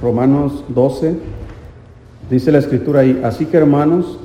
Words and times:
Romanos 0.00 0.64
12, 0.68 1.16
dice 2.30 2.52
la 2.52 2.58
escritura 2.58 3.00
ahí, 3.00 3.20
así 3.24 3.46
que 3.46 3.56
hermanos, 3.56 4.18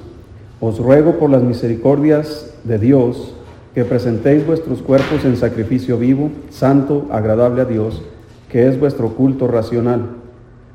os 0.60 0.80
ruego 0.80 1.18
por 1.18 1.30
las 1.30 1.44
misericordias 1.44 2.54
de 2.64 2.78
Dios 2.78 3.34
que 3.74 3.84
presentéis 3.84 4.46
vuestros 4.46 4.82
cuerpos 4.82 5.26
en 5.26 5.36
sacrificio 5.36 5.98
vivo, 5.98 6.30
santo, 6.50 7.08
agradable 7.12 7.62
a 7.62 7.66
Dios, 7.66 8.04
que 8.50 8.68
es 8.68 8.80
vuestro 8.80 9.10
culto 9.10 9.48
racional. 9.48 10.02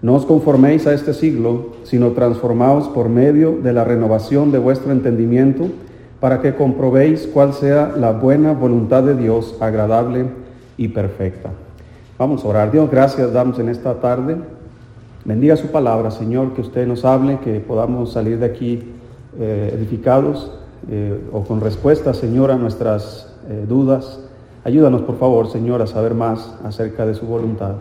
No 0.03 0.15
os 0.15 0.27
conforméis 0.27 0.87
a 0.87 0.95
este 0.95 1.15
siglo, 1.15 1.75
sino 1.85 2.11
transformaos 2.11 2.89
por 2.89 3.09
medio 3.09 3.59
de 3.62 3.73
la 3.73 3.85
renovación 3.85 4.51
de 4.51 4.59
vuestro 4.59 4.91
entendimiento, 4.91 5.69
para 6.21 6.41
que 6.41 6.55
comprobéis 6.55 7.29
cuál 7.33 7.55
sea 7.55 7.93
la 7.96 8.11
buena 8.11 8.53
voluntad 8.53 9.05
de 9.05 9.15
Dios, 9.15 9.57
agradable 9.61 10.27
y 10.77 10.89
perfecta. 10.89 11.51
Vamos 12.19 12.45
a 12.45 12.49
orar. 12.49 12.73
Dios, 12.73 12.91
gracias 12.91 13.33
damos 13.33 13.61
en 13.61 13.69
esta 13.69 13.95
tarde. 14.01 14.37
Bendiga 15.29 15.57
su 15.57 15.67
palabra, 15.67 16.11
Señor, 16.11 16.55
que 16.55 16.63
usted 16.63 16.87
nos 16.87 17.05
hable, 17.05 17.39
que 17.41 17.61
podamos 17.61 18.13
salir 18.13 18.39
de 18.39 18.46
aquí 18.46 18.81
eh, 19.39 19.75
edificados 19.75 20.50
eh, 20.91 21.21
o 21.31 21.43
con 21.43 21.61
respuestas, 21.61 22.17
Señor, 22.17 22.50
a 22.50 22.57
nuestras 22.57 23.31
eh, 23.46 23.67
dudas. 23.69 24.21
Ayúdanos, 24.64 25.03
por 25.03 25.19
favor, 25.19 25.50
Señor, 25.50 25.83
a 25.83 25.86
saber 25.86 26.14
más 26.14 26.55
acerca 26.64 27.05
de 27.05 27.13
su 27.13 27.27
voluntad. 27.27 27.75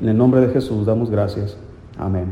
En 0.00 0.08
el 0.08 0.16
nombre 0.16 0.40
de 0.40 0.48
Jesús 0.54 0.86
damos 0.86 1.10
gracias. 1.10 1.58
Amén. 1.98 2.28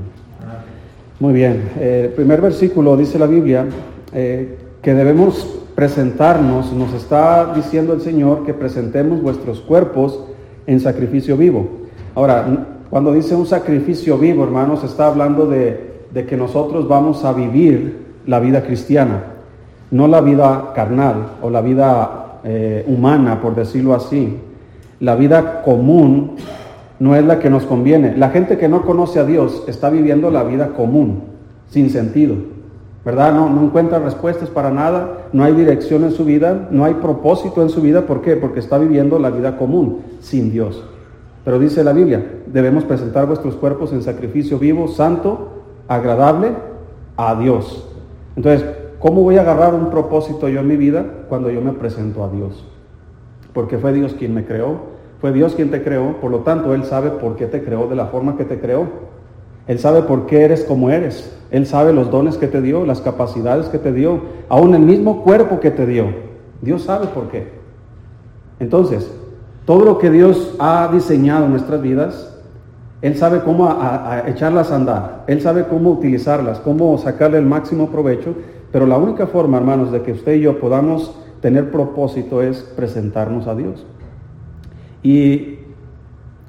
Muy 1.21 1.35
bien. 1.35 1.71
el 1.79 2.09
primer 2.15 2.41
versículo 2.41 2.97
dice 2.97 3.19
la 3.19 3.27
Biblia 3.27 3.67
que 4.11 4.95
debemos 4.95 5.47
presentarnos, 5.75 6.73
nos 6.73 6.95
está 6.95 7.53
diciendo 7.55 7.93
el 7.93 8.01
Señor 8.01 8.47
que 8.47 8.55
presentemos 8.55 9.21
vuestros 9.21 9.61
cuerpos 9.61 10.21
en 10.67 10.81
sacrificio 10.81 11.37
vivo. 11.37 11.69
Ahora, 12.15 12.47
cuando 12.95 13.13
dice 13.13 13.35
un 13.35 13.45
sacrificio 13.45 14.17
vivo, 14.19 14.45
hermanos, 14.45 14.85
está 14.85 15.09
hablando 15.09 15.47
de, 15.47 16.05
que 16.15 16.37
nosotros 16.37 16.87
vamos 16.87 17.25
a 17.25 17.33
vivir 17.33 18.05
la 18.25 18.39
vida 18.39 18.63
cristiana, 18.63 19.25
no 19.91 20.07
la 20.07 20.21
vida 20.21 20.71
carnal 20.77 21.31
o 21.43 21.51
la 21.51 21.61
vida 21.61 22.39
eh, 22.45 22.85
humana, 22.87 23.41
por 23.43 23.57
decirlo 23.57 23.95
así. 23.95 24.39
La 25.01 25.17
vida 25.17 25.63
común 25.63 26.37
no 27.01 27.17
es 27.17 27.25
la 27.25 27.41
que 27.41 27.51
nos 27.51 27.65
conviene. 27.65 28.17
La 28.17 28.31
gente 28.31 28.59
que 28.59 28.69
no 28.69 28.83
conoce 28.83 29.19
a 29.19 29.25
Dios 29.25 29.65
está 29.67 29.91
viviendo 29.91 30.31
la 30.31 30.45
vida 30.45 30.69
común, 30.69 31.25
sin 31.71 31.91
sentido. 31.91 32.37
¿verdad? 33.05 33.35
No, 33.35 33.51
no 33.51 33.65
encuentra 33.65 33.99
respuestas 33.99 34.51
para 34.51 34.71
nada, 34.71 35.25
no 35.33 35.43
hay 35.43 35.53
dirección 35.55 36.05
en 36.05 36.13
su 36.13 36.25
vida, 36.25 36.69
no 36.71 36.85
hay 36.85 36.95
propósito 36.95 37.61
en 37.61 37.71
su 37.71 37.81
vida. 37.81 38.03
¿Por 38.03 38.23
qué? 38.23 38.37
Porque 38.37 38.61
está 38.61 38.79
viviendo 38.79 39.19
la 39.19 39.31
vida 39.31 39.57
común, 39.57 40.03
sin 40.21 40.53
Dios. 40.53 40.85
Pero 41.45 41.59
dice 41.59 41.85
la 41.85 41.93
Biblia, 41.93 42.25
debemos 42.47 42.85
presentar 42.85 43.27
vuestros 43.27 43.55
cuerpos 43.57 43.93
en 43.93 44.03
sacrificio 44.03 44.59
vivo, 44.59 44.89
santo, 44.89 45.63
agradable 45.89 46.53
a 47.17 47.35
Dios. 47.35 47.87
Entonces, 48.35 48.65
¿cómo 48.99 49.23
voy 49.23 49.37
a 49.37 49.43
agarrar 49.43 49.75
un 49.75 49.91
propósito 49.91 50.49
yo 50.49 50.61
en 50.61 50.69
mi 50.69 50.77
vida 50.77 51.05
cuando 51.29 51.51
yo 51.51 51.61
me 51.61 51.73
presento 51.73 52.25
a 52.25 52.31
Dios? 52.31 52.65
Porque 53.53 53.77
fue 53.77 53.93
Dios 53.93 54.15
quien 54.19 54.35
me 54.35 54.45
creó, 54.45 54.95
fue 55.21 55.33
Dios 55.33 55.55
quien 55.55 55.71
te 55.71 55.83
creó, 55.83 56.21
por 56.21 56.31
lo 56.31 56.41
tanto 56.41 56.75
Él 56.75 56.85
sabe 56.85 57.11
por 57.11 57.37
qué 57.37 57.47
te 57.47 57.63
creó 57.63 57.89
de 57.89 57.97
la 57.97 58.07
forma 58.07 58.37
que 58.37 58.45
te 58.45 58.59
creó. 58.59 58.87
Él 59.67 59.79
sabe 59.79 60.03
por 60.03 60.27
qué 60.27 60.43
eres 60.43 60.65
como 60.65 60.91
eres. 60.91 61.35
Él 61.51 61.67
sabe 61.67 61.93
los 61.93 62.11
dones 62.11 62.37
que 62.37 62.49
te 62.49 62.61
dio, 62.61 62.85
las 62.85 63.01
capacidades 63.01 63.69
que 63.69 63.79
te 63.79 63.93
dio, 63.93 64.21
aún 64.49 64.75
el 64.75 64.83
mismo 64.83 65.23
cuerpo 65.23 65.61
que 65.61 65.71
te 65.71 65.87
dio. 65.87 66.07
Dios 66.61 66.83
sabe 66.83 67.07
por 67.07 67.29
qué. 67.29 67.49
Entonces, 68.61 69.11
todo 69.65 69.85
lo 69.85 69.99
que 69.99 70.11
Dios 70.11 70.55
ha 70.59 70.91
diseñado 70.93 71.47
en 71.47 71.53
nuestras 71.53 71.81
vidas, 71.81 72.37
Él 73.03 73.17
sabe 73.17 73.41
cómo 73.41 73.77
echarlas 74.27 74.71
a 74.71 74.77
andar. 74.77 75.25
Él 75.27 75.41
sabe 75.41 75.65
cómo 75.67 75.91
utilizarlas, 75.91 76.59
cómo 76.61 76.97
sacarle 76.99 77.39
el 77.39 77.47
máximo 77.47 77.89
provecho. 77.91 78.35
Pero 78.71 78.87
la 78.87 78.99
única 78.99 79.27
forma, 79.27 79.57
hermanos, 79.57 79.93
de 79.93 80.03
que 80.03 80.13
usted 80.13 80.35
y 80.35 80.41
yo 80.41 80.59
podamos 80.59 81.15
tener 81.41 81.71
propósito 81.71 82.43
es 82.43 82.61
presentarnos 82.77 83.47
a 83.47 83.55
Dios. 83.55 83.87
Y 85.03 85.59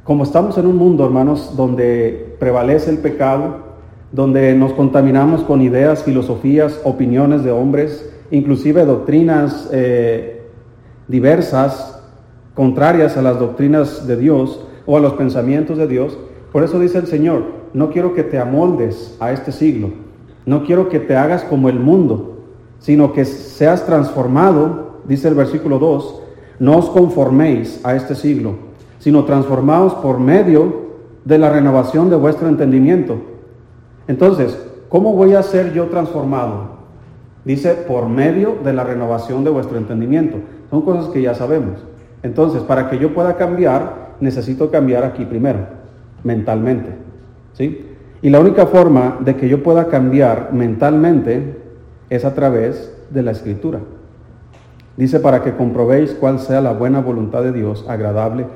como 0.04 0.24
estamos 0.24 0.58
en 0.58 0.68
un 0.68 0.78
mundo, 0.78 1.06
hermanos, 1.06 1.56
donde 1.58 2.36
prevalece 2.40 2.92
el 2.92 3.00
pecado, 3.00 3.66
donde 4.12 4.56
nos 4.56 4.74
contaminamos 4.74 5.44
con 5.44 5.62
ideas, 5.62 6.04
filosofías, 6.04 6.80
opiniones 6.84 7.44
de 7.44 7.52
hombres, 7.52 8.10
inclusive 8.32 8.86
doctrinas 8.86 9.70
eh, 9.74 10.44
diversas, 11.08 11.95
contrarias 12.56 13.18
a 13.18 13.22
las 13.22 13.38
doctrinas 13.38 14.08
de 14.08 14.18
Dios 14.18 14.66
o 14.86 14.98
a 14.98 15.00
los 15.00 15.14
pensamientos 15.14 15.78
de 15.78 15.88
Dios, 15.88 16.18
por 16.52 16.64
eso 16.64 16.80
dice 16.80 16.98
el 16.98 17.08
Señor, 17.08 17.44
no 17.74 17.92
quiero 17.92 18.14
que 18.14 18.24
te 18.24 18.40
amoldes 18.40 19.18
a 19.20 19.32
este 19.32 19.52
siglo, 19.52 19.90
no 20.46 20.64
quiero 20.64 20.90
que 20.90 21.00
te 21.00 21.16
hagas 21.16 21.44
como 21.44 21.70
el 21.70 21.80
mundo, 21.80 22.40
sino 22.80 23.14
que 23.14 23.26
seas 23.26 23.86
transformado, 23.86 25.02
dice 25.06 25.28
el 25.28 25.36
versículo 25.36 25.80
2, 25.80 26.22
no 26.60 26.78
os 26.78 26.90
conforméis 26.90 27.82
a 27.84 27.96
este 27.96 28.16
siglo, 28.16 28.56
sino 29.00 29.26
transformados 29.26 29.94
por 29.96 30.20
medio 30.20 30.86
de 31.26 31.38
la 31.38 31.50
renovación 31.50 32.10
de 32.10 32.16
vuestro 32.16 32.48
entendimiento. 32.48 33.18
Entonces, 34.08 34.58
¿cómo 34.88 35.14
voy 35.14 35.34
a 35.34 35.44
ser 35.44 35.74
yo 35.74 35.88
transformado? 35.88 36.76
Dice, 37.44 37.74
por 37.74 38.08
medio 38.08 38.56
de 38.64 38.74
la 38.74 38.84
renovación 38.84 39.44
de 39.44 39.52
vuestro 39.52 39.78
entendimiento. 39.78 40.38
Son 40.70 40.82
cosas 40.82 41.08
que 41.08 41.22
ya 41.22 41.36
sabemos. 41.36 41.80
Entonces, 42.26 42.64
para 42.64 42.90
que 42.90 42.98
yo 42.98 43.14
pueda 43.14 43.36
cambiar, 43.36 44.16
necesito 44.20 44.72
cambiar 44.72 45.04
aquí 45.04 45.26
primero, 45.26 45.60
mentalmente. 46.24 46.90
¿Sí? 47.54 47.86
Y 48.24 48.32
la 48.32 48.40
única 48.40 48.66
forma 48.66 49.20
de 49.20 49.36
que 49.36 49.48
yo 49.48 49.62
pueda 49.62 49.90
cambiar 49.90 50.50
mentalmente 50.52 51.62
es 52.10 52.26
a 52.26 52.34
través 52.34 52.92
de 53.12 53.22
la 53.22 53.30
escritura. 53.30 53.80
Dice 54.98 55.20
para 55.20 55.44
que 55.44 55.56
comprobéis 55.56 56.16
cuál 56.16 56.40
sea 56.40 56.62
la 56.62 56.74
buena 56.74 57.00
voluntad 57.00 57.44
de 57.44 57.52
Dios, 57.52 57.86
agradable 57.88 58.48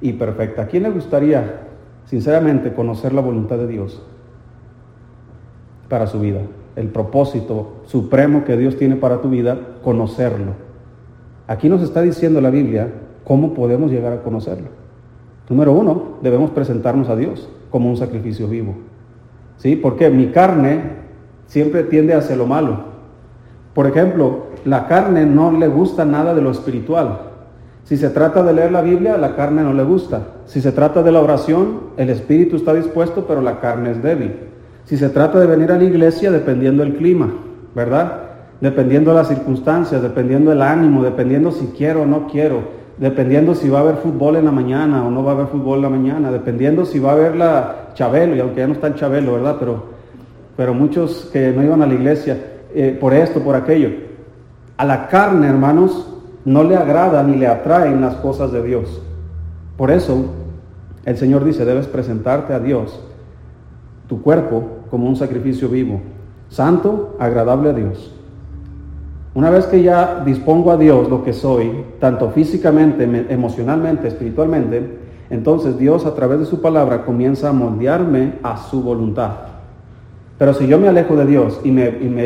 y 0.00 0.12
perfecta. 0.12 0.62
¿A 0.62 0.66
quién 0.66 0.84
le 0.84 0.90
gustaría, 0.90 1.62
sinceramente, 2.04 2.74
conocer 2.74 3.12
la 3.12 3.22
voluntad 3.22 3.56
de 3.58 3.66
Dios 3.66 4.06
para 5.88 6.06
su 6.06 6.20
vida? 6.20 6.42
El 6.76 6.90
propósito 6.90 7.80
supremo 7.86 8.44
que 8.44 8.56
Dios 8.56 8.76
tiene 8.76 8.94
para 8.94 9.20
tu 9.20 9.30
vida, 9.30 9.58
conocerlo. 9.82 10.52
Aquí 11.48 11.68
nos 11.68 11.82
está 11.82 12.02
diciendo 12.02 12.40
la 12.40 12.50
Biblia 12.50 12.88
cómo 13.26 13.54
podemos 13.54 13.90
llegar 13.90 14.12
a 14.12 14.22
conocerlo. 14.22 14.68
Número 15.48 15.72
uno, 15.72 16.18
debemos 16.22 16.50
presentarnos 16.52 17.08
a 17.08 17.16
Dios 17.16 17.48
como 17.70 17.90
un 17.90 17.96
sacrificio 17.96 18.46
vivo. 18.46 18.74
¿Sí? 19.58 19.74
Porque 19.74 20.10
mi 20.10 20.28
carne 20.28 20.80
siempre 21.46 21.82
tiende 21.82 22.14
hacia 22.14 22.36
lo 22.36 22.46
malo. 22.46 22.96
Por 23.74 23.86
ejemplo, 23.86 24.46
la 24.64 24.86
carne 24.86 25.26
no 25.26 25.50
le 25.50 25.66
gusta 25.66 26.04
nada 26.04 26.34
de 26.34 26.42
lo 26.42 26.50
espiritual. 26.50 27.20
Si 27.82 27.96
se 27.96 28.10
trata 28.10 28.42
de 28.42 28.52
leer 28.52 28.70
la 28.70 28.82
Biblia, 28.82 29.16
la 29.16 29.34
carne 29.34 29.62
no 29.62 29.72
le 29.72 29.82
gusta. 29.82 30.22
Si 30.46 30.60
se 30.60 30.72
trata 30.72 31.02
de 31.02 31.12
la 31.12 31.20
oración, 31.20 31.80
el 31.96 32.10
espíritu 32.10 32.56
está 32.56 32.74
dispuesto, 32.74 33.26
pero 33.26 33.40
la 33.40 33.60
carne 33.60 33.90
es 33.90 34.02
débil. 34.02 34.34
Si 34.84 34.96
se 34.96 35.08
trata 35.08 35.40
de 35.40 35.46
venir 35.46 35.72
a 35.72 35.78
la 35.78 35.84
iglesia, 35.84 36.30
dependiendo 36.30 36.84
del 36.84 36.94
clima, 36.94 37.32
¿verdad? 37.74 38.22
Dependiendo 38.60 39.10
de 39.10 39.16
las 39.16 39.28
circunstancias, 39.28 40.00
dependiendo 40.00 40.50
del 40.50 40.62
ánimo, 40.62 41.02
dependiendo 41.02 41.50
si 41.50 41.66
quiero 41.76 42.02
o 42.02 42.06
no 42.06 42.28
quiero, 42.28 42.85
dependiendo 42.98 43.54
si 43.54 43.68
va 43.68 43.78
a 43.78 43.82
haber 43.82 43.96
fútbol 43.96 44.36
en 44.36 44.44
la 44.46 44.52
mañana 44.52 45.06
o 45.06 45.10
no 45.10 45.22
va 45.22 45.32
a 45.32 45.34
haber 45.34 45.46
fútbol 45.48 45.76
en 45.78 45.82
la 45.82 45.90
mañana, 45.90 46.30
dependiendo 46.30 46.84
si 46.84 46.98
va 46.98 47.10
a 47.10 47.14
haber 47.14 47.36
la 47.36 47.90
Chabelo, 47.94 48.36
y 48.36 48.40
aunque 48.40 48.60
ya 48.60 48.66
no 48.66 48.74
está 48.74 48.86
el 48.86 48.94
Chabelo, 48.94 49.34
¿verdad? 49.34 49.56
Pero, 49.58 49.84
pero 50.56 50.74
muchos 50.74 51.28
que 51.32 51.52
no 51.52 51.62
iban 51.62 51.82
a 51.82 51.86
la 51.86 51.94
iglesia, 51.94 52.38
eh, 52.74 52.96
por 52.98 53.14
esto, 53.14 53.40
por 53.40 53.54
aquello. 53.54 53.90
A 54.76 54.84
la 54.84 55.08
carne, 55.08 55.48
hermanos, 55.48 56.12
no 56.44 56.62
le 56.62 56.76
agrada 56.76 57.22
ni 57.22 57.36
le 57.36 57.46
atraen 57.46 58.00
las 58.00 58.16
cosas 58.16 58.52
de 58.52 58.62
Dios. 58.62 59.02
Por 59.76 59.90
eso 59.90 60.26
el 61.04 61.16
Señor 61.16 61.44
dice, 61.44 61.64
debes 61.64 61.86
presentarte 61.86 62.52
a 62.52 62.60
Dios, 62.60 63.00
tu 64.08 64.22
cuerpo, 64.22 64.64
como 64.90 65.08
un 65.08 65.16
sacrificio 65.16 65.68
vivo, 65.68 66.00
santo, 66.48 67.16
agradable 67.18 67.70
a 67.70 67.72
Dios. 67.72 68.15
Una 69.36 69.50
vez 69.50 69.66
que 69.66 69.82
ya 69.82 70.22
dispongo 70.24 70.72
a 70.72 70.78
Dios 70.78 71.10
lo 71.10 71.22
que 71.22 71.34
soy, 71.34 71.70
tanto 72.00 72.30
físicamente, 72.30 73.04
emocionalmente, 73.28 74.08
espiritualmente, 74.08 74.96
entonces 75.28 75.76
Dios 75.76 76.06
a 76.06 76.14
través 76.14 76.38
de 76.38 76.46
su 76.46 76.62
palabra 76.62 77.04
comienza 77.04 77.50
a 77.50 77.52
moldearme 77.52 78.36
a 78.42 78.56
su 78.56 78.82
voluntad. 78.82 79.32
Pero 80.38 80.54
si 80.54 80.66
yo 80.66 80.78
me 80.78 80.88
alejo 80.88 81.16
de 81.16 81.26
Dios 81.26 81.60
y 81.64 81.70
me, 81.70 81.86
y 81.86 82.08
me 82.08 82.24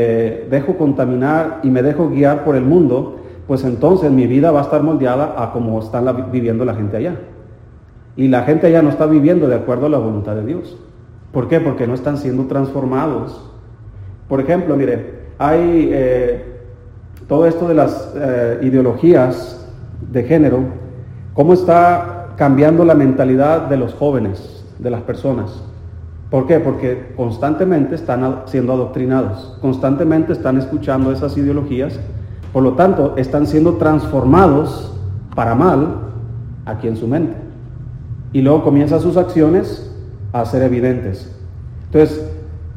dejo 0.51 0.77
contaminar 0.77 1.59
y 1.65 1.71
me 1.71 1.83
dejo 1.83 2.11
guiar 2.11 2.45
por 2.45 2.55
el 2.55 2.63
mundo, 2.63 3.17
pues 3.49 3.65
entonces 3.65 4.13
mi 4.13 4.29
vida 4.29 4.53
va 4.53 4.61
a 4.61 4.63
estar 4.63 4.85
moldeada 4.85 5.35
a 5.37 5.53
como 5.53 5.81
está 5.81 6.01
viviendo 6.13 6.65
la 6.65 6.77
gente 6.77 6.97
allá. 6.97 7.17
Y 8.15 8.29
la 8.29 8.43
gente 8.43 8.69
allá 8.69 8.83
no 8.83 8.89
está 8.89 9.07
viviendo 9.07 9.49
de 9.49 9.57
acuerdo 9.57 9.87
a 9.87 9.89
la 9.89 9.99
voluntad 9.99 10.37
de 10.37 10.47
Dios. 10.47 10.79
¿Por 11.33 11.49
qué? 11.49 11.59
Porque 11.59 11.89
no 11.89 11.95
están 11.95 12.19
siendo 12.19 12.45
transformados. 12.45 13.51
Por 14.29 14.41
ejemplo, 14.41 14.77
mire, 14.77 15.19
hay 15.39 15.91
eh, 15.93 16.50
todo 17.31 17.47
esto 17.47 17.69
de 17.69 17.75
las 17.75 18.13
eh, 18.17 18.59
ideologías 18.63 19.65
de 20.11 20.25
género, 20.25 20.65
cómo 21.33 21.55
está 21.55 22.31
cambiando 22.35 22.85
la 22.85 22.97
mentalidad 22.97 23.69
de 23.69 23.77
los 23.77 23.95
jóvenes, 23.95 24.65
de 24.81 24.91
las 24.91 25.03
personas. 25.03 25.63
¿Por 26.29 26.49
qué? 26.49 26.59
Porque 26.59 27.13
constantemente 27.17 27.95
están 27.95 28.43
siendo 28.47 28.73
adoctrinados, 28.73 29.57
constantemente 29.61 30.33
están 30.33 30.59
escuchando 30.59 31.13
esas 31.13 31.37
ideologías, 31.37 32.01
por 32.53 32.65
lo 32.65 32.73
tanto 32.73 33.15
están 33.17 33.47
siendo 33.47 33.75
transformados 33.75 34.93
para 35.37 35.55
mal 35.55 35.99
aquí 36.67 36.89
en 36.89 36.97
su 36.97 37.07
mente. 37.07 37.37
Y 38.33 38.43
luego 38.43 38.65
comienzan 38.65 39.01
sus 39.01 39.17
acciones 39.17 39.89
a 40.33 40.45
ser 40.47 40.65
evidentes. 40.65 41.33
Entonces, 41.93 42.29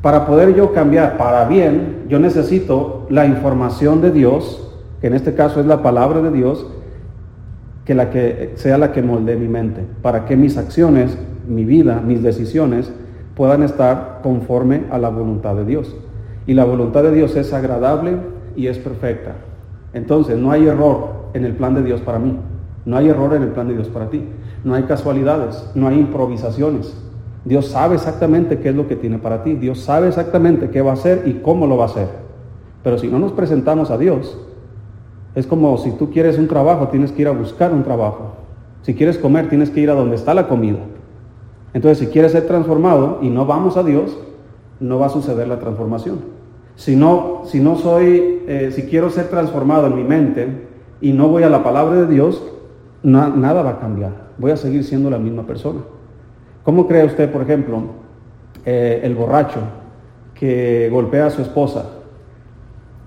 para 0.04 0.26
poder 0.26 0.54
yo 0.54 0.74
cambiar 0.74 1.16
para 1.16 1.46
bien, 1.46 2.04
yo 2.10 2.20
necesito 2.20 3.08
la 3.10 3.26
información 3.26 4.02
de 4.02 4.12
Dios, 4.12 4.70
que 5.00 5.08
en 5.08 5.14
este 5.14 5.34
caso 5.34 5.62
es 5.62 5.66
la 5.66 5.82
palabra 5.82 6.22
de 6.22 6.30
Dios, 6.30 6.68
que, 7.86 7.96
la 7.96 8.10
que 8.10 8.52
sea 8.56 8.78
la 8.78 8.92
que 8.92 9.02
molde 9.02 9.38
mi 9.38 9.48
mente, 9.48 9.82
para 10.02 10.26
que 10.26 10.36
mis 10.36 10.58
acciones, 10.58 11.18
mi 11.48 11.64
vida, 11.64 12.02
mis 12.06 12.22
decisiones, 12.22 12.92
puedan 13.34 13.64
estar 13.64 14.20
conforme 14.22 14.84
a 14.92 14.98
la 14.98 15.08
voluntad 15.08 15.56
de 15.56 15.64
Dios. 15.64 15.96
Y 16.48 16.54
la 16.54 16.66
voluntad 16.66 17.04
de 17.04 17.14
Dios 17.14 17.38
es 17.38 17.54
agradable 17.54 18.18
y 18.58 18.68
es 18.68 18.80
perfecta. 18.80 19.36
Entonces, 19.94 20.38
no 20.38 20.52
hay 20.52 20.68
error 20.68 21.30
en 21.34 21.46
el 21.46 21.56
plan 21.56 21.76
de 21.76 21.82
Dios 21.82 22.02
para 22.02 22.20
mí. 22.20 22.38
No 22.84 22.98
hay 22.98 23.08
error 23.08 23.34
en 23.36 23.44
el 23.44 23.50
plan 23.52 23.70
de 23.70 23.76
Dios 23.76 23.88
para 23.88 24.10
ti. 24.10 24.26
No 24.66 24.74
hay 24.74 24.84
casualidades, 24.84 25.72
no 25.76 25.88
hay 25.88 25.98
improvisaciones. 25.98 26.94
Dios 27.46 27.68
sabe 27.68 27.96
exactamente 27.96 28.60
qué 28.60 28.70
es 28.70 28.76
lo 28.76 28.88
que 28.88 28.96
tiene 28.96 29.20
para 29.20 29.44
ti. 29.44 29.54
Dios 29.54 29.80
sabe 29.80 30.08
exactamente 30.08 30.70
qué 30.70 30.82
va 30.82 30.92
a 30.92 30.94
hacer 30.94 31.24
y 31.26 31.34
cómo 31.34 31.68
lo 31.68 31.78
va 31.78 31.84
a 31.84 31.88
hacer. 31.88 32.08
Pero 32.84 32.98
si 32.98 33.08
no 33.08 33.20
nos 33.20 33.34
presentamos 33.34 33.92
a 33.92 33.98
Dios, 33.98 34.38
es 35.36 35.48
como 35.48 35.78
si 35.78 35.92
tú 35.92 36.10
quieres 36.10 36.38
un 36.38 36.48
trabajo, 36.48 36.88
tienes 36.90 37.12
que 37.12 37.24
ir 37.24 37.28
a 37.28 37.32
buscar 37.32 37.74
un 37.74 37.84
trabajo. 37.84 38.34
Si 38.84 38.94
quieres 38.94 39.18
comer, 39.18 39.50
tienes 39.50 39.70
que 39.70 39.82
ir 39.82 39.90
a 39.90 39.94
donde 39.94 40.16
está 40.16 40.34
la 40.34 40.48
comida. 40.48 40.80
Entonces, 41.74 41.98
si 41.98 42.08
quieres 42.08 42.34
ser 42.34 42.46
transformado 42.46 43.20
y 43.22 43.30
no 43.30 43.46
vamos 43.46 43.78
a 43.78 43.84
Dios, 43.84 44.18
no 44.80 45.00
va 45.00 45.08
a 45.08 45.10
suceder 45.10 45.48
la 45.48 45.60
transformación. 45.60 46.20
Si 46.76 46.96
no, 46.96 47.42
si 47.46 47.60
no 47.60 47.76
soy, 47.78 48.42
eh, 48.48 48.72
si 48.74 48.84
quiero 48.84 49.10
ser 49.10 49.28
transformado 49.28 49.88
en 49.88 49.96
mi 49.96 50.04
mente 50.04 50.68
y 51.02 51.14
no 51.14 51.30
voy 51.30 51.44
a 51.44 51.50
la 51.50 51.64
palabra 51.64 52.02
de 52.02 52.08
Dios, 52.08 52.44
nada 53.04 53.64
va 53.64 53.72
a 53.72 53.80
cambiar. 53.80 54.34
Voy 54.38 54.52
a 54.52 54.58
seguir 54.58 54.84
siendo 54.84 55.10
la 55.10 55.18
misma 55.18 55.44
persona. 55.44 55.82
¿Cómo 56.64 56.88
cree 56.88 57.06
usted, 57.06 57.32
por 57.32 57.42
ejemplo, 57.42 57.82
eh, 58.66 59.02
el 59.04 59.16
borracho 59.16 59.60
que 60.34 60.90
golpea 60.92 61.28
a 61.28 61.30
su 61.30 61.42
esposa? 61.42 61.90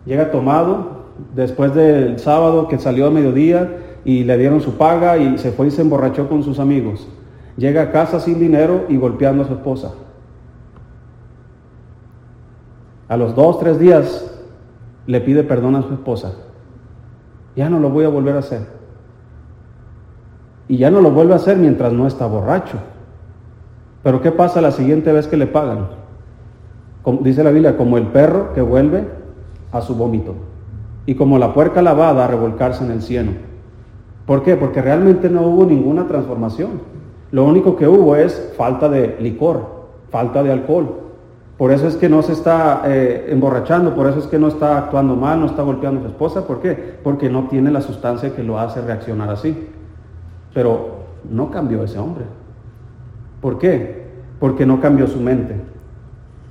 Llega 0.05 0.31
tomado 0.31 1.07
después 1.35 1.75
del 1.75 2.19
sábado 2.19 2.69
que 2.69 2.79
salió 2.79 3.07
a 3.07 3.11
mediodía 3.11 4.01
y 4.05 4.25
le 4.25 4.37
dieron 4.39 4.61
su 4.61 4.77
paga 4.77 5.17
y 5.17 5.39
se 5.39 5.53
fue 5.53 5.69
y 5.69 5.71
se 5.71 5.83
emborrachó 5.83 6.29
con 6.29 6.43
sus 6.43 6.59
amigos. 6.59 7.09
Llega 7.57 7.83
a 7.83 7.91
casa 7.93 8.21
sin 8.21 8.39
dinero 8.39 8.85
y 8.89 8.99
golpeando 8.99 9.43
a 9.43 9.47
su 9.47 9.55
esposa. 9.55 9.93
A 13.09 13.17
los 13.17 13.35
dos, 13.35 13.59
tres 13.59 13.79
días 13.79 14.31
le 15.07 15.21
pide 15.21 15.45
perdón 15.45 15.77
a 15.77 15.83
su 15.83 15.95
esposa. 15.95 16.35
Ya 17.55 17.71
no 17.71 17.81
lo 17.81 17.89
voy 17.89 18.05
a 18.05 18.11
volver 18.11 18.37
a 18.37 18.41
hacer. 18.41 18.67
Y 20.69 20.77
ya 20.77 20.91
no 20.91 21.01
lo 21.01 21.11
vuelve 21.11 21.33
a 21.33 21.37
hacer 21.37 21.57
mientras 21.57 21.93
no 21.93 22.07
está 22.07 22.27
borracho. 22.27 22.79
Pero 24.07 24.23
¿qué 24.23 24.31
pasa 24.31 24.61
la 24.61 24.71
siguiente 24.71 25.11
vez 25.11 25.27
que 25.27 25.37
le 25.37 25.49
pagan? 25.49 25.89
dice 27.23 27.43
la 27.43 27.51
Biblia, 27.51 27.77
como 27.77 27.99
el 27.99 28.07
perro 28.07 28.53
que 28.53 28.63
vuelve 28.63 29.03
a 29.73 29.81
su 29.81 29.97
vómito. 29.97 30.37
Y 31.07 31.17
como 31.17 31.41
la 31.41 31.53
puerca 31.53 31.83
lavada 31.83 32.25
a 32.25 32.29
revolcarse 32.29 32.85
en 32.85 32.93
el 32.93 33.03
cieno. 33.03 33.33
¿Por 34.25 34.45
qué? 34.45 34.55
Porque 34.55 34.81
realmente 34.81 35.29
no 35.29 35.43
hubo 35.49 35.65
ninguna 35.65 36.07
transformación. 36.07 36.83
Lo 37.33 37.47
único 37.47 37.75
que 37.75 37.89
hubo 37.89 38.15
es 38.15 38.53
falta 38.57 38.89
de 38.89 39.17
licor, 39.19 39.89
falta 40.09 40.45
de 40.45 40.53
alcohol. 40.53 41.01
Por 41.59 41.73
eso 41.73 41.89
es 41.89 41.97
que 41.97 42.09
no 42.09 42.23
se 42.23 42.35
está 42.35 42.83
eh, 42.85 43.27
emborrachando, 43.31 43.93
por 43.93 44.07
eso 44.07 44.21
es 44.21 44.29
que 44.29 44.39
no 44.39 44.47
está 44.47 44.79
actuando 44.79 45.17
mal, 45.17 45.41
no 45.41 45.47
está 45.47 45.63
golpeando 45.63 45.99
a 45.99 46.03
su 46.05 46.09
esposa. 46.11 46.47
¿Por 46.47 46.61
qué? 46.61 47.01
Porque 47.03 47.29
no 47.29 47.49
tiene 47.49 47.73
la 47.73 47.81
sustancia 47.81 48.37
que 48.37 48.45
lo 48.45 48.57
hace 48.61 48.81
reaccionar 48.83 49.31
así. 49.31 49.67
Pero 50.55 50.91
no 51.29 51.51
cambió 51.51 51.83
ese 51.83 51.99
hombre. 51.99 52.23
¿Por 53.47 53.59
qué? 53.59 54.03
Porque 54.41 54.67
no 54.67 54.81
cambió 54.81 55.07
su 55.07 55.21
mente. 55.21 55.55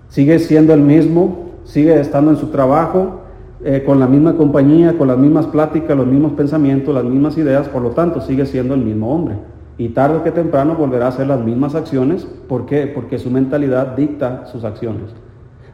Sigue 0.08 0.40
siendo 0.40 0.74
el 0.74 0.80
mismo, 0.80 1.50
sigue 1.66 2.00
estando 2.00 2.32
en 2.32 2.38
su 2.38 2.48
trabajo, 2.52 3.20
eh, 3.66 3.84
con 3.86 4.00
la 4.00 4.08
misma 4.08 4.38
compañía, 4.38 4.98
con 4.98 5.10
las 5.10 5.18
mismas 5.18 5.46
pláticas, 5.46 5.98
los 5.98 6.08
mismos 6.08 6.32
pensamientos, 6.32 6.96
las 6.96 7.04
mismas 7.04 7.38
ideas, 7.38 7.68
por 7.68 7.82
lo 7.82 7.90
tanto 7.90 8.22
sigue 8.22 8.46
siendo 8.46 8.76
el 8.76 8.80
mismo 8.80 9.14
hombre. 9.14 9.36
Y 9.78 9.90
tarde 9.90 10.22
que 10.24 10.32
temprano 10.32 10.76
volverá 10.76 11.08
a 11.08 11.10
hacer 11.10 11.28
las 11.28 11.42
mismas 11.42 11.76
acciones. 11.76 12.24
¿Por 12.48 12.66
qué? 12.66 12.88
Porque 12.88 13.20
su 13.20 13.30
mentalidad 13.30 13.98
dicta 13.98 14.46
sus 14.46 14.64
acciones. 14.64 15.14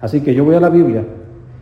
Así 0.01 0.21
que 0.21 0.33
yo 0.33 0.43
voy 0.43 0.55
a 0.55 0.59
la 0.59 0.69
Biblia 0.69 1.05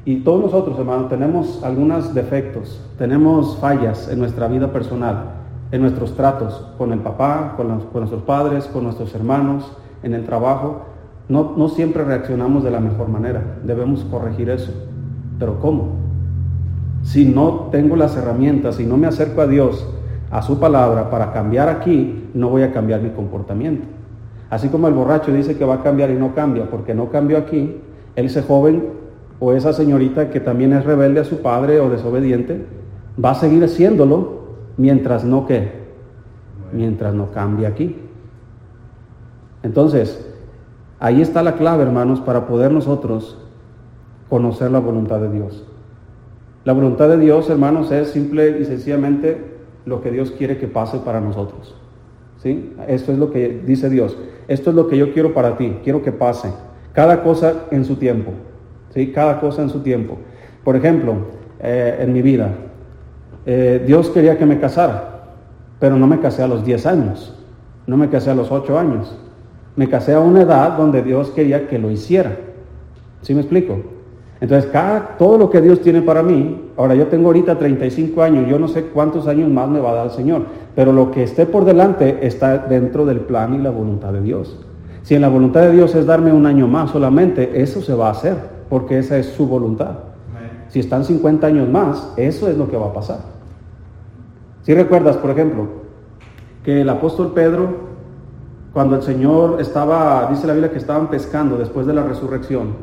y 0.05 0.21
todos 0.21 0.41
nosotros, 0.41 0.79
hermanos, 0.79 1.09
tenemos 1.09 1.61
algunos 1.65 2.13
defectos, 2.13 2.81
tenemos 2.97 3.57
fallas 3.57 4.09
en 4.09 4.19
nuestra 4.19 4.47
vida 4.47 4.71
personal, 4.71 5.38
en 5.71 5.81
nuestros 5.81 6.15
tratos 6.15 6.65
con 6.77 6.91
el 6.91 6.99
papá, 6.99 7.53
con, 7.55 7.67
nuestros 7.67 8.23
padres, 8.23 8.65
con 8.65 8.83
nuestros 8.83 9.13
hermanos, 9.13 9.71
en 10.03 10.13
el 10.13 10.25
trabajo. 10.25 10.85
No, 11.27 11.53
no 11.55 11.69
siempre 11.69 12.03
reaccionamos 12.03 12.63
de 12.63 12.71
la 12.71 12.79
mejor 12.79 13.07
manera. 13.07 13.59
Debemos 13.63 14.03
corregir 14.05 14.49
eso. 14.49 14.71
Pero 15.37 15.59
¿cómo? 15.59 15.89
Si 17.03 17.25
no 17.25 17.69
tengo 17.71 17.95
las 17.95 18.17
herramientas, 18.17 18.75
si 18.75 18.85
no 18.85 18.97
me 18.97 19.07
acerco 19.07 19.41
a 19.41 19.47
Dios, 19.47 19.87
a 20.31 20.41
su 20.41 20.59
palabra 20.59 21.09
para 21.09 21.31
cambiar 21.31 21.69
aquí, 21.69 22.29
no 22.33 22.49
voy 22.49 22.63
a 22.63 22.71
cambiar 22.71 23.01
mi 23.01 23.09
comportamiento. 23.11 23.87
Así 24.49 24.69
como 24.69 24.87
el 24.87 24.93
borracho 24.93 25.31
dice 25.31 25.57
que 25.57 25.65
va 25.65 25.75
a 25.75 25.83
cambiar 25.83 26.09
y 26.09 26.15
no 26.15 26.33
cambia 26.33 26.69
porque 26.69 26.95
no 26.95 27.09
cambió 27.09 27.37
aquí, 27.37 27.77
ese 28.15 28.41
joven 28.41 28.83
o 29.39 29.53
esa 29.53 29.73
señorita 29.73 30.29
que 30.29 30.39
también 30.39 30.73
es 30.73 30.83
rebelde 30.83 31.21
a 31.21 31.23
su 31.23 31.41
padre 31.41 31.79
o 31.79 31.89
desobediente, 31.89 32.65
va 33.23 33.31
a 33.31 33.35
seguir 33.35 33.63
haciéndolo 33.63 34.38
mientras 34.79 35.25
no 35.25 35.45
que, 35.45 35.71
mientras 36.71 37.13
no 37.13 37.31
cambie 37.31 37.67
aquí. 37.67 37.97
Entonces, 39.61 40.25
ahí 40.99 41.21
está 41.21 41.43
la 41.43 41.55
clave, 41.55 41.83
hermanos, 41.83 42.21
para 42.21 42.47
poder 42.47 42.71
nosotros 42.71 43.37
conocer 44.29 44.71
la 44.71 44.79
voluntad 44.79 45.19
de 45.19 45.29
Dios. 45.29 45.67
La 46.63 46.71
voluntad 46.71 47.09
de 47.09 47.17
Dios, 47.17 47.49
hermanos, 47.49 47.91
es 47.91 48.11
simple 48.11 48.57
y 48.61 48.65
sencillamente 48.65 49.59
lo 49.85 50.01
que 50.01 50.11
Dios 50.11 50.31
quiere 50.31 50.57
que 50.57 50.67
pase 50.67 50.99
para 50.99 51.19
nosotros. 51.19 51.75
¿Sí? 52.37 52.73
Esto 52.87 53.11
es 53.11 53.17
lo 53.17 53.31
que 53.31 53.61
dice 53.65 53.89
Dios. 53.89 54.17
Esto 54.47 54.69
es 54.69 54.75
lo 54.77 54.87
que 54.87 54.97
yo 54.97 55.13
quiero 55.13 55.33
para 55.33 55.57
ti. 55.57 55.79
Quiero 55.83 56.01
que 56.01 56.13
pase. 56.13 56.53
Cada 56.93 57.21
cosa 57.21 57.65
en 57.71 57.83
su 57.83 57.97
tiempo. 57.97 58.31
¿Sí? 58.93 59.11
Cada 59.11 59.41
cosa 59.41 59.61
en 59.61 59.69
su 59.69 59.81
tiempo. 59.81 60.17
Por 60.63 60.77
ejemplo, 60.77 61.15
eh, 61.59 61.97
en 61.99 62.13
mi 62.13 62.21
vida, 62.21 62.55
eh, 63.51 63.83
Dios 63.83 64.11
quería 64.11 64.37
que 64.37 64.45
me 64.45 64.59
casara, 64.59 65.21
pero 65.79 65.97
no 65.97 66.05
me 66.05 66.19
casé 66.19 66.43
a 66.43 66.47
los 66.47 66.63
10 66.63 66.85
años. 66.85 67.33
No 67.87 67.97
me 67.97 68.07
casé 68.07 68.29
a 68.29 68.35
los 68.35 68.51
8 68.51 68.77
años. 68.77 69.17
Me 69.75 69.89
casé 69.89 70.13
a 70.13 70.19
una 70.19 70.43
edad 70.43 70.77
donde 70.77 71.01
Dios 71.01 71.31
quería 71.31 71.67
que 71.67 71.79
lo 71.79 71.89
hiciera. 71.89 72.37
¿Sí 73.23 73.33
me 73.33 73.41
explico? 73.41 73.79
Entonces, 74.39 74.69
cada, 74.71 75.17
todo 75.17 75.39
lo 75.39 75.49
que 75.49 75.61
Dios 75.61 75.81
tiene 75.81 76.03
para 76.03 76.21
mí, 76.21 76.69
ahora 76.77 76.93
yo 76.93 77.07
tengo 77.07 77.25
ahorita 77.25 77.57
35 77.57 78.21
años, 78.21 78.47
yo 78.47 78.59
no 78.59 78.67
sé 78.67 78.83
cuántos 78.83 79.25
años 79.25 79.49
más 79.49 79.67
me 79.67 79.79
va 79.79 79.93
a 79.93 79.95
dar 79.95 80.05
el 80.05 80.11
Señor, 80.11 80.43
pero 80.75 80.93
lo 80.93 81.09
que 81.09 81.23
esté 81.23 81.47
por 81.47 81.65
delante 81.65 82.19
está 82.21 82.59
dentro 82.59 83.03
del 83.03 83.21
plan 83.21 83.55
y 83.55 83.57
la 83.57 83.71
voluntad 83.71 84.13
de 84.13 84.21
Dios. 84.21 84.63
Si 85.01 85.15
en 85.15 85.21
la 85.21 85.29
voluntad 85.29 85.61
de 85.61 85.71
Dios 85.71 85.95
es 85.95 86.05
darme 86.05 86.31
un 86.31 86.45
año 86.45 86.67
más 86.67 86.91
solamente, 86.91 87.63
eso 87.63 87.81
se 87.81 87.95
va 87.95 88.09
a 88.09 88.11
hacer, 88.11 88.35
porque 88.69 88.99
esa 88.99 89.17
es 89.17 89.25
su 89.25 89.47
voluntad. 89.47 89.97
Si 90.67 90.79
están 90.79 91.03
50 91.03 91.47
años 91.47 91.67
más, 91.67 92.13
eso 92.15 92.47
es 92.47 92.55
lo 92.55 92.69
que 92.69 92.77
va 92.77 92.89
a 92.89 92.93
pasar. 92.93 93.38
Si 94.69 94.75
recuerdas, 94.75 95.17
por 95.17 95.31
ejemplo, 95.31 95.65
que 96.63 96.81
el 96.81 96.89
apóstol 96.89 97.31
Pedro, 97.33 97.69
cuando 98.71 98.97
el 98.97 99.01
Señor 99.01 99.59
estaba, 99.59 100.27
dice 100.29 100.45
la 100.45 100.53
Biblia 100.53 100.71
que 100.71 100.77
estaban 100.77 101.09
pescando 101.09 101.57
después 101.57 101.87
de 101.87 101.93
la 101.95 102.03
resurrección, 102.03 102.73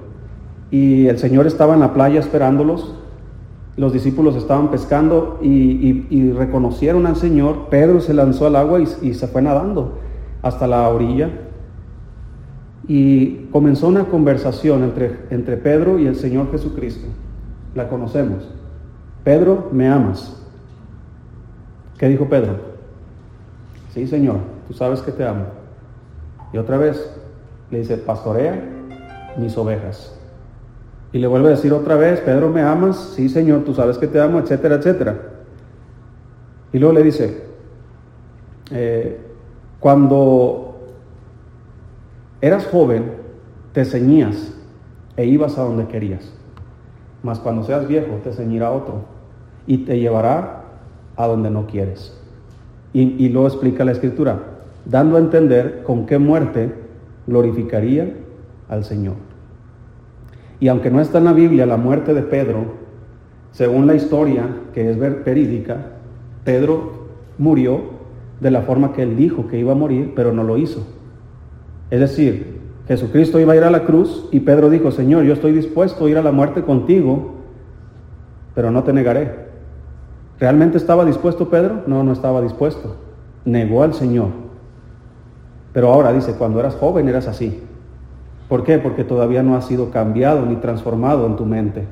y 0.72 1.06
el 1.06 1.16
Señor 1.16 1.46
estaba 1.46 1.74
en 1.74 1.78
la 1.78 1.94
playa 1.94 2.18
esperándolos. 2.18 2.92
Los 3.76 3.92
discípulos 3.92 4.34
estaban 4.34 4.72
pescando 4.72 5.38
y, 5.40 6.32
reconocieron 6.32 7.06
al 7.06 7.14
Señor. 7.14 7.68
Pedro 7.70 8.00
se 8.00 8.14
lanzó 8.14 8.48
al 8.48 8.56
agua 8.56 8.80
y, 8.80 8.88
y 9.02 9.14
se 9.14 9.28
fue 9.28 9.40
nadando 9.42 10.00
hasta 10.42 10.66
la 10.66 10.88
orilla. 10.88 11.30
Y 12.88 13.46
comenzó 13.52 13.86
una 13.86 14.06
conversación 14.06 14.82
entre, 14.82 15.20
entre 15.30 15.56
Pedro 15.56 16.00
y 16.00 16.08
el 16.08 16.16
Señor 16.16 16.50
Jesucristo. 16.50 17.06
La 17.76 17.88
conocemos. 17.88 18.50
Pedro, 19.22 19.68
¿me 19.70 19.86
amas? 19.86 20.45
¿Qué 21.98 22.08
dijo 22.08 22.28
Pedro? 22.28 22.56
Sí, 23.92 24.06
Señor, 24.06 24.36
tú 24.68 24.74
sabes 24.74 25.00
que 25.00 25.12
te 25.12 25.24
amo. 25.24 25.44
Y 26.52 26.58
otra 26.58 26.76
vez 26.76 27.10
le 27.70 27.78
dice, 27.78 27.96
pastorea 27.96 28.62
mis 29.38 29.56
ovejas. 29.56 30.14
Y 31.12 31.18
le 31.18 31.26
vuelve 31.26 31.48
a 31.48 31.50
decir 31.52 31.72
otra 31.72 31.96
vez, 31.96 32.20
Pedro, 32.20 32.50
¿me 32.50 32.60
amas? 32.60 33.12
Sí, 33.14 33.28
Señor, 33.28 33.64
tú 33.64 33.74
sabes 33.74 33.96
que 33.96 34.06
te 34.06 34.20
amo, 34.20 34.38
etcétera, 34.38 34.76
etcétera. 34.76 35.16
Y 36.72 36.78
luego 36.78 36.94
le 36.94 37.02
dice, 37.02 37.44
eh, 38.70 39.18
cuando 39.80 40.78
eras 42.40 42.66
joven, 42.66 43.12
te 43.72 43.84
ceñías 43.84 44.52
e 45.16 45.24
ibas 45.24 45.56
a 45.58 45.62
donde 45.62 45.86
querías. 45.86 46.32
Mas 47.22 47.38
cuando 47.38 47.62
seas 47.64 47.88
viejo, 47.88 48.20
te 48.22 48.32
ceñirá 48.32 48.70
otro 48.70 49.04
y 49.66 49.78
te 49.78 49.98
llevará 49.98 50.55
a 51.16 51.26
donde 51.26 51.50
no 51.50 51.66
quieres. 51.66 52.16
Y, 52.92 53.24
y 53.24 53.28
luego 53.28 53.48
explica 53.48 53.84
la 53.84 53.92
escritura, 53.92 54.38
dando 54.84 55.16
a 55.16 55.20
entender 55.20 55.82
con 55.84 56.06
qué 56.06 56.18
muerte 56.18 56.72
glorificaría 57.26 58.14
al 58.68 58.84
Señor. 58.84 59.14
Y 60.60 60.68
aunque 60.68 60.90
no 60.90 61.00
está 61.00 61.18
en 61.18 61.24
la 61.24 61.32
Biblia 61.32 61.66
la 61.66 61.76
muerte 61.76 62.14
de 62.14 62.22
Pedro, 62.22 62.86
según 63.52 63.86
la 63.86 63.94
historia 63.94 64.46
que 64.72 64.90
es 64.90 64.98
verídica, 64.98 65.92
Pedro 66.44 67.06
murió 67.38 67.96
de 68.40 68.50
la 68.50 68.62
forma 68.62 68.92
que 68.92 69.02
él 69.02 69.16
dijo 69.16 69.48
que 69.48 69.58
iba 69.58 69.72
a 69.72 69.76
morir, 69.76 70.12
pero 70.14 70.32
no 70.32 70.42
lo 70.42 70.58
hizo. 70.58 70.86
Es 71.90 72.00
decir, 72.00 72.56
Jesucristo 72.88 73.40
iba 73.40 73.52
a 73.52 73.56
ir 73.56 73.64
a 73.64 73.70
la 73.70 73.84
cruz 73.84 74.28
y 74.30 74.40
Pedro 74.40 74.70
dijo, 74.70 74.90
Señor, 74.90 75.24
yo 75.24 75.32
estoy 75.32 75.52
dispuesto 75.52 76.06
a 76.06 76.10
ir 76.10 76.18
a 76.18 76.22
la 76.22 76.32
muerte 76.32 76.62
contigo, 76.62 77.34
pero 78.54 78.70
no 78.70 78.84
te 78.84 78.92
negaré. 78.92 79.46
¿Realmente 80.38 80.76
estaba 80.76 81.04
dispuesto 81.04 81.48
Pedro? 81.48 81.82
No, 81.86 82.04
no 82.04 82.12
estaba 82.12 82.42
dispuesto. 82.42 82.96
Negó 83.44 83.82
al 83.82 83.94
Señor. 83.94 84.28
Pero 85.72 85.92
ahora 85.92 86.12
dice, 86.12 86.34
cuando 86.34 86.60
eras 86.60 86.74
joven 86.74 87.08
eras 87.08 87.26
así. 87.26 87.62
¿Por 88.48 88.64
qué? 88.64 88.78
Porque 88.78 89.04
todavía 89.04 89.42
no 89.42 89.56
has 89.56 89.66
sido 89.66 89.90
cambiado 89.90 90.44
ni 90.46 90.56
transformado 90.56 91.26
en 91.26 91.36
tu 91.36 91.44
mente. 91.44 91.84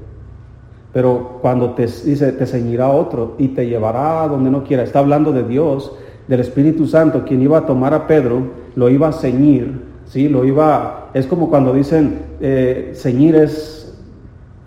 Pero 0.93 1.39
cuando 1.43 1.73
te 1.73 1.83
dice, 1.83 2.33
te 2.33 2.47
ceñirá 2.47 2.89
otro 2.89 3.35
y 3.39 3.49
te 3.49 3.67
llevará 3.67 4.23
a 4.23 4.29
donde 4.29 4.51
no 4.51 4.63
quiera, 4.63 4.85
está 4.85 5.01
hablando 5.01 5.33
de 5.33 5.43
Dios, 5.43 5.93
del 6.29 6.41
Espíritu 6.41 6.87
Santo, 6.87 7.25
quien 7.25 7.43
iba 7.43 7.59
a 7.59 7.67
tomar 7.67 7.93
a 7.93 8.07
Pedro, 8.07 8.43
lo 8.77 8.89
iba 8.89 9.09
a 9.09 9.13
ceñir, 9.13 9.83
¿sí? 10.07 10.29
Lo 10.29 10.45
iba, 10.45 11.11
es 11.13 11.27
como 11.27 11.51
cuando 11.51 11.73
dicen, 11.73 12.21
eh, 12.41 12.93
ceñir 12.95 13.35
es 13.35 14.01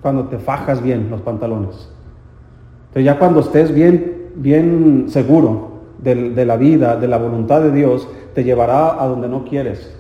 cuando 0.02 0.26
te 0.26 0.38
fajas 0.38 0.84
bien 0.84 1.10
los 1.10 1.22
pantalones. 1.22 1.90
Entonces 2.98 3.14
ya 3.14 3.20
cuando 3.20 3.42
estés 3.42 3.74
bien, 3.74 4.32
bien 4.36 5.06
seguro 5.08 5.82
de, 6.00 6.32
de 6.32 6.46
la 6.46 6.58
vida, 6.58 6.96
de 6.96 7.08
la 7.08 7.18
voluntad 7.18 7.62
de 7.62 7.72
Dios, 7.72 8.08
te 8.34 8.44
llevará 8.44 9.02
a 9.02 9.06
donde 9.08 9.28
no 9.28 9.46
quieres 9.46 9.94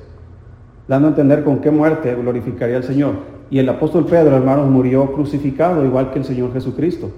dando 0.87 1.07
a 1.07 1.11
entender 1.11 1.43
con 1.43 1.59
qué 1.59 1.69
muerte 1.69 2.15
glorificaría 2.15 2.77
al 2.77 2.83
Señor. 2.83 3.15
Y 3.49 3.59
el 3.59 3.69
apóstol 3.69 4.05
Pedro, 4.05 4.35
hermanos, 4.35 4.67
murió 4.69 5.11
crucificado 5.13 5.85
igual 5.85 6.11
que 6.11 6.19
el 6.19 6.25
Señor 6.25 6.53
Jesucristo. 6.53 7.11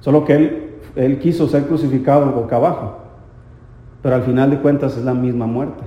Solo 0.00 0.24
que 0.24 0.34
él, 0.34 0.70
él 0.96 1.18
quiso 1.18 1.46
ser 1.48 1.64
crucificado 1.64 2.30
boca 2.32 2.56
abajo. 2.56 2.98
Pero 4.02 4.14
al 4.14 4.22
final 4.22 4.50
de 4.50 4.60
cuentas 4.60 4.96
es 4.96 5.04
la 5.04 5.14
misma 5.14 5.46
muerte. 5.46 5.82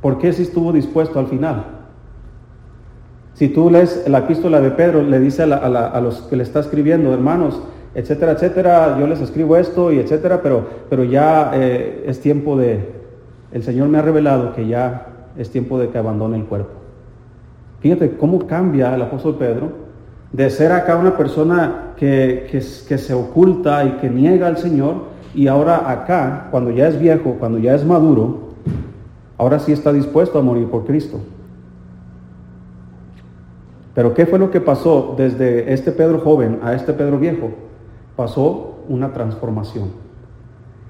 ¿Por 0.00 0.18
qué 0.18 0.32
si 0.32 0.42
estuvo 0.42 0.72
dispuesto 0.72 1.18
al 1.18 1.26
final? 1.26 1.64
Si 3.34 3.48
tú 3.48 3.70
lees 3.70 4.04
la 4.08 4.18
epístola 4.18 4.60
de 4.60 4.70
Pedro, 4.70 5.02
le 5.02 5.18
dice 5.18 5.42
a, 5.42 6.00
los 6.00 6.22
que 6.22 6.36
le 6.36 6.42
está 6.42 6.60
escribiendo, 6.60 7.12
hermanos, 7.12 7.60
etcétera, 7.94 8.32
etcétera, 8.32 8.96
yo 8.98 9.06
les 9.06 9.20
escribo 9.20 9.56
esto 9.56 9.92
y 9.92 9.98
etcétera, 9.98 10.40
pero, 10.42 10.66
pero 10.88 11.04
ya 11.04 11.52
eh, 11.54 12.04
es 12.06 12.20
tiempo 12.20 12.56
de, 12.56 12.88
el 13.52 13.62
Señor 13.62 13.88
me 13.88 13.98
ha 13.98 14.02
revelado 14.02 14.54
que 14.54 14.66
ya 14.66 15.06
es 15.36 15.50
tiempo 15.50 15.78
de 15.78 15.88
que 15.88 15.98
abandone 15.98 16.36
el 16.38 16.44
cuerpo. 16.44 16.70
Fíjate 17.80 18.16
cómo 18.16 18.46
cambia 18.46 18.94
el 18.94 19.02
apóstol 19.02 19.36
Pedro 19.36 19.70
de 20.32 20.48
ser 20.48 20.72
acá 20.72 20.96
una 20.96 21.16
persona 21.16 21.92
que, 21.96 22.46
que, 22.50 22.98
se 22.98 23.14
oculta 23.14 23.84
y 23.84 23.90
que 24.00 24.08
niega 24.08 24.46
al 24.46 24.56
Señor, 24.56 25.12
y 25.34 25.46
ahora 25.46 25.90
acá, 25.90 26.48
cuando 26.50 26.70
ya 26.70 26.88
es 26.88 26.98
viejo, 26.98 27.36
cuando 27.38 27.58
ya 27.58 27.74
es 27.74 27.84
maduro, 27.84 28.52
ahora 29.36 29.58
sí 29.58 29.72
está 29.72 29.92
dispuesto 29.92 30.38
a 30.38 30.42
morir 30.42 30.68
por 30.68 30.84
Cristo. 30.84 31.20
Pero 33.94 34.14
¿qué 34.14 34.24
fue 34.24 34.38
lo 34.38 34.50
que 34.50 34.60
pasó 34.60 35.14
desde 35.18 35.72
este 35.72 35.92
Pedro 35.92 36.20
joven 36.20 36.60
a 36.62 36.74
este 36.74 36.92
Pedro 36.94 37.18
viejo? 37.18 37.50
Pasó 38.16 38.84
una 38.88 39.12
transformación. 39.12 39.90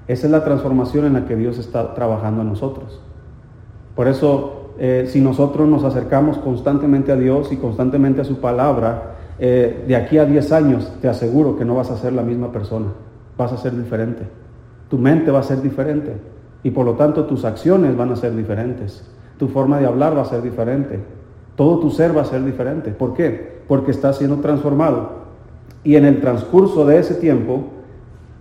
Esa 0.07 0.27
es 0.27 0.31
la 0.31 0.43
transformación 0.43 1.05
en 1.05 1.13
la 1.13 1.25
que 1.25 1.35
Dios 1.35 1.57
está 1.57 1.93
trabajando 1.93 2.41
en 2.41 2.49
nosotros. 2.49 2.99
Por 3.95 4.07
eso, 4.07 4.71
eh, 4.77 5.05
si 5.07 5.21
nosotros 5.21 5.67
nos 5.67 5.83
acercamos 5.83 6.37
constantemente 6.39 7.11
a 7.11 7.15
Dios 7.15 7.51
y 7.51 7.57
constantemente 7.57 8.21
a 8.21 8.25
su 8.25 8.39
palabra, 8.39 9.15
eh, 9.39 9.85
de 9.87 9.95
aquí 9.95 10.17
a 10.17 10.25
10 10.25 10.51
años 10.51 10.91
te 11.01 11.07
aseguro 11.07 11.55
que 11.55 11.65
no 11.65 11.75
vas 11.75 11.89
a 11.91 11.97
ser 11.97 12.13
la 12.13 12.23
misma 12.23 12.51
persona, 12.51 12.87
vas 13.37 13.53
a 13.53 13.57
ser 13.57 13.75
diferente. 13.75 14.23
Tu 14.89 14.97
mente 14.97 15.31
va 15.31 15.39
a 15.39 15.43
ser 15.43 15.61
diferente 15.61 16.13
y 16.63 16.71
por 16.71 16.85
lo 16.85 16.93
tanto 16.93 17.25
tus 17.25 17.45
acciones 17.45 17.95
van 17.95 18.11
a 18.11 18.15
ser 18.15 18.35
diferentes. 18.35 19.09
Tu 19.37 19.47
forma 19.47 19.79
de 19.79 19.85
hablar 19.85 20.17
va 20.17 20.21
a 20.21 20.25
ser 20.25 20.41
diferente. 20.41 20.99
Todo 21.55 21.79
tu 21.79 21.89
ser 21.89 22.15
va 22.15 22.21
a 22.21 22.25
ser 22.25 22.43
diferente. 22.43 22.91
¿Por 22.91 23.13
qué? 23.13 23.63
Porque 23.67 23.91
estás 23.91 24.17
siendo 24.17 24.37
transformado. 24.37 25.22
Y 25.83 25.95
en 25.95 26.05
el 26.05 26.21
transcurso 26.21 26.85
de 26.85 26.99
ese 26.99 27.15
tiempo 27.15 27.65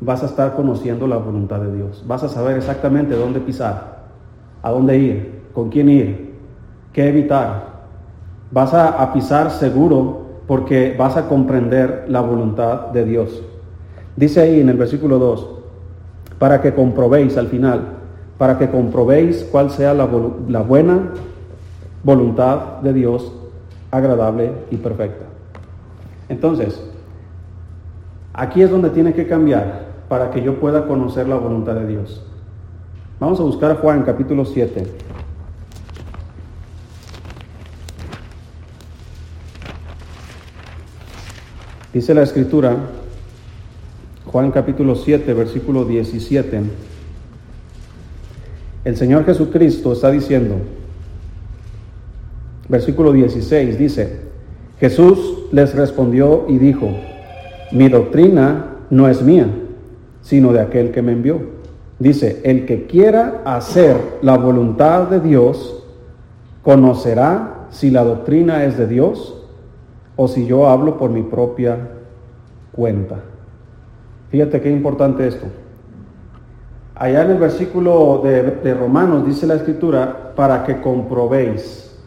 vas 0.01 0.23
a 0.23 0.27
estar 0.27 0.55
conociendo 0.55 1.07
la 1.07 1.17
voluntad 1.17 1.61
de 1.61 1.75
Dios. 1.77 2.05
Vas 2.07 2.23
a 2.23 2.29
saber 2.29 2.57
exactamente 2.57 3.15
dónde 3.15 3.41
pisar, 3.41 4.03
a 4.63 4.71
dónde 4.71 4.99
ir, 4.99 5.43
con 5.53 5.71
quién 5.71 5.89
ir, 5.89 6.35
qué 6.93 7.09
evitar. 7.09 7.73
Vas 8.51 8.75
a, 8.75 9.13
pisar 9.13 9.51
seguro 9.51 10.23
porque 10.47 10.95
vas 10.99 11.17
a 11.17 11.29
comprender 11.29 12.07
la 12.09 12.21
voluntad 12.21 12.89
de 12.89 13.05
Dios. 13.05 13.43
Dice 14.17 14.41
ahí 14.41 14.61
en 14.61 14.69
el 14.69 14.77
versículo 14.77 15.19
2, 15.19 15.49
para 16.39 16.61
que 16.61 16.75
comprobéis 16.75 17.37
al 17.39 17.47
final, 17.47 17.83
para 18.39 18.59
que 18.59 18.69
comprobéis 18.69 19.47
cuál 19.51 19.71
sea 19.71 19.95
la, 19.95 20.09
la 20.49 20.61
buena 20.61 21.13
voluntad 22.03 22.81
de 22.83 22.93
Dios, 22.93 23.33
agradable 23.91 24.51
y 24.71 24.77
perfecta. 24.77 25.27
Entonces, 26.29 26.92
aquí 28.33 28.62
es 28.62 28.71
donde 28.71 28.91
tiene 28.91 29.12
que 29.15 29.27
cambiar 29.27 29.93
para 30.09 30.31
que 30.31 30.43
yo 30.43 30.61
pueda 30.61 30.87
conocer 30.87 31.29
la 31.29 31.37
voluntad 31.37 31.75
de 31.75 31.87
Dios. 31.87 32.25
Vamos 33.19 33.41
a 33.41 33.43
buscar 33.43 33.71
a 33.71 33.75
Juan 33.77 34.03
capítulo 34.03 34.45
7. 34.45 34.85
Dice 41.93 42.15
la 42.15 42.23
escritura, 42.23 42.75
Juan 44.27 44.51
capítulo 44.51 44.97
7, 44.97 45.35
versículo 45.35 45.85
17, 45.85 46.62
el 48.85 48.97
Señor 48.97 49.27
Jesucristo 49.27 49.93
está 49.93 50.11
diciendo, 50.11 50.57
versículo 52.69 53.12
16 53.12 53.79
dice, 53.79 54.21
Jesús 54.81 55.45
les 55.53 55.75
respondió 55.75 56.47
y 56.49 56.57
dijo, 56.57 56.91
mi 57.73 57.88
doctrina 57.88 58.76
no 58.91 59.09
es 59.09 59.23
mía, 59.23 59.47
sino 60.21 60.52
de 60.52 60.61
aquel 60.61 60.91
que 60.91 61.02
me 61.02 61.12
envió. 61.12 61.41
Dice, 61.99 62.41
el 62.45 62.67
que 62.67 62.87
quiera 62.87 63.43
hacer 63.45 63.97
la 64.23 64.37
voluntad 64.37 65.09
de 65.09 65.21
Dios, 65.21 65.85
conocerá 66.62 67.67
si 67.71 67.91
la 67.91 68.05
doctrina 68.05 68.64
es 68.64 68.79
de 68.79 68.87
Dios 68.87 69.43
o 70.17 70.29
si 70.29 70.47
yo 70.47 70.69
hablo 70.69 70.99
por 70.99 71.11
mi 71.11 71.23
propia 71.23 71.76
cuenta. 72.73 73.17
Fíjate 74.31 74.61
qué 74.61 74.71
importante 74.71 75.26
esto. 75.26 75.47
Allá 76.95 77.23
en 77.25 77.33
el 77.33 77.38
versículo 77.38 78.21
de, 78.23 78.75
Romanos 78.75 79.26
dice 79.26 79.47
la 79.47 79.55
escritura, 79.55 80.33
para 80.37 80.64
que 80.64 80.81
comprobéis 80.81 81.99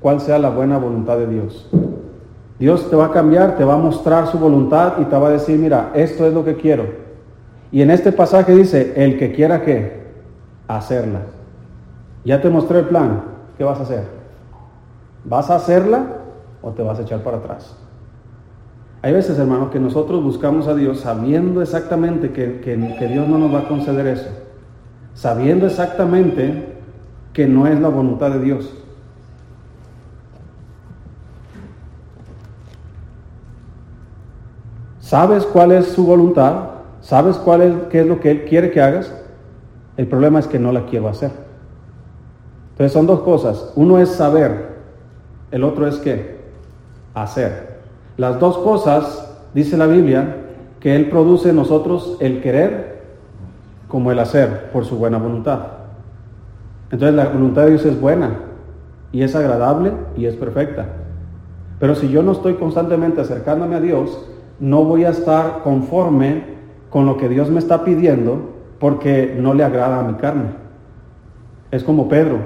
cuál 0.00 0.20
sea 0.20 0.38
la 0.38 0.50
buena 0.50 0.78
voluntad 0.78 1.18
de 1.18 1.26
Dios. 1.26 1.68
Dios 2.58 2.90
te 2.90 2.96
va 2.96 3.06
a 3.06 3.12
cambiar, 3.12 3.56
te 3.56 3.64
va 3.64 3.74
a 3.74 3.78
mostrar 3.78 4.26
su 4.26 4.38
voluntad 4.38 4.94
y 5.00 5.04
te 5.04 5.16
va 5.16 5.28
a 5.28 5.32
decir, 5.32 5.58
mira, 5.58 5.92
esto 5.94 6.26
es 6.26 6.34
lo 6.34 6.44
que 6.44 6.56
quiero. 6.56 6.86
Y 7.70 7.82
en 7.82 7.90
este 7.90 8.12
pasaje 8.12 8.54
dice, 8.54 8.94
el 8.96 9.18
que 9.18 9.32
quiera 9.32 9.62
que 9.62 10.08
hacerla. 10.66 11.20
Ya 12.24 12.40
te 12.40 12.50
mostré 12.50 12.80
el 12.80 12.86
plan, 12.86 13.22
¿qué 13.56 13.64
vas 13.64 13.78
a 13.78 13.82
hacer? 13.82 14.04
¿Vas 15.24 15.50
a 15.50 15.56
hacerla 15.56 16.18
o 16.62 16.70
te 16.70 16.82
vas 16.82 16.98
a 16.98 17.02
echar 17.02 17.22
para 17.22 17.38
atrás. 17.38 17.76
Hay 19.02 19.12
veces, 19.12 19.38
hermano, 19.38 19.70
que 19.70 19.78
nosotros 19.78 20.22
buscamos 20.22 20.66
a 20.66 20.74
Dios 20.74 21.00
sabiendo 21.00 21.62
exactamente 21.62 22.32
que, 22.32 22.60
que, 22.60 23.06
Dios 23.06 23.28
no 23.28 23.38
nos 23.38 23.54
va 23.54 23.60
a 23.60 23.68
conceder 23.68 24.06
eso. 24.08 24.28
Sabiendo 25.14 25.66
exactamente 25.66 26.76
que 27.32 27.46
no 27.46 27.66
es 27.66 27.80
la 27.80 27.88
voluntad 27.88 28.30
de 28.32 28.40
Dios. 28.40 28.74
¿Sabes 35.08 35.46
cuál 35.46 35.72
es 35.72 35.86
su 35.86 36.04
voluntad? 36.04 36.64
¿Sabes 37.00 37.36
cuál 37.36 37.62
es, 37.62 37.74
qué 37.88 38.00
es 38.00 38.06
lo 38.06 38.20
que 38.20 38.30
Él 38.30 38.44
quiere 38.44 38.70
que 38.70 38.82
hagas? 38.82 39.10
El 39.96 40.06
problema 40.06 40.38
es 40.38 40.46
que 40.46 40.58
no 40.58 40.70
la 40.70 40.84
quiero 40.84 41.08
hacer. 41.08 41.30
Entonces 42.72 42.92
son 42.92 43.06
dos 43.06 43.20
cosas. 43.20 43.72
Uno 43.74 43.96
es 43.98 44.10
saber, 44.10 44.68
el 45.50 45.64
otro 45.64 45.86
es 45.86 45.96
que 45.96 46.36
hacer. 47.14 47.78
Las 48.18 48.38
dos 48.38 48.58
cosas, 48.58 49.34
dice 49.54 49.78
la 49.78 49.86
Biblia, 49.86 50.36
que 50.78 50.94
Él 50.94 51.08
produce 51.08 51.48
en 51.48 51.56
nosotros 51.56 52.18
el 52.20 52.42
querer 52.42 53.00
como 53.88 54.12
el 54.12 54.18
hacer 54.18 54.70
por 54.72 54.84
su 54.84 54.98
buena 54.98 55.16
voluntad. 55.16 55.60
Entonces 56.90 57.16
la 57.16 57.30
voluntad 57.30 57.62
de 57.62 57.70
Dios 57.70 57.86
es 57.86 57.98
buena, 57.98 58.40
y 59.12 59.22
es 59.22 59.34
agradable 59.34 59.90
y 60.18 60.26
es 60.26 60.36
perfecta. 60.36 60.84
Pero 61.80 61.94
si 61.94 62.10
yo 62.10 62.22
no 62.22 62.32
estoy 62.32 62.56
constantemente 62.56 63.22
acercándome 63.22 63.74
a 63.74 63.80
Dios, 63.80 64.28
no 64.60 64.84
voy 64.84 65.04
a 65.04 65.10
estar 65.10 65.62
conforme 65.62 66.42
con 66.90 67.06
lo 67.06 67.16
que 67.16 67.28
Dios 67.28 67.50
me 67.50 67.58
está 67.58 67.84
pidiendo 67.84 68.40
porque 68.78 69.36
no 69.38 69.54
le 69.54 69.64
agrada 69.64 70.00
a 70.00 70.02
mi 70.02 70.14
carne. 70.14 70.50
Es 71.70 71.84
como 71.84 72.08
Pedro, 72.08 72.38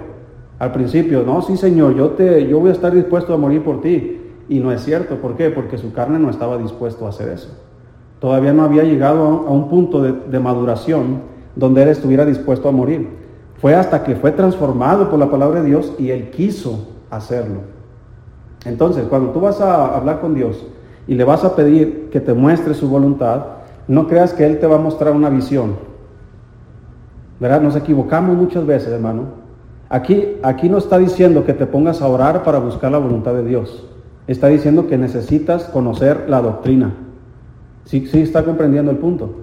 al 0.59 0.73
principio, 0.73 1.23
no, 1.25 1.43
sí 1.43 1.57
Señor, 1.57 1.95
yo, 1.95 2.11
te, 2.11 2.47
yo 2.47 2.61
voy 2.61 2.71
a 2.71 2.73
estar 2.73 2.93
dispuesto 2.93 3.35
a 3.35 3.37
morir 3.37 3.63
por 3.63 3.81
ti. 3.81 4.19
Y 4.49 4.61
no 4.61 4.73
es 4.73 4.83
cierto, 4.83 5.17
¿por 5.17 5.37
qué? 5.37 5.51
Porque 5.51 5.79
su 5.79 5.93
carne 5.93 6.19
no 6.19 6.29
estaba 6.29 6.59
dispuesto 6.59 7.07
a 7.07 7.11
hacer 7.11 7.29
eso. 7.29 7.49
Todavía 8.19 8.53
no 8.53 8.65
había 8.65 8.83
llegado 8.83 9.25
a 9.25 9.51
un 9.51 9.69
punto 9.69 10.03
de, 10.03 10.13
de 10.13 10.41
maduración 10.41 11.23
donde 11.57 11.83
él 11.83 11.89
estuviera 11.89 12.25
dispuesto 12.25 12.69
a 12.69 12.73
morir. 12.73 13.09
Fue 13.57 13.75
hasta 13.75 14.03
que 14.03 14.17
fue 14.17 14.33
transformado 14.33 15.09
por 15.09 15.19
la 15.19 15.31
palabra 15.31 15.63
de 15.63 15.69
Dios 15.69 15.95
y 15.99 16.11
él 16.11 16.31
quiso 16.31 16.89
hacerlo. 17.11 17.61
Entonces, 18.65 19.05
cuando 19.09 19.31
tú 19.31 19.41
vas 19.41 19.61
a 19.61 19.97
hablar 19.97 20.21
con 20.21 20.35
Dios 20.35 20.65
y 21.07 21.15
le 21.15 21.25
vas 21.25 21.45
a 21.45 21.57
pedir 21.57 22.09
que 22.11 22.21
te 22.21 22.33
muestre 22.33 22.75
su 22.75 22.89
voluntad, 22.89 23.45
no 23.89 24.07
creas 24.07 24.33
que 24.33 24.47
Él 24.47 24.59
te 24.59 24.67
va 24.67 24.77
a 24.77 24.81
mostrar 24.81 25.13
una 25.13 25.31
visión. 25.31 25.77
¿Verdad? 27.41 27.61
Nos 27.61 27.77
equivocamos 27.77 28.37
muchas 28.37 28.65
veces, 28.65 28.89
hermano. 28.89 29.43
Aquí, 29.89 30.37
aquí 30.43 30.69
no 30.69 30.79
está 30.79 30.99
diciendo 30.99 31.45
que 31.45 31.53
te 31.53 31.67
pongas 31.67 32.01
a 32.01 32.09
orar 32.09 32.45
para 32.45 32.59
buscar 32.59 32.93
la 32.93 32.99
voluntad 32.99 33.35
de 33.35 33.45
Dios. 33.45 33.87
Está 34.27 34.47
diciendo 34.47 34.87
que 34.87 34.97
necesitas 34.97 35.65
conocer 35.65 36.27
la 36.29 36.41
doctrina. 36.41 36.95
Sí, 37.85 38.07
sí 38.07 38.21
está 38.23 38.45
comprendiendo 38.45 38.91
el 38.91 38.99
punto. 38.99 39.35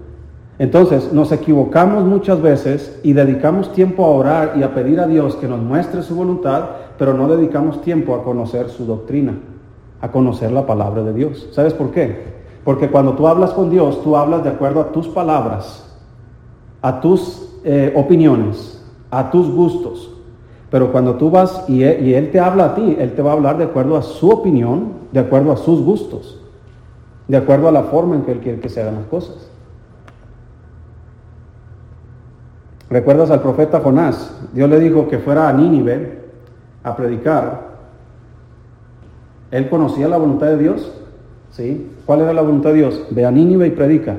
Entonces, 0.58 1.14
nos 1.14 1.32
equivocamos 1.32 2.04
muchas 2.04 2.42
veces 2.42 3.00
y 3.04 3.14
dedicamos 3.14 3.72
tiempo 3.72 4.06
a 4.06 4.10
orar 4.10 4.54
y 4.58 4.64
a 4.64 4.74
pedir 4.74 5.00
a 5.00 5.08
Dios 5.08 5.36
que 5.36 5.48
nos 5.48 5.62
muestre 5.62 6.02
su 6.02 6.16
voluntad, 6.16 6.66
pero 6.98 7.14
no 7.14 7.30
dedicamos 7.30 7.82
tiempo 7.82 8.14
a 8.14 8.24
conocer 8.24 8.70
su 8.70 8.86
doctrina, 8.86 9.36
a 10.02 10.12
conocer 10.12 10.52
la 10.52 10.66
palabra 10.66 11.04
de 11.04 11.14
Dios. 11.14 11.48
¿Sabes 11.52 11.74
por 11.74 11.92
qué? 11.92 12.40
Porque 12.64 12.90
cuando 12.90 13.14
tú 13.14 13.28
hablas 13.28 13.52
con 13.52 13.70
Dios, 13.70 14.02
tú 14.04 14.16
hablas 14.16 14.44
de 14.44 14.50
acuerdo 14.50 14.82
a 14.82 14.92
tus 14.92 15.08
palabras, 15.08 15.86
a 16.82 17.00
tus 17.02 17.50
eh, 17.64 17.94
opiniones, 17.96 18.84
a 19.12 19.30
tus 19.30 19.50
gustos. 19.50 20.12
Pero 20.70 20.92
cuando 20.92 21.16
tú 21.16 21.32
vas 21.32 21.66
y 21.68 21.84
él, 21.84 22.08
y 22.08 22.14
él 22.14 22.32
te 22.32 22.40
habla 22.40 22.66
a 22.66 22.76
ti, 22.76 22.96
Él 23.00 23.14
te 23.14 23.22
va 23.22 23.32
a 23.32 23.34
hablar 23.34 23.58
de 23.58 23.64
acuerdo 23.64 23.98
a 23.98 24.04
su 24.04 24.30
opinión, 24.30 24.94
de 25.12 25.20
acuerdo 25.20 25.52
a 25.52 25.58
sus 25.58 25.82
gustos, 25.82 26.40
de 27.28 27.38
acuerdo 27.38 27.68
a 27.68 27.72
la 27.72 27.84
forma 27.84 28.16
en 28.16 28.22
que 28.22 28.34
Él 28.34 28.40
quiere 28.40 28.60
que 28.60 28.70
se 28.70 28.82
hagan 28.82 28.96
las 28.96 29.06
cosas. 29.06 29.50
¿Recuerdas 32.90 33.30
al 33.30 33.42
profeta 33.42 33.80
Jonás? 33.80 34.32
Dios 34.54 34.70
le 34.70 34.80
dijo 34.80 35.08
que 35.08 35.20
fuera 35.20 35.48
a 35.48 35.54
Nínive 35.54 36.24
a 36.84 36.96
predicar. 36.96 37.69
¿Él 39.52 39.70
conocía 39.70 40.08
la 40.08 40.18
voluntad 40.18 40.48
de 40.48 40.58
Dios? 40.58 40.92
¿Sí? 41.52 41.92
¿Cuál 42.06 42.22
era 42.22 42.34
la 42.34 42.42
voluntad 42.42 42.70
de 42.70 42.78
Dios? 42.78 43.04
Ve 43.10 43.26
a 43.26 43.32
Nínive 43.32 43.68
y 43.68 43.72
predica. 43.72 44.18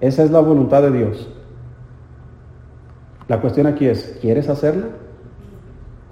Esa 0.00 0.24
es 0.24 0.30
la 0.30 0.40
voluntad 0.40 0.82
de 0.82 0.90
Dios. 0.90 1.28
La 3.28 3.40
cuestión 3.40 3.66
aquí 3.66 3.86
es, 3.86 4.18
¿quieres 4.20 4.48
hacerla? 4.48 4.86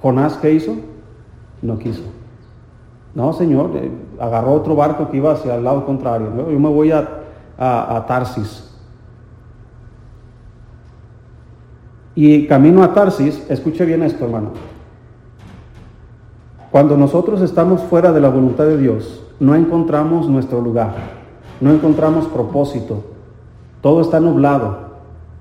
Jonás, 0.00 0.36
¿qué 0.36 0.52
hizo? 0.52 0.76
No 1.60 1.78
quiso. 1.78 2.02
No, 3.14 3.32
Señor, 3.32 3.72
eh, 3.74 3.90
agarró 4.18 4.52
otro 4.52 4.74
barco 4.74 5.10
que 5.10 5.18
iba 5.18 5.32
hacia 5.32 5.56
el 5.56 5.64
lado 5.64 5.84
contrario. 5.84 6.32
Yo 6.36 6.58
me 6.58 6.68
voy 6.68 6.92
a, 6.92 7.06
a 7.58 8.04
Tarsis. 8.06 8.70
Y 12.14 12.46
camino 12.46 12.82
a 12.82 12.94
Tarsis, 12.94 13.44
escuche 13.50 13.84
bien 13.84 14.02
esto, 14.02 14.24
hermano. 14.24 14.71
Cuando 16.72 16.96
nosotros 16.96 17.42
estamos 17.42 17.82
fuera 17.82 18.12
de 18.12 18.20
la 18.22 18.30
voluntad 18.30 18.64
de 18.64 18.78
Dios, 18.78 19.22
no 19.38 19.54
encontramos 19.54 20.26
nuestro 20.26 20.62
lugar, 20.62 20.94
no 21.60 21.70
encontramos 21.70 22.26
propósito, 22.28 23.02
todo 23.82 24.00
está 24.00 24.20
nublado. 24.20 24.90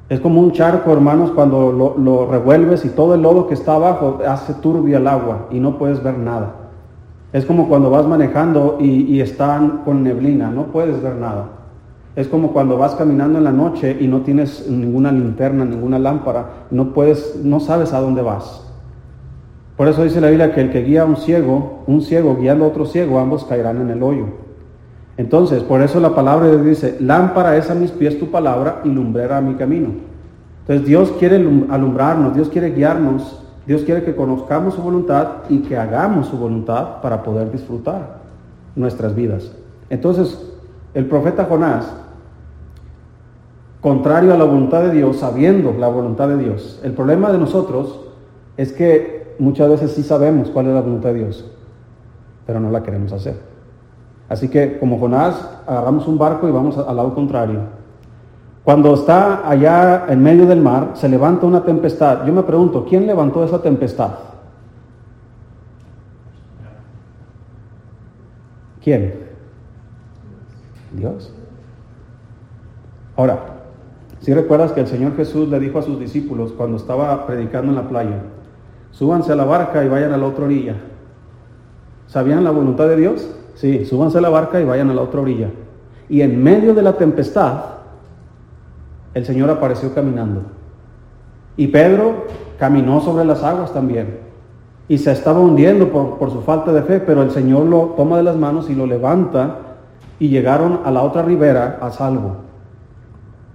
Es 0.09 0.19
como 0.19 0.41
un 0.41 0.51
charco, 0.51 0.91
hermanos, 0.91 1.31
cuando 1.31 1.71
lo, 1.97 2.25
revuelves 2.29 2.83
y 2.83 2.89
todo 2.89 3.15
el 3.15 3.21
lodo 3.21 3.47
que 3.47 3.53
está 3.53 3.75
abajo 3.75 4.19
hace 4.27 4.55
turbia 4.55 4.97
el 4.97 5.07
agua 5.07 5.47
y 5.51 5.61
no 5.61 5.77
puedes 5.77 6.03
ver 6.03 6.17
nada. 6.17 6.51
Es 7.31 7.45
como 7.45 7.69
cuando 7.69 7.89
vas 7.89 8.05
manejando 8.05 8.75
y, 8.81 9.03
y 9.03 9.21
están 9.21 9.83
con 9.85 10.03
neblina, 10.03 10.51
no 10.51 10.65
puedes 10.65 11.01
ver 11.01 11.15
nada. 11.15 11.45
Es 12.13 12.27
como 12.27 12.51
cuando 12.51 12.77
vas 12.77 12.95
caminando 12.95 13.37
en 13.37 13.45
la 13.45 13.53
noche 13.53 13.95
y 14.01 14.05
no 14.05 14.19
tienes 14.19 14.67
ninguna 14.69 15.13
linterna, 15.13 15.63
ninguna 15.63 15.97
lámpara, 15.97 16.65
no 16.71 16.91
puedes, 16.91 17.39
no 17.41 17.61
sabes 17.61 17.93
a 17.93 18.01
dónde 18.01 18.21
vas. 18.21 18.67
Por 19.81 19.87
eso 19.87 20.03
dice 20.03 20.21
la 20.21 20.27
Biblia 20.27 20.53
que 20.53 20.61
el 20.61 20.69
que 20.69 20.83
guía 20.83 21.01
a 21.01 21.05
un 21.05 21.17
ciego, 21.17 21.79
un 21.87 22.03
ciego 22.03 22.35
guiando 22.35 22.65
a 22.65 22.67
otro 22.67 22.85
ciego, 22.85 23.17
ambos 23.17 23.45
caerán 23.45 23.81
en 23.81 23.89
el 23.89 24.03
hoyo. 24.03 24.25
Entonces, 25.17 25.63
por 25.63 25.81
eso 25.81 25.99
la 25.99 26.13
palabra 26.13 26.45
de 26.45 26.61
Dios 26.61 26.65
dice, 26.67 26.97
lámpara 26.99 27.57
es 27.57 27.67
a 27.71 27.73
mis 27.73 27.89
pies 27.89 28.19
tu 28.19 28.29
palabra 28.29 28.81
y 28.83 28.89
lumbrera 28.89 29.39
a 29.39 29.41
mi 29.41 29.55
camino. 29.55 29.89
Entonces 30.59 30.85
Dios 30.85 31.11
quiere 31.17 31.37
alumbrarnos, 31.37 32.35
Dios 32.35 32.49
quiere 32.49 32.69
guiarnos, 32.69 33.41
Dios 33.65 33.81
quiere 33.81 34.03
que 34.03 34.15
conozcamos 34.15 34.75
su 34.75 34.83
voluntad 34.83 35.45
y 35.49 35.61
que 35.61 35.75
hagamos 35.75 36.27
su 36.27 36.37
voluntad 36.37 37.01
para 37.01 37.23
poder 37.23 37.51
disfrutar 37.51 38.19
nuestras 38.75 39.15
vidas. 39.15 39.51
Entonces, 39.89 40.47
el 40.93 41.07
profeta 41.07 41.45
Jonás 41.45 41.91
contrario 43.81 44.31
a 44.31 44.37
la 44.37 44.43
voluntad 44.43 44.83
de 44.83 44.91
Dios, 44.91 45.17
sabiendo 45.17 45.73
la 45.73 45.87
voluntad 45.87 46.27
de 46.27 46.37
Dios. 46.37 46.79
El 46.83 46.91
problema 46.91 47.31
de 47.31 47.39
nosotros 47.39 47.99
es 48.57 48.73
que 48.73 49.20
muchas 49.41 49.69
veces 49.69 49.91
sí 49.91 50.03
sabemos 50.03 50.49
cuál 50.51 50.67
es 50.67 50.73
la 50.73 50.81
voluntad 50.81 51.09
de 51.09 51.15
Dios, 51.15 51.51
pero 52.45 52.59
no 52.59 52.69
la 52.69 52.83
queremos 52.83 53.11
hacer. 53.11 53.35
Así 54.29 54.47
que 54.47 54.77
como 54.79 54.99
Jonás, 54.99 55.35
agarramos 55.65 56.07
un 56.07 56.17
barco 56.17 56.47
y 56.47 56.51
vamos 56.51 56.77
al 56.77 56.95
lado 56.95 57.13
contrario. 57.15 57.59
Cuando 58.63 58.93
está 58.93 59.49
allá 59.49 60.05
en 60.07 60.21
medio 60.21 60.45
del 60.45 60.61
mar, 60.61 60.91
se 60.93 61.09
levanta 61.09 61.47
una 61.47 61.63
tempestad. 61.63 62.25
Yo 62.25 62.31
me 62.31 62.43
pregunto, 62.43 62.85
¿quién 62.87 63.07
levantó 63.07 63.43
esa 63.43 63.59
tempestad? 63.61 64.11
¿Quién? 68.83 69.15
Dios. 70.91 71.33
Ahora, 73.17 73.39
si 74.19 74.33
recuerdas 74.33 74.71
que 74.71 74.81
el 74.81 74.87
Señor 74.87 75.15
Jesús 75.15 75.49
le 75.49 75.59
dijo 75.59 75.79
a 75.79 75.81
sus 75.81 75.99
discípulos 75.99 76.51
cuando 76.51 76.77
estaba 76.77 77.25
predicando 77.25 77.71
en 77.71 77.75
la 77.75 77.89
playa, 77.89 78.21
súbanse 78.91 79.31
a 79.31 79.35
la 79.35 79.45
barca 79.45 79.83
y 79.83 79.89
vayan 79.89 80.13
a 80.13 80.17
la 80.17 80.27
otra 80.27 80.45
orilla. 80.45 80.75
¿Sabían 82.07 82.43
la 82.43 82.51
voluntad 82.51 82.87
de 82.87 82.97
Dios? 82.97 83.29
Sí, 83.55 83.85
súbanse 83.85 84.17
a 84.17 84.21
la 84.21 84.29
barca 84.29 84.59
y 84.59 84.65
vayan 84.65 84.89
a 84.89 84.93
la 84.93 85.01
otra 85.01 85.21
orilla. 85.21 85.49
Y 86.09 86.21
en 86.21 86.43
medio 86.43 86.73
de 86.73 86.81
la 86.81 86.93
tempestad, 86.93 87.63
el 89.13 89.25
Señor 89.25 89.49
apareció 89.49 89.93
caminando. 89.93 90.43
Y 91.57 91.67
Pedro 91.67 92.25
caminó 92.59 93.01
sobre 93.01 93.25
las 93.25 93.43
aguas 93.43 93.73
también. 93.73 94.19
Y 94.87 94.97
se 94.97 95.11
estaba 95.11 95.39
hundiendo 95.39 95.89
por, 95.89 96.17
por, 96.17 96.31
su 96.31 96.41
falta 96.41 96.73
de 96.73 96.83
fe, 96.83 96.99
pero 96.99 97.21
el 97.21 97.31
Señor 97.31 97.65
lo 97.65 97.93
toma 97.95 98.17
de 98.17 98.23
las 98.23 98.35
manos 98.35 98.69
y 98.69 98.75
lo 98.75 98.85
levanta 98.85 99.57
y 100.19 100.29
llegaron 100.29 100.81
a 100.83 100.91
la 100.91 101.01
otra 101.01 101.23
ribera 101.23 101.79
a 101.81 101.91
salvo. 101.91 102.37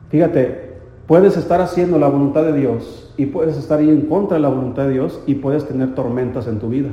Fíjate, 0.08 0.65
puedes 1.06 1.36
estar 1.36 1.60
haciendo 1.60 1.98
la 1.98 2.08
voluntad 2.08 2.42
de 2.42 2.52
Dios 2.52 3.12
y 3.16 3.26
puedes 3.26 3.56
estar 3.56 3.78
ahí 3.78 3.88
en 3.88 4.02
contra 4.02 4.36
de 4.36 4.42
la 4.42 4.48
voluntad 4.48 4.84
de 4.84 4.92
Dios 4.92 5.20
y 5.26 5.34
puedes 5.36 5.66
tener 5.66 5.94
tormentas 5.94 6.46
en 6.46 6.58
tu 6.58 6.68
vida. 6.68 6.90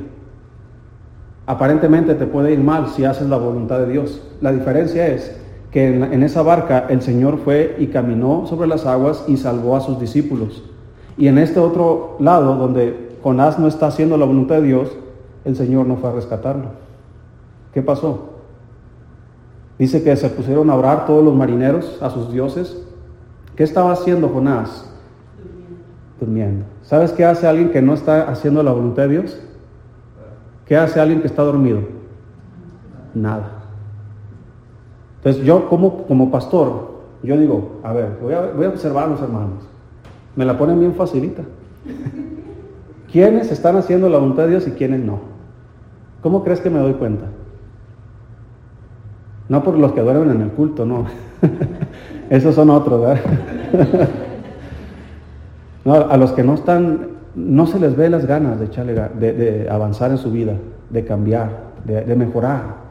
Aparentemente 1.46 2.14
te 2.14 2.26
puede 2.26 2.52
ir 2.52 2.60
mal 2.60 2.88
si 2.88 3.04
haces 3.04 3.28
la 3.28 3.36
voluntad 3.36 3.80
de 3.80 3.92
Dios. 3.92 4.22
La 4.40 4.52
diferencia 4.52 5.06
es 5.08 5.36
que 5.70 5.88
en, 5.88 6.22
esa 6.22 6.42
barca 6.42 6.86
el 6.88 7.02
Señor 7.02 7.38
fue 7.38 7.76
y 7.78 7.88
caminó 7.88 8.46
sobre 8.46 8.68
las 8.68 8.86
aguas 8.86 9.24
y 9.26 9.36
salvó 9.36 9.76
a 9.76 9.80
sus 9.80 9.98
discípulos. 10.00 10.62
Y 11.18 11.26
en 11.26 11.36
este 11.36 11.60
otro 11.60 12.16
lado, 12.20 12.54
donde 12.54 13.16
Jonás 13.22 13.58
no 13.58 13.66
está 13.66 13.88
haciendo 13.88 14.16
la 14.16 14.24
voluntad 14.24 14.56
de 14.56 14.68
Dios, 14.68 14.96
el 15.44 15.56
Señor 15.56 15.86
no 15.86 15.96
fue 15.96 16.10
a 16.10 16.12
rescatarlo. 16.12 16.66
¿Qué 17.72 17.82
pasó? 17.82 18.30
Dice 19.78 20.02
que 20.02 20.16
se 20.16 20.30
pusieron 20.30 20.70
a 20.70 20.76
orar 20.76 21.06
todos 21.06 21.24
los 21.24 21.34
marineros 21.34 21.98
a 22.00 22.08
sus 22.08 22.32
dioses 22.32 22.83
¿Qué 23.56 23.62
estaba 23.62 23.92
haciendo 23.92 24.28
Jonás? 24.28 24.90
Durmiendo. 26.20 26.64
¿Sabes 26.82 27.12
qué 27.12 27.24
hace 27.24 27.46
alguien 27.46 27.70
que 27.70 27.82
no 27.82 27.94
está 27.94 28.28
haciendo 28.30 28.62
la 28.62 28.72
voluntad 28.72 29.04
de 29.04 29.08
Dios? 29.08 29.40
¿Qué 30.66 30.76
hace 30.76 31.00
alguien 31.00 31.20
que 31.20 31.26
está 31.26 31.42
dormido? 31.42 31.80
Nada. 33.14 33.50
Entonces 35.18 35.44
yo 35.44 35.68
como, 35.68 36.06
como 36.06 36.30
pastor, 36.30 36.94
yo 37.22 37.38
digo, 37.38 37.80
a 37.82 37.92
ver, 37.92 38.18
voy 38.20 38.34
a, 38.34 38.52
voy 38.52 38.66
a 38.66 38.70
observar 38.70 39.04
a 39.04 39.08
los 39.08 39.20
hermanos. 39.22 39.64
Me 40.36 40.44
la 40.44 40.58
ponen 40.58 40.80
bien 40.80 40.94
facilita. 40.94 41.42
¿Quiénes 43.12 43.52
están 43.52 43.76
haciendo 43.76 44.08
la 44.08 44.18
voluntad 44.18 44.44
de 44.44 44.50
Dios 44.50 44.66
y 44.66 44.72
quiénes 44.72 45.00
no? 45.00 45.20
¿Cómo 46.22 46.42
crees 46.42 46.60
que 46.60 46.70
me 46.70 46.80
doy 46.80 46.94
cuenta? 46.94 47.26
No 49.48 49.62
por 49.62 49.78
los 49.78 49.92
que 49.92 50.00
duermen 50.00 50.30
en 50.30 50.42
el 50.42 50.50
culto, 50.50 50.84
no. 50.86 51.04
Esos 52.30 52.54
son 52.54 52.70
otros, 52.70 53.00
¿verdad? 53.00 53.20
no, 55.84 55.94
a 55.94 56.16
los 56.16 56.32
que 56.32 56.42
no 56.42 56.54
están 56.54 57.14
no 57.34 57.66
se 57.66 57.80
les 57.80 57.96
ve 57.96 58.08
las 58.08 58.26
ganas 58.26 58.58
de, 58.60 58.66
echarle, 58.66 58.94
de, 58.94 59.68
avanzar 59.70 60.10
en 60.10 60.18
su 60.18 60.30
vida, 60.30 60.54
de 60.90 61.04
cambiar, 61.04 61.50
de, 61.84 62.14
mejorar. 62.14 62.84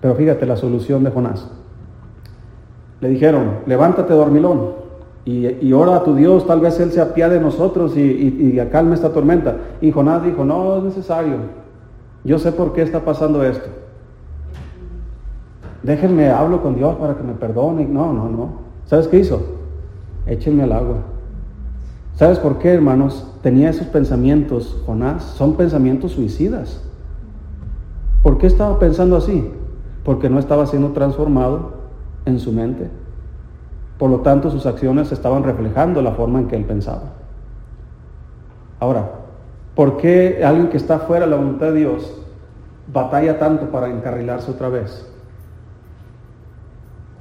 Pero 0.00 0.14
fíjate 0.14 0.46
la 0.46 0.56
solución 0.56 1.04
de 1.04 1.10
Jonás. 1.10 1.48
Le 3.00 3.08
dijeron, 3.08 3.60
levántate 3.66 4.12
dormilón 4.12 4.72
y, 5.24 5.46
y, 5.46 5.72
ora 5.72 5.96
a 5.96 6.02
tu 6.02 6.14
Dios, 6.14 6.46
tal 6.46 6.60
vez 6.60 6.80
Él 6.80 6.90
se 6.90 7.00
apiade 7.00 7.34
de 7.34 7.40
nosotros 7.40 7.96
y, 7.96 8.00
y, 8.54 8.58
acalme 8.58 8.94
esta 8.94 9.12
tormenta. 9.12 9.56
Y 9.80 9.92
Jonás 9.92 10.24
dijo, 10.24 10.44
no 10.44 10.78
es 10.78 10.84
necesario, 10.84 11.36
yo 12.24 12.38
sé 12.38 12.50
por 12.50 12.72
qué 12.72 12.82
está 12.82 13.04
pasando 13.04 13.44
esto. 13.44 13.68
Déjenme, 15.82 16.30
hablo 16.30 16.62
con 16.62 16.76
Dios 16.76 16.96
para 16.96 17.16
que 17.16 17.22
me 17.22 17.34
perdone. 17.34 17.86
No, 17.86 18.12
no, 18.12 18.28
no. 18.28 18.48
¿Sabes 18.86 19.08
qué 19.08 19.18
hizo? 19.18 19.40
Échenme 20.26 20.62
al 20.64 20.72
agua. 20.72 20.96
¿Sabes 22.14 22.38
por 22.38 22.58
qué, 22.58 22.74
hermanos? 22.74 23.26
Tenía 23.42 23.70
esos 23.70 23.86
pensamientos, 23.86 24.82
Jonás. 24.86 25.22
Son 25.22 25.54
pensamientos 25.54 26.12
suicidas. 26.12 26.82
¿Por 28.22 28.38
qué 28.38 28.48
estaba 28.48 28.78
pensando 28.78 29.16
así? 29.16 29.50
Porque 30.04 30.28
no 30.28 30.38
estaba 30.38 30.66
siendo 30.66 30.90
transformado 30.90 31.74
en 32.24 32.40
su 32.40 32.52
mente. 32.52 32.90
Por 33.98 34.10
lo 34.10 34.20
tanto, 34.20 34.50
sus 34.50 34.66
acciones 34.66 35.12
estaban 35.12 35.44
reflejando 35.44 36.02
la 36.02 36.12
forma 36.12 36.40
en 36.40 36.48
que 36.48 36.56
él 36.56 36.64
pensaba. 36.64 37.12
Ahora, 38.80 39.10
¿por 39.74 39.96
qué 39.96 40.42
alguien 40.44 40.68
que 40.68 40.76
está 40.76 41.00
fuera 41.00 41.24
de 41.24 41.30
la 41.30 41.36
voluntad 41.36 41.66
de 41.66 41.80
Dios 41.80 42.12
batalla 42.92 43.38
tanto 43.38 43.70
para 43.70 43.88
encarrilarse 43.88 44.50
otra 44.50 44.68
vez? 44.68 45.06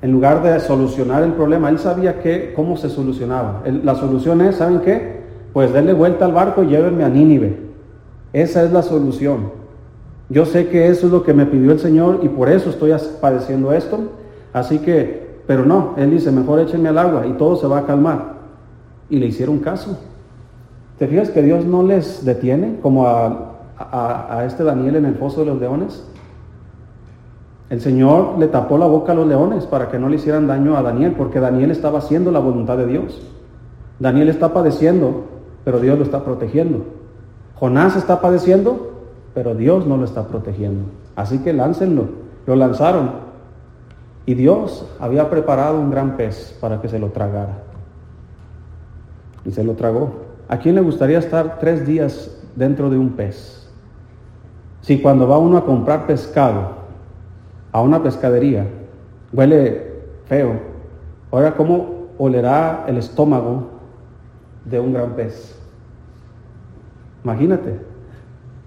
En 0.01 0.11
lugar 0.11 0.43
de 0.43 0.59
solucionar 0.59 1.23
el 1.23 1.33
problema, 1.33 1.69
él 1.69 1.79
sabía 1.79 2.19
que, 2.19 2.53
cómo 2.55 2.77
se 2.77 2.89
solucionaba. 2.89 3.63
la 3.65 3.95
solución 3.95 4.41
es, 4.41 4.57
¿saben 4.57 4.81
qué? 4.81 5.21
Pues 5.53 5.73
denle 5.73 5.93
vuelta 5.93 6.25
al 6.25 6.33
barco 6.33 6.63
y 6.63 6.67
llévenme 6.67 7.03
a 7.03 7.09
Nínive. 7.09 7.57
Esa 8.31 8.63
es 8.63 8.71
la 8.71 8.83
solución. 8.83 9.51
Yo 10.29 10.45
sé 10.45 10.67
que 10.67 10.87
eso 10.89 11.07
es 11.07 11.11
lo 11.11 11.23
que 11.23 11.33
me 11.33 11.47
pidió 11.47 11.71
el 11.71 11.79
Señor 11.79 12.19
y 12.21 12.29
por 12.29 12.49
eso 12.49 12.69
estoy 12.69 12.93
padeciendo 13.19 13.73
esto. 13.73 14.11
Así 14.53 14.79
que, 14.79 15.39
pero 15.47 15.65
no, 15.65 15.95
Él 15.97 16.11
dice, 16.11 16.31
mejor 16.31 16.59
échenme 16.59 16.89
al 16.89 16.97
agua 16.99 17.25
y 17.25 17.33
todo 17.33 17.55
se 17.55 17.65
va 17.65 17.79
a 17.79 17.85
calmar. 17.85 18.35
Y 19.09 19.17
le 19.17 19.25
hicieron 19.27 19.59
caso. 19.59 19.97
¿Te 20.99 21.07
fijas 21.07 21.29
que 21.31 21.41
Dios 21.41 21.65
no 21.65 21.81
les 21.81 22.23
detiene 22.23 22.79
como 22.81 23.07
a, 23.07 23.55
a 23.79 24.45
este 24.45 24.63
Daniel 24.63 24.97
en 24.97 25.05
el 25.05 25.15
foso 25.15 25.39
de 25.39 25.47
los 25.47 25.59
leones? 25.59 26.03
El 27.69 27.81
Señor 27.81 28.39
le 28.39 28.47
tapó 28.47 28.77
la 28.77 28.85
boca 28.85 29.11
a 29.11 29.15
los 29.15 29.27
leones 29.27 29.65
para 29.65 29.89
que 29.89 29.99
no 29.99 30.07
le 30.07 30.15
hicieran 30.15 30.47
daño 30.47 30.77
a 30.77 30.81
Daniel, 30.81 31.15
porque 31.17 31.39
Daniel 31.39 31.71
estaba 31.71 31.99
haciendo 31.99 32.31
la 32.31 32.39
voluntad 32.39 32.77
de 32.77 32.87
Dios. 32.87 33.21
Daniel 33.99 34.29
está 34.29 34.53
padeciendo, 34.53 35.25
pero 35.65 35.79
Dios 35.79 35.97
lo 35.97 36.05
está 36.05 36.23
protegiendo. 36.23 36.85
Jonás 37.55 37.95
está 37.97 38.21
padeciendo, 38.21 38.93
pero 39.33 39.53
Dios 39.53 39.85
no 39.85 39.97
lo 39.97 40.05
está 40.05 40.27
protegiendo. 40.27 40.85
Así 41.15 41.39
que 41.39 41.51
láncenlo. 41.51 42.05
Lo 42.45 42.55
lanzaron. 42.55 43.11
Y 44.25 44.35
Dios 44.35 44.85
había 44.99 45.29
preparado 45.29 45.79
un 45.79 45.89
gran 45.91 46.15
pez 46.15 46.57
para 46.61 46.79
que 46.79 46.87
se 46.87 46.99
lo 46.99 47.09
tragara. 47.09 47.63
Y 49.43 49.51
se 49.51 49.63
lo 49.63 49.73
tragó. 49.73 50.27
¿A 50.47 50.57
quién 50.59 50.75
le 50.75 50.81
gustaría 50.81 51.19
estar 51.19 51.59
tres 51.59 51.85
días 51.85 52.31
dentro 52.55 52.89
de 52.89 52.97
un 52.97 53.09
pez? 53.09 53.69
Si 54.81 55.01
cuando 55.01 55.27
va 55.27 55.37
uno 55.37 55.57
a 55.57 55.65
comprar 55.65 56.07
pescado, 56.07 56.86
a 57.77 57.81
una 57.81 58.01
pescadería, 58.01 58.65
huele 59.31 59.91
feo. 60.25 60.53
Ahora, 61.29 61.53
¿cómo 61.53 62.07
olerá 62.17 62.85
el 62.87 62.97
estómago 62.97 63.67
de 64.65 64.79
un 64.79 64.93
gran 64.93 65.11
pez? 65.11 65.55
Imagínate, 67.23 67.79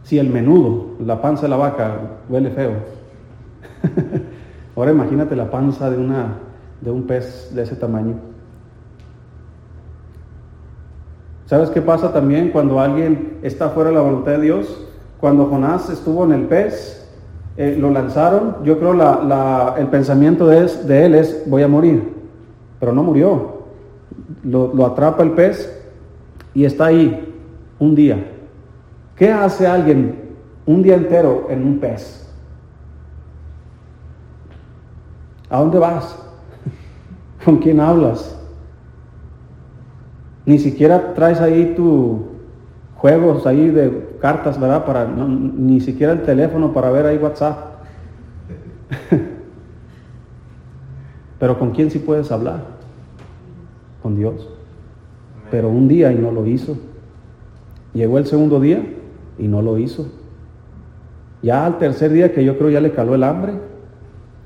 si 0.05 0.17
el 0.17 0.31
menudo, 0.31 0.91
la 1.05 1.21
panza 1.21 1.43
de 1.43 1.49
la 1.49 1.57
vaca, 1.57 1.93
huele 2.29 2.51
feo. 2.51 2.71
Ahora 4.77 4.93
imagínate 4.93 5.35
la 5.35 5.51
panza 5.51 5.91
de, 5.91 5.99
una, 5.99 6.35
de 6.81 6.93
un 6.93 7.03
pez 7.03 7.53
de 7.53 7.65
ese 7.65 7.75
tamaño. 7.75 8.15
¿Sabes 11.47 11.69
qué 11.71 11.83
pasa 11.83 12.13
también 12.13 12.51
cuando 12.51 12.79
alguien 12.79 13.41
está 13.43 13.71
fuera 13.71 13.91
de 13.91 13.97
la 13.97 14.03
voluntad 14.03 14.31
de 14.31 14.43
Dios? 14.43 14.87
Cuando 15.19 15.47
Jonás 15.47 15.91
estuvo 15.91 16.25
en 16.25 16.31
el 16.31 16.45
pez, 16.45 17.00
eh, 17.57 17.77
lo 17.79 17.91
lanzaron, 17.91 18.57
yo 18.65 18.79
creo 18.79 18.95
la, 18.95 19.75
el 19.79 19.89
pensamiento 19.89 20.47
de, 20.47 20.67
de, 20.67 21.07
él 21.07 21.15
es 21.15 21.43
voy 21.47 21.63
a 21.63 21.69
morir, 21.69 22.15
pero 22.79 22.93
no 22.93 23.03
murió. 23.03 23.61
Lo, 24.45 24.73
lo 24.73 24.87
atrapa 24.87 25.23
el 25.23 25.33
pez 25.33 25.71
y 26.55 26.65
está 26.65 26.87
ahí 26.87 27.35
un 27.79 27.95
día. 27.95 28.25
¿Qué 29.17 29.31
hace 29.31 29.67
alguien 29.67 30.31
un 30.65 30.83
día 30.83 30.95
entero 30.95 31.47
en 31.51 31.67
un 31.67 31.79
pez? 31.79 32.33
¿A 35.51 35.59
dónde 35.61 35.79
vas? 35.79 36.17
¿Con 37.45 37.59
quién 37.59 37.81
hablas? 37.81 38.39
Ni 40.47 40.59
siquiera 40.59 41.13
traes 41.13 41.41
ahí 41.41 41.75
tu 41.77 42.31
juegos 43.01 43.47
ahí 43.47 43.71
de 43.71 44.19
cartas, 44.21 44.61
¿verdad? 44.61 44.85
Para 44.85 45.07
ni 45.07 45.81
siquiera 45.81 46.13
el 46.13 46.23
teléfono 46.23 46.75
para 46.75 46.91
ver 46.91 47.07
ahí 47.07 47.17
WhatsApp. 47.17 47.57
Pero 51.39 51.59
¿con 51.59 51.71
quién 51.71 51.91
sí 51.91 51.99
puedes 51.99 52.31
hablar? 52.31 52.63
Con 54.03 54.17
Dios. 54.17 54.51
Pero 55.51 55.71
un 55.71 55.89
día 55.89 56.13
y 56.13 56.17
no 56.17 56.31
lo 56.31 56.45
hizo. 56.47 56.77
Llegó 57.95 58.19
el 58.19 58.27
segundo 58.27 58.61
día 58.61 58.85
y 59.39 59.49
no 59.49 59.63
lo 59.63 59.79
hizo. 59.79 60.07
Ya 61.43 61.65
al 61.65 61.79
tercer 61.79 62.13
día 62.13 62.35
que 62.35 62.45
yo 62.45 62.59
creo 62.59 62.69
ya 62.69 62.83
le 62.83 62.93
caló 62.93 63.15
el 63.15 63.25
hambre, 63.25 63.55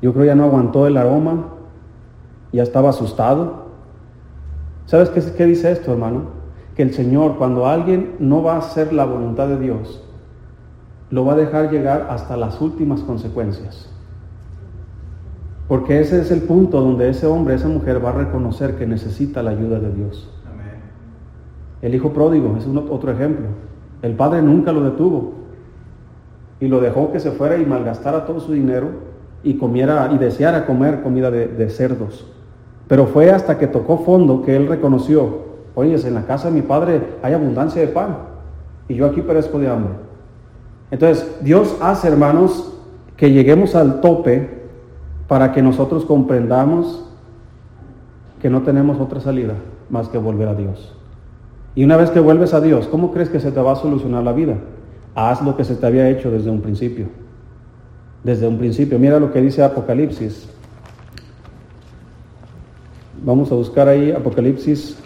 yo 0.01 0.13
creo 0.13 0.27
ya 0.27 0.37
no 0.37 0.45
aguantó 0.45 0.87
el 0.87 0.97
aroma, 0.97 1.49
ya 2.53 2.63
estaba 2.63 2.91
asustado. 2.91 3.65
¿Sabes 4.87 5.09
qué, 5.09 5.21
qué 5.37 5.45
dice 5.45 5.73
esto, 5.73 5.91
hermano? 5.91 6.34
Que 6.75 6.83
el 6.83 6.93
Señor, 6.93 7.37
cuando 7.37 7.67
alguien 7.67 8.17
no 8.19 8.43
va 8.43 8.55
a 8.55 8.59
hacer 8.59 8.93
la 8.93 9.05
voluntad 9.05 9.49
de 9.49 9.59
Dios, 9.59 10.03
lo 11.11 11.25
va 11.25 11.35
a 11.35 11.37
dejar 11.37 11.71
llegar 11.71 12.09
hasta 12.11 12.37
las 12.37 12.61
últimas 12.61 13.01
consecuencias. 13.03 13.89
Porque 15.69 16.01
ese 16.01 16.21
es 16.21 16.31
el 16.31 16.43
punto 16.43 16.81
donde 16.81 17.09
ese 17.09 17.27
hombre, 17.27 17.55
esa 17.55 17.69
mujer 17.69 18.05
va 18.05 18.11
a 18.11 18.15
reconocer 18.15 18.77
que 18.77 18.87
necesita 18.87 19.43
la 19.43 19.51
ayuda 19.51 19.79
de 19.79 19.93
Dios. 19.93 20.29
El 21.81 21.95
hijo 21.95 22.13
pródigo 22.13 22.57
es 22.57 22.67
otro 22.67 23.13
ejemplo. 23.13 23.47
El 24.03 24.15
padre 24.15 24.43
nunca 24.43 24.73
lo 24.73 24.83
detuvo 24.83 25.35
y 26.59 26.69
lo 26.69 26.81
dejó 26.81 27.13
que 27.13 27.21
se 27.21 27.31
fuera 27.31 27.57
y 27.57 27.67
malgastara 27.67 28.27
todo 28.27 28.41
su 28.41 28.53
dinero 28.53 28.89
y 29.43 29.55
comiera 29.55 30.11
y 30.13 30.19
deseara 30.19 30.67
comer 30.67 31.03
comida 31.03 31.31
de, 31.31 31.47
de 31.47 31.71
cerdos. 31.71 32.27
Pero 32.89 33.07
fue 33.07 33.31
hasta 33.31 33.59
que 33.59 33.67
tocó 33.67 33.99
fondo 33.99 34.43
que 34.43 34.57
él 34.57 34.67
reconoció 34.67 35.54
Oye, 35.75 35.95
en 35.95 36.15
la 36.15 36.25
casa 36.25 36.49
de 36.49 36.55
mi 36.55 36.63
padre 36.63 37.01
hay 37.23 37.33
abundancia 37.35 37.81
de 37.81 37.89
pan 37.89 38.17
y 38.89 38.95
yo 38.95 39.07
aquí 39.07 39.23
perezco 39.23 39.59
de 39.59 39.69
hambre. 39.69 39.93
Entonces, 40.91 41.29
Dios 41.43 41.77
hace, 41.81 42.09
hermanos, 42.09 42.73
que 43.17 43.33
lleguemos 43.33 43.75
al 43.75 44.01
tope 44.01 44.63
para 45.27 45.53
que 45.53 45.63
nosotros 45.63 46.05
comprendamos 46.05 47.05
que 48.41 48.51
no 48.51 48.63
tenemos 48.63 49.01
otra 49.01 49.21
salida 49.21 49.55
más 49.91 50.09
que 50.09 50.19
volver 50.19 50.49
a 50.49 50.55
Dios. 50.55 50.95
Y 51.75 51.83
una 51.83 51.97
vez 51.97 52.11
que 52.11 52.21
vuelves 52.21 52.55
a 52.55 52.61
Dios, 52.61 52.87
¿cómo 52.87 53.11
crees 53.13 53.29
que 53.29 53.41
se 53.41 53.51
te 53.51 53.61
va 53.61 53.73
a 53.73 53.77
solucionar 53.77 54.23
la 54.23 54.33
vida? 54.33 54.55
Haz 55.15 55.43
lo 55.43 55.57
que 55.57 55.65
se 55.65 55.75
te 55.75 55.87
había 55.87 56.09
hecho 56.09 56.31
desde 56.31 56.51
un 56.51 56.61
principio. 56.61 57.07
Desde 58.23 58.47
un 58.47 58.59
principio. 58.59 58.99
Mira 58.99 59.19
lo 59.19 59.33
que 59.33 59.41
dice 59.41 59.63
Apocalipsis. 59.63 60.49
Vamos 63.25 63.51
a 63.51 63.55
buscar 63.55 63.89
ahí 63.89 64.13
Apocalipsis 64.13 64.99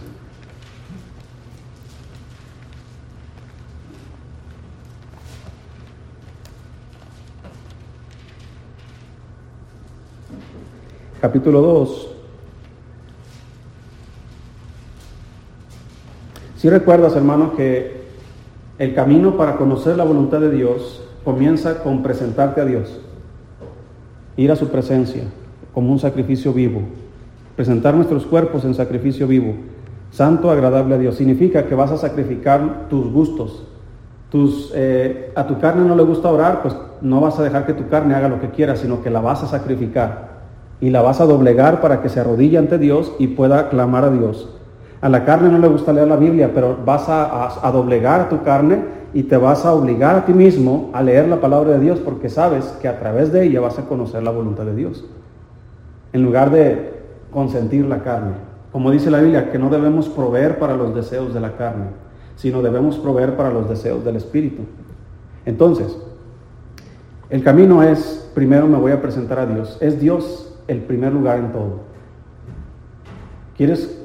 capítulo 11.20 11.60
2. 11.60 12.08
Si 16.56 16.68
recuerdas, 16.68 17.14
hermano, 17.16 17.54
que 17.56 18.08
el 18.78 18.94
camino 18.94 19.36
para 19.36 19.56
conocer 19.56 19.96
la 19.96 20.04
voluntad 20.04 20.40
de 20.40 20.50
Dios 20.50 21.02
comienza 21.24 21.82
con 21.82 22.02
presentarte 22.02 22.60
a 22.60 22.64
Dios, 22.64 23.00
ir 24.36 24.50
a 24.52 24.56
su 24.56 24.68
presencia 24.68 25.24
como 25.74 25.92
un 25.92 25.98
sacrificio 25.98 26.52
vivo, 26.52 26.82
presentar 27.56 27.94
nuestros 27.94 28.26
cuerpos 28.26 28.64
en 28.64 28.74
sacrificio 28.74 29.26
vivo, 29.26 29.54
santo, 30.10 30.50
agradable 30.50 30.94
a 30.94 30.98
Dios. 30.98 31.16
Significa 31.16 31.66
que 31.66 31.74
vas 31.74 31.90
a 31.90 31.96
sacrificar 31.96 32.88
tus 32.88 33.10
gustos. 33.12 33.64
Tus, 34.30 34.72
eh, 34.74 35.32
a 35.34 35.46
tu 35.46 35.58
carne 35.58 35.86
no 35.86 35.96
le 35.96 36.02
gusta 36.02 36.30
orar, 36.30 36.60
pues 36.62 36.76
no 37.00 37.20
vas 37.20 37.38
a 37.38 37.42
dejar 37.42 37.66
que 37.66 37.72
tu 37.72 37.88
carne 37.88 38.14
haga 38.14 38.28
lo 38.28 38.40
que 38.40 38.50
quiera, 38.50 38.76
sino 38.76 39.02
que 39.02 39.10
la 39.10 39.20
vas 39.20 39.42
a 39.42 39.48
sacrificar 39.48 40.37
y 40.80 40.90
la 40.90 41.02
vas 41.02 41.20
a 41.20 41.26
doblegar 41.26 41.80
para 41.80 42.00
que 42.02 42.08
se 42.08 42.20
arrodille 42.20 42.58
ante 42.58 42.78
Dios 42.78 43.12
y 43.18 43.28
pueda 43.28 43.68
clamar 43.68 44.04
a 44.04 44.10
Dios. 44.10 44.48
A 45.00 45.08
la 45.08 45.24
carne 45.24 45.48
no 45.48 45.58
le 45.58 45.68
gusta 45.68 45.92
leer 45.92 46.08
la 46.08 46.16
Biblia, 46.16 46.50
pero 46.54 46.76
vas 46.84 47.06
a, 47.08 47.70
doblegar 47.72 48.20
a 48.20 48.28
tu 48.28 48.42
carne 48.42 48.98
y 49.14 49.24
te 49.24 49.36
vas 49.36 49.64
a 49.64 49.72
obligar 49.72 50.16
a 50.16 50.24
ti 50.24 50.32
mismo 50.32 50.90
a 50.92 51.02
leer 51.02 51.28
la 51.28 51.40
palabra 51.40 51.72
de 51.72 51.80
Dios 51.80 52.00
porque 52.00 52.28
sabes 52.28 52.64
que 52.80 52.88
a 52.88 52.98
través 52.98 53.32
de 53.32 53.44
ella 53.44 53.60
vas 53.60 53.78
a 53.78 53.86
conocer 53.86 54.22
la 54.22 54.30
voluntad 54.30 54.64
de 54.64 54.74
Dios. 54.74 55.04
En 56.12 56.22
lugar 56.22 56.50
de 56.50 56.98
consentir 57.30 57.84
la 57.86 58.02
carne. 58.02 58.32
Como 58.72 58.90
dice 58.90 59.10
la 59.10 59.20
Biblia, 59.20 59.50
que 59.50 59.58
no 59.58 59.70
debemos 59.70 60.08
proveer 60.08 60.58
para 60.58 60.76
los 60.76 60.94
deseos 60.94 61.32
de 61.32 61.40
la 61.40 61.56
carne, 61.56 61.86
sino 62.36 62.62
debemos 62.62 62.98
proveer 62.98 63.36
para 63.36 63.50
los 63.50 63.68
deseos 63.68 64.04
del 64.04 64.16
Espíritu. 64.16 64.62
Entonces, 65.44 65.96
el 67.30 67.42
camino 67.42 67.82
es, 67.82 68.30
primero 68.34 68.66
me 68.66 68.78
voy 68.78 68.92
a 68.92 69.00
presentar 69.00 69.38
a 69.38 69.46
Dios. 69.46 69.78
Es 69.80 70.00
Dios 70.00 70.47
el 70.68 70.82
primer 70.82 71.12
lugar 71.12 71.38
en 71.38 71.52
todo. 71.52 71.80
¿Quieres 73.56 73.98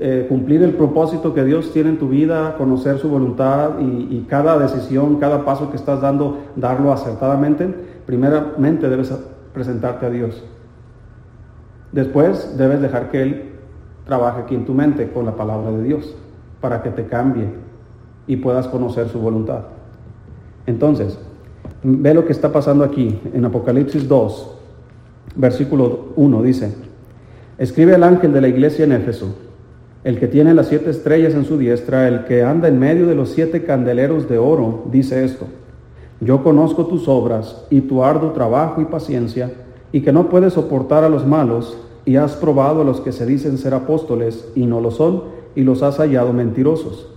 eh, 0.00 0.26
cumplir 0.28 0.62
el 0.62 0.74
propósito 0.74 1.32
que 1.32 1.44
Dios 1.44 1.72
tiene 1.72 1.90
en 1.90 1.98
tu 1.98 2.08
vida, 2.08 2.56
conocer 2.58 2.98
su 2.98 3.08
voluntad 3.08 3.78
y, 3.80 4.16
y, 4.16 4.26
cada 4.28 4.58
decisión, 4.58 5.16
cada 5.18 5.44
paso 5.44 5.70
que 5.70 5.76
estás 5.76 6.00
dando, 6.00 6.38
darlo 6.56 6.92
acertadamente, 6.92 7.72
primeramente 8.04 8.88
debes 8.88 9.16
presentarte 9.54 10.06
a 10.06 10.10
Dios. 10.10 10.44
Después 11.92 12.58
debes 12.58 12.80
dejar 12.80 13.10
que 13.10 13.22
Él 13.22 13.52
trabaje 14.04 14.42
aquí 14.42 14.54
en 14.54 14.66
tu 14.66 14.74
mente 14.74 15.10
con 15.12 15.26
la 15.26 15.36
palabra 15.36 15.70
de 15.70 15.84
Dios 15.84 16.14
para 16.60 16.82
que 16.82 16.90
te 16.90 17.06
cambie 17.06 17.48
y 18.26 18.36
puedas 18.36 18.66
conocer 18.66 19.08
su 19.08 19.20
voluntad. 19.20 19.60
Entonces, 20.66 21.18
ve 21.82 22.14
lo 22.14 22.24
que 22.24 22.32
está 22.32 22.52
pasando 22.52 22.84
aquí 22.84 23.20
en 23.32 23.44
Apocalipsis 23.44 24.08
2, 24.08 24.57
versículo 25.36 26.08
1, 26.16 26.42
dice, 26.42 26.74
escribe 27.58 27.94
el 27.94 28.02
ángel 28.02 28.32
de 28.32 28.40
la 28.40 28.48
iglesia 28.48 28.84
en 28.84 28.92
Éfeso 28.92 29.34
el 30.04 30.18
que 30.18 30.28
tiene 30.28 30.54
las 30.54 30.68
siete 30.68 30.90
estrellas 30.90 31.34
en 31.34 31.44
su 31.44 31.58
diestra, 31.58 32.08
el 32.08 32.24
que 32.24 32.42
anda 32.42 32.68
en 32.68 32.78
medio 32.78 33.06
de 33.06 33.14
los 33.14 33.30
siete 33.30 33.64
candeleros 33.64 34.28
de 34.28 34.38
oro, 34.38 34.84
dice 34.90 35.24
esto, 35.24 35.46
yo 36.20 36.42
conozco 36.42 36.86
tus 36.86 37.08
obras 37.08 37.64
y 37.68 37.82
tu 37.82 38.02
arduo 38.04 38.32
trabajo 38.32 38.80
y 38.80 38.84
paciencia, 38.84 39.52
y 39.90 40.00
que 40.02 40.12
no 40.12 40.28
puedes 40.28 40.54
soportar 40.54 41.04
a 41.04 41.08
los 41.08 41.26
malos, 41.26 41.76
y 42.04 42.16
has 42.16 42.36
probado 42.36 42.82
a 42.82 42.84
los 42.84 43.00
que 43.00 43.12
se 43.12 43.26
dicen 43.26 43.58
ser 43.58 43.74
apóstoles 43.74 44.48
y 44.54 44.66
no 44.66 44.80
lo 44.80 44.90
son, 44.90 45.24
y 45.54 45.62
los 45.62 45.82
has 45.82 45.98
hallado 45.98 46.32
mentirosos. 46.32 47.10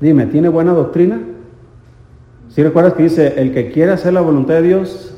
Dime, 0.00 0.26
¿tiene 0.26 0.48
buena 0.48 0.72
doctrina? 0.72 1.20
Si 2.48 2.62
recuerdas 2.62 2.94
que 2.94 3.04
dice, 3.04 3.40
el 3.40 3.52
que 3.52 3.72
quiere 3.72 3.92
hacer 3.92 4.12
la 4.12 4.20
voluntad 4.20 4.54
de 4.54 4.62
Dios 4.62 5.13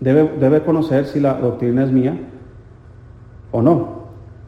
debe, 0.00 0.30
debe 0.40 0.62
conocer 0.62 1.06
si 1.06 1.20
la 1.20 1.34
doctrina 1.34 1.84
es 1.84 1.92
mía 1.92 2.16
o 3.52 3.62
no. 3.62 4.00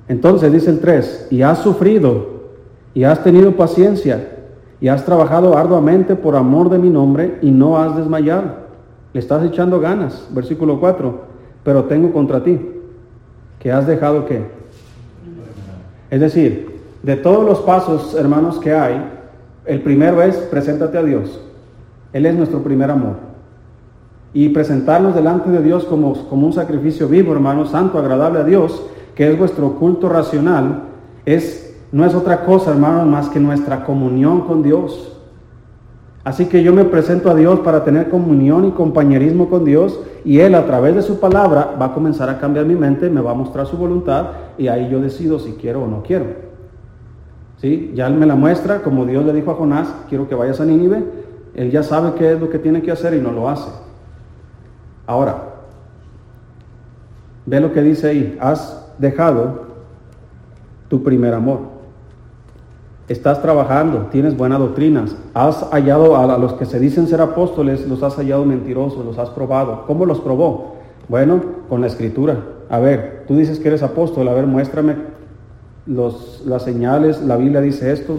Entonces 0.09 0.53
dice 0.53 0.71
el 0.71 0.81
3, 0.81 1.29
y 1.31 1.43
has 1.43 1.59
sufrido, 1.59 2.43
y 2.95 3.05
has 3.05 3.23
tenido 3.23 3.53
paciencia, 3.53 4.29
y 4.81 4.89
has 4.89 5.05
trabajado 5.05 5.57
arduamente 5.57 6.17
por 6.17 6.37
amor 6.37 6.69
de 6.71 6.79
mi 6.79 6.91
nombre, 6.91 7.39
y 7.41 7.51
no 7.51 7.79
has 7.79 7.97
desmayado. 7.97 8.63
Le 9.13 9.21
estás 9.21 9.45
echando 9.45 9.81
ganas. 9.81 10.27
Versículo 10.33 10.81
4, 10.81 11.21
pero 11.63 11.85
tengo 11.85 12.13
contra 12.13 12.43
ti, 12.43 12.59
que 13.59 13.71
has 13.71 13.87
dejado 13.87 14.27
qué. 14.27 14.45
Es 16.11 16.21
decir, 16.21 16.81
de 17.03 17.17
todos 17.17 17.45
los 17.45 17.61
pasos, 17.61 18.15
hermanos, 18.15 18.59
que 18.59 18.73
hay, 18.73 19.03
el 19.65 19.81
primero 19.81 20.21
es 20.23 20.37
preséntate 20.37 20.99
a 20.99 21.03
Dios. 21.03 21.41
Él 22.13 22.27
es 22.27 22.35
nuestro 22.35 22.63
primer 22.63 22.91
amor. 22.91 23.32
Y 24.35 24.49
presentarnos 24.49 25.15
delante 25.15 25.51
de 25.51 25.63
Dios 25.63 25.85
como, 25.85 26.15
como 26.29 26.47
un 26.47 26.53
sacrificio 26.53 27.09
vivo, 27.09 27.33
hermanos, 27.33 27.71
santo, 27.71 27.99
agradable 27.99 28.41
a 28.41 28.45
Dios, 28.45 28.83
que 29.15 29.31
es 29.31 29.39
vuestro 29.39 29.75
culto 29.75 30.09
racional, 30.09 30.85
es, 31.27 31.77
no 31.93 32.05
es 32.05 32.15
otra 32.15 32.45
cosa, 32.45 32.71
hermanos, 32.71 33.07
más 33.07 33.29
que 33.29 33.41
nuestra 33.41 33.85
comunión 33.85 34.43
con 34.43 34.63
Dios. 34.63 35.13
Así 36.25 36.47
que 36.47 36.63
yo 36.63 36.73
me 36.73 36.85
presento 36.85 37.31
a 37.31 37.35
Dios 37.35 37.61
para 37.61 37.83
tener 37.85 38.09
comunión 38.09 38.65
y 38.65 38.71
compañerismo 38.71 39.51
con 39.51 39.65
Dios 39.65 39.99
y 40.25 40.39
Él 40.39 40.55
a 40.55 40.65
través 40.67 40.95
de 40.95 41.03
su 41.03 41.19
palabra 41.19 41.75
va 41.81 41.87
a 41.87 41.95
comenzar 41.95 42.29
a 42.31 42.39
cambiar 42.39 42.65
mi 42.65 42.77
mente, 42.77 43.11
me 43.11 43.21
va 43.21 43.33
a 43.33 43.35
mostrar 43.35 43.67
su 43.67 43.77
voluntad 43.77 44.27
y 44.57 44.69
ahí 44.69 44.89
yo 44.89 45.01
decido 45.01 45.41
si 45.41 45.53
quiero 45.55 45.83
o 45.83 45.89
no 45.89 46.03
quiero. 46.03 46.27
¿Sí? 47.57 47.93
Ya 47.95 48.07
Él 48.07 48.15
me 48.15 48.27
la 48.27 48.37
muestra, 48.37 48.83
como 48.83 49.05
Dios 49.05 49.25
le 49.25 49.33
dijo 49.33 49.51
a 49.51 49.55
Jonás, 49.55 49.93
quiero 50.09 50.29
que 50.29 50.37
vayas 50.37 50.61
a 50.61 50.65
Nínive, 50.65 51.03
Él 51.55 51.71
ya 51.73 51.83
sabe 51.83 52.13
qué 52.17 52.33
es 52.33 52.41
lo 52.41 52.51
que 52.51 52.61
tiene 52.61 52.83
que 52.83 52.93
hacer 52.93 53.15
y 53.15 53.21
no 53.21 53.33
lo 53.33 53.49
hace. 53.49 53.71
Ahora, 55.07 55.37
ve 57.47 57.61
lo 57.61 57.73
que 57.73 57.83
dice 57.83 58.09
ahí, 58.09 58.39
haz 58.41 58.93
dejado 58.99 59.67
tu 60.89 61.03
primer 61.03 61.35
amor. 61.35 61.73
Estás 63.09 63.43
trabajando, 63.43 64.09
tienes 64.13 64.37
buenas 64.37 64.59
doctrinas, 64.59 65.17
has 65.35 65.69
hallado 65.71 66.17
a 66.17 66.39
los 66.39 66.55
que 66.55 66.65
se 66.65 66.79
dicen 66.79 67.09
ser 67.09 67.21
apóstoles, 67.21 67.87
los 67.89 68.03
has 68.03 68.15
hallado 68.17 68.45
mentirosos, 68.45 69.05
los 69.05 69.19
has 69.19 69.31
probado. 69.31 69.85
¿Cómo 69.87 70.07
los 70.07 70.21
probó? 70.21 70.77
Bueno, 71.09 71.43
con 71.69 71.81
la 71.81 71.89
escritura. 71.89 72.39
A 72.71 72.79
ver, 72.79 73.25
tú 73.27 73.37
dices 73.37 73.59
que 73.59 73.69
eres 73.69 73.83
apóstol, 73.83 74.29
a 74.29 74.35
ver, 74.35 74.47
muéstrame 74.47 74.97
los, 75.87 76.43
las 76.47 76.63
señales, 76.63 77.21
la 77.23 77.37
Biblia 77.37 77.61
dice 77.61 77.93
esto, 77.93 78.19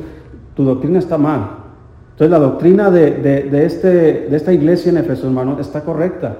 tu 0.55 0.63
doctrina 0.63 0.99
está 0.99 1.17
mal. 1.17 1.63
Entonces 2.11 2.29
la 2.29 2.39
doctrina 2.39 2.91
de, 2.91 3.65
este, 3.65 3.87
de 4.29 4.35
esta 4.35 4.53
iglesia 4.53 4.91
en 4.91 4.97
Efeso, 4.97 5.25
hermano, 5.25 5.57
está 5.59 5.81
correcta. 5.81 6.37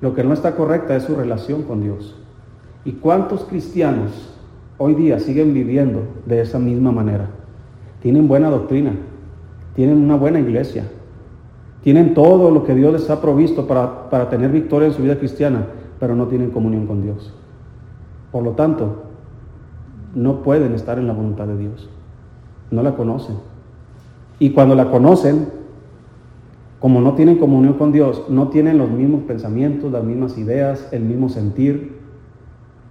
Lo 0.00 0.14
que 0.14 0.24
no 0.24 0.32
está 0.32 0.56
correcta 0.56 0.96
es 0.96 1.04
su 1.04 1.14
relación 1.14 1.62
con 1.62 1.82
Dios. 1.82 2.16
¿Y 2.84 2.92
cuántos 2.92 3.44
cristianos 3.44 4.30
hoy 4.78 4.94
día 4.94 5.18
siguen 5.18 5.54
viviendo 5.54 6.02
de 6.26 6.40
esa 6.40 6.58
misma 6.58 6.92
manera? 6.92 7.28
Tienen 8.02 8.28
buena 8.28 8.50
doctrina, 8.50 8.92
tienen 9.74 9.96
una 9.98 10.16
buena 10.16 10.38
iglesia, 10.38 10.84
tienen 11.82 12.14
todo 12.14 12.50
lo 12.50 12.64
que 12.64 12.74
Dios 12.74 12.92
les 12.92 13.10
ha 13.10 13.20
provisto 13.20 13.66
para, 13.66 14.10
para 14.10 14.28
tener 14.28 14.50
victoria 14.50 14.88
en 14.88 14.94
su 14.94 15.02
vida 15.02 15.18
cristiana, 15.18 15.66
pero 15.98 16.14
no 16.14 16.26
tienen 16.26 16.50
comunión 16.50 16.86
con 16.86 17.02
Dios. 17.02 17.32
Por 18.30 18.42
lo 18.42 18.52
tanto, 18.52 19.04
no 20.14 20.42
pueden 20.42 20.74
estar 20.74 20.98
en 20.98 21.06
la 21.06 21.12
voluntad 21.12 21.46
de 21.46 21.56
Dios. 21.56 21.88
No 22.70 22.82
la 22.82 22.96
conocen. 22.96 23.36
Y 24.38 24.50
cuando 24.50 24.74
la 24.74 24.90
conocen, 24.90 25.48
como 26.80 27.00
no 27.00 27.14
tienen 27.14 27.38
comunión 27.38 27.74
con 27.74 27.92
Dios, 27.92 28.24
no 28.28 28.48
tienen 28.48 28.78
los 28.78 28.90
mismos 28.90 29.22
pensamientos, 29.22 29.90
las 29.90 30.04
mismas 30.04 30.36
ideas, 30.36 30.88
el 30.92 31.02
mismo 31.02 31.28
sentir, 31.28 31.96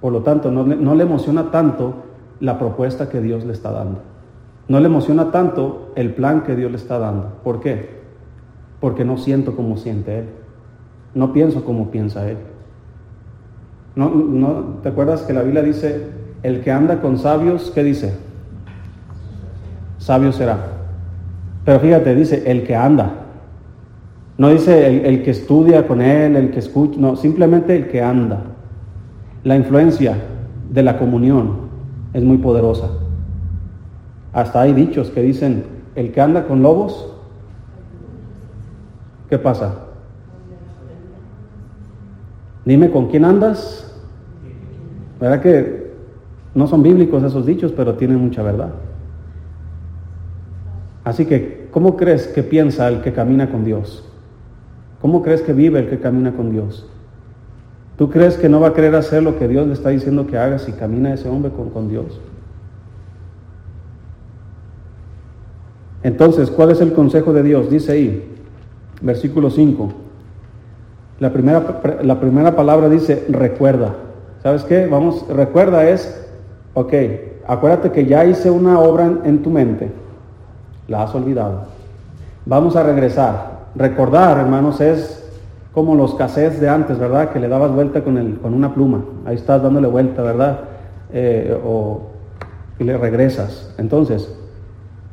por 0.06 0.14
lo 0.14 0.22
tanto, 0.22 0.52
no, 0.52 0.96
le 0.96 1.04
emociona 1.04 1.50
tanto 1.50 1.96
la 2.40 2.60
propuesta 2.60 3.10
que 3.10 3.22
Dios 3.22 3.44
le 3.44 3.54
está 3.54 3.72
dando. 3.72 4.02
No 4.68 4.80
le 4.80 4.86
emociona 4.86 5.32
tanto 5.32 5.92
el 5.96 6.14
plan 6.14 6.44
que 6.44 6.56
Dios 6.56 6.70
le 6.70 6.78
está 6.78 7.00
dando. 7.00 7.40
¿Por 7.44 7.60
qué? 7.60 8.02
Porque 8.80 9.04
no 9.04 9.18
siento 9.18 9.56
como 9.56 9.78
siente 9.78 10.20
Él. 10.20 10.26
No 11.16 11.34
pienso 11.34 11.66
como 11.66 11.90
piensa 11.90 12.30
Él. 12.30 12.38
No, 13.96 14.10
no, 14.10 14.80
¿Te 14.84 14.90
acuerdas 14.90 15.24
que 15.24 15.34
la 15.34 15.42
Biblia 15.42 15.64
dice, 15.64 16.08
el 16.44 16.62
que 16.62 16.72
anda 16.72 17.02
con 17.02 17.18
sabios, 17.18 17.72
¿qué 17.74 17.84
dice? 17.84 18.14
Sabio 19.98 20.32
será. 20.32 20.58
Pero 21.64 21.80
fíjate, 21.80 22.14
dice, 22.14 22.44
el 22.46 22.64
que 22.64 22.76
anda. 22.76 23.25
No 24.38 24.50
dice 24.50 25.08
el, 25.08 25.24
que 25.24 25.32
estudia 25.32 25.88
con 25.88 26.02
Él, 26.02 26.36
el 26.36 26.52
que 26.52 26.60
escucha, 26.60 27.00
no, 27.00 27.16
simplemente 27.16 27.76
el 27.76 27.88
que 27.88 28.02
anda 28.02 28.42
la 29.44 29.56
influencia 29.56 30.18
de 30.70 30.84
la 30.84 30.98
comunión 30.98 31.70
es 32.14 32.24
muy 32.24 32.38
poderosa. 32.38 32.90
Hasta 34.34 34.62
hay 34.62 34.74
dichos 34.74 35.10
que 35.12 35.22
dicen, 35.22 35.64
el 35.96 36.12
que 36.12 36.20
anda 36.20 36.46
con 36.46 36.62
lobos, 36.62 37.14
¿qué 39.30 39.38
pasa? 39.38 39.76
Dime 42.66 42.90
con 42.90 43.08
quién 43.08 43.24
andas. 43.24 43.96
¿Verdad 45.22 45.42
que 45.42 45.94
no 46.56 46.68
son 46.68 46.84
bíblicos 46.84 47.24
esos 47.24 47.46
dichos, 47.46 47.72
pero 47.72 47.94
tienen 47.94 48.18
mucha 48.18 48.42
verdad? 48.42 48.74
Así 51.04 51.26
que, 51.26 51.70
¿cómo 51.72 51.96
crees 51.96 52.28
que 52.28 52.42
piensa 52.42 52.88
el 52.90 53.02
que 53.02 53.14
camina 53.14 53.50
con 53.52 53.64
Dios? 53.64 54.05
¿Cómo 55.06 55.22
crees 55.22 55.44
que 55.44 55.54
vive 55.54 55.78
el 55.78 55.88
que 55.88 56.00
camina 56.00 56.36
con 56.36 56.50
Dios? 56.50 56.84
¿Tú 57.96 58.10
crees 58.10 58.38
que 58.38 58.50
no 58.50 58.60
va 58.60 58.70
a 58.70 58.74
querer 58.74 58.96
hacer 58.96 59.22
lo 59.22 59.38
que 59.38 59.48
Dios 59.48 59.68
le 59.68 59.74
está 59.74 59.90
diciendo 59.90 60.26
que 60.26 60.36
haga 60.36 60.58
si 60.58 60.72
camina 60.72 61.14
ese 61.14 61.30
hombre 61.30 61.52
con, 61.52 61.88
Dios? 61.88 62.20
Entonces, 66.02 66.50
¿cuál 66.50 66.72
es 66.72 66.82
el 66.82 66.92
consejo 66.94 67.34
de 67.34 67.44
Dios? 67.44 67.70
Dice 67.70 67.92
ahí, 67.92 68.36
versículo 69.00 69.52
5. 69.52 69.90
La 71.20 71.32
primera, 71.32 71.82
la 72.02 72.20
primera 72.20 72.56
palabra 72.56 72.90
dice, 72.90 73.28
recuerda. 73.30 73.94
¿Sabes 74.42 74.64
qué? 74.64 74.88
Vamos, 74.88 75.24
recuerda 75.30 75.88
es, 75.88 76.28
ok, 76.74 76.94
acuérdate 77.46 77.92
que 77.92 78.08
ya 78.08 78.26
hice 78.26 78.50
una 78.50 78.80
obra 78.80 79.20
en 79.24 79.44
tu 79.44 79.52
mente, 79.52 79.92
la 80.88 81.04
has 81.04 81.14
olvidado. 81.14 81.66
Vamos 82.48 82.76
a 82.76 82.82
regresar. 82.82 83.55
Recordar, 83.76 84.38
hermanos, 84.38 84.82
es 84.82 85.22
como 85.74 85.96
los 85.96 86.16
cassettes 86.16 86.62
de 86.62 86.70
antes, 86.70 86.98
¿verdad? 86.98 87.32
Que 87.32 87.40
le 87.40 87.48
dabas 87.48 87.72
vuelta 87.72 88.04
con, 88.04 88.18
el, 88.18 88.40
con 88.40 88.54
una 88.54 88.74
pluma. 88.74 89.04
Ahí 89.26 89.36
estás 89.36 89.62
dándole 89.62 89.88
vuelta, 89.88 90.22
¿verdad? 90.22 90.60
Eh, 91.12 91.60
o 91.66 92.16
y 92.80 92.84
le 92.84 92.98
regresas. 92.98 93.74
Entonces, 93.78 94.34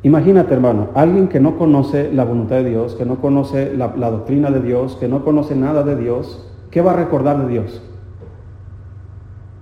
imagínate 0.02 0.54
hermano, 0.54 0.88
alguien 0.94 1.28
que 1.28 1.40
no 1.40 1.56
conoce 1.56 2.12
la 2.12 2.24
voluntad 2.24 2.56
de 2.56 2.70
Dios, 2.70 2.94
que 2.94 3.04
no 3.04 3.16
conoce 3.20 3.76
la, 3.76 3.94
la 3.96 4.10
doctrina 4.10 4.50
de 4.50 4.60
Dios, 4.60 4.96
que 4.96 5.08
no 5.08 5.24
conoce 5.24 5.54
nada 5.54 5.82
de 5.82 5.96
Dios, 5.96 6.48
¿qué 6.70 6.80
va 6.80 6.92
a 6.92 6.96
recordar 6.96 7.42
de 7.42 7.48
Dios? 7.48 7.82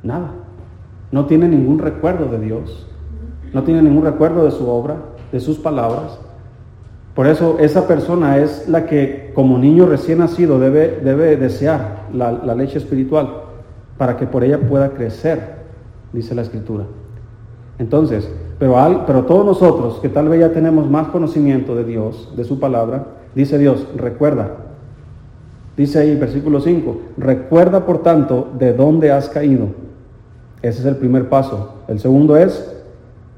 Nada. 0.03 0.33
No 1.13 1.27
tiene 1.27 1.49
ningún 1.49 1.79
recuerdo 1.79 2.27
de 2.27 2.39
Dios. 2.39 2.87
No 3.53 3.65
tiene 3.65 3.83
ningún 3.83 4.05
recuerdo 4.05 4.45
de 4.45 4.53
su 4.53 4.69
obra, 4.69 4.97
de 5.33 5.41
sus 5.41 5.59
palabras. 5.59 6.21
Por 7.15 7.27
eso 7.27 7.57
esa 7.59 7.87
persona 7.89 8.39
es 8.39 8.69
la 8.69 8.87
que 8.87 9.33
como 9.35 9.59
niño 9.59 9.87
recién 9.87 10.19
nacido 10.19 10.59
debe, 10.59 11.01
debe 11.03 11.37
desear 11.37 12.07
la, 12.13 12.33
leche 12.55 12.79
espiritual 12.79 13.43
para 13.99 14.17
que 14.17 14.27
por 14.27 14.45
ella 14.45 14.59
pueda 14.59 14.91
crecer, 14.91 15.41
dice 16.13 16.35
la 16.35 16.43
escritura. 16.43 16.85
Entonces, 17.79 18.31
pero, 18.59 19.05
pero 19.07 19.25
todos 19.25 19.45
nosotros 19.45 19.99
que 20.01 20.09
tal 20.09 20.29
vez 20.29 20.41
ya 20.41 20.53
tenemos 20.53 20.89
más 20.89 21.09
conocimiento 21.09 21.75
de 21.75 21.85
Dios, 21.85 22.33
de 22.37 22.45
su 22.45 22.61
palabra, 22.61 23.07
dice 23.35 23.59
Dios, 23.59 23.87
recuerda. 23.97 24.57
Dice 25.77 25.99
ahí 25.99 26.15
versículo 26.15 26.61
5, 26.61 27.01
recuerda 27.17 27.87
por 27.87 28.03
tanto 28.03 28.51
de 28.59 28.73
dónde 28.73 29.13
has 29.13 29.29
caído. 29.29 29.69
Ese 30.63 30.81
es 30.81 30.87
el 30.87 30.97
primer 30.97 31.29
paso. 31.29 31.75
El 31.89 31.99
segundo 31.99 32.37
es, 32.37 32.77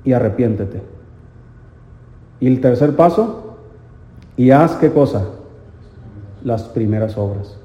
y 0.04 0.12
arrepiéntete. 0.12 0.82
Y 2.40 2.48
el 2.48 2.60
tercer 2.60 2.96
paso, 2.96 3.41
y 4.36 4.50
haz 4.50 4.76
qué 4.76 4.90
cosa? 4.92 5.26
Las 6.42 6.62
primeras 6.64 7.16
obras. 7.16 7.58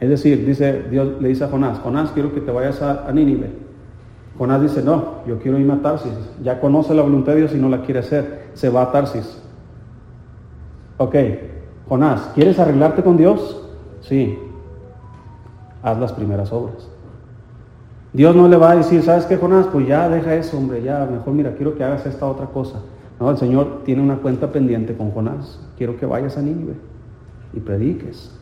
Es 0.00 0.08
decir, 0.08 0.44
dice, 0.44 0.84
Dios 0.90 1.20
le 1.20 1.28
dice 1.28 1.44
a 1.44 1.48
Jonás, 1.48 1.78
Jonás, 1.78 2.10
quiero 2.10 2.34
que 2.34 2.40
te 2.40 2.50
vayas 2.50 2.82
a, 2.82 3.06
a 3.06 3.12
Nínive. 3.12 3.50
Jonás 4.38 4.60
dice, 4.60 4.82
no, 4.82 5.22
yo 5.26 5.38
quiero 5.38 5.58
irme 5.58 5.74
a 5.74 5.82
Tarsis. 5.82 6.12
Ya 6.42 6.60
conoce 6.60 6.94
la 6.94 7.02
voluntad 7.02 7.32
de 7.32 7.38
Dios 7.38 7.54
y 7.54 7.58
no 7.58 7.68
la 7.68 7.82
quiere 7.82 8.00
hacer. 8.00 8.50
Se 8.54 8.68
va 8.68 8.82
a 8.82 8.92
Tarsis. 8.92 9.42
Ok, 10.98 11.14
Jonás, 11.88 12.30
¿quieres 12.34 12.58
arreglarte 12.58 13.02
con 13.02 13.16
Dios? 13.16 13.62
Sí. 14.02 14.38
Haz 15.82 15.98
las 15.98 16.12
primeras 16.12 16.52
obras. 16.52 16.88
Dios 18.12 18.34
no 18.34 18.48
le 18.48 18.56
va 18.56 18.72
a 18.72 18.76
decir, 18.76 19.02
¿sabes 19.02 19.26
qué, 19.26 19.36
Jonás? 19.36 19.66
Pues 19.66 19.86
ya 19.86 20.08
deja 20.08 20.34
eso, 20.34 20.56
hombre, 20.56 20.82
ya, 20.82 21.06
mejor 21.10 21.34
mira, 21.34 21.54
quiero 21.54 21.76
que 21.76 21.84
hagas 21.84 22.06
esta 22.06 22.26
otra 22.26 22.46
cosa. 22.46 22.80
No, 23.18 23.30
el 23.30 23.38
Señor 23.38 23.82
tiene 23.84 24.02
una 24.02 24.16
cuenta 24.16 24.52
pendiente 24.52 24.94
con 24.94 25.10
Jonás. 25.10 25.60
Quiero 25.78 25.96
que 25.96 26.06
vayas 26.06 26.36
a 26.36 26.42
Nínive 26.42 26.74
y 27.52 27.60
prediques. 27.60 28.32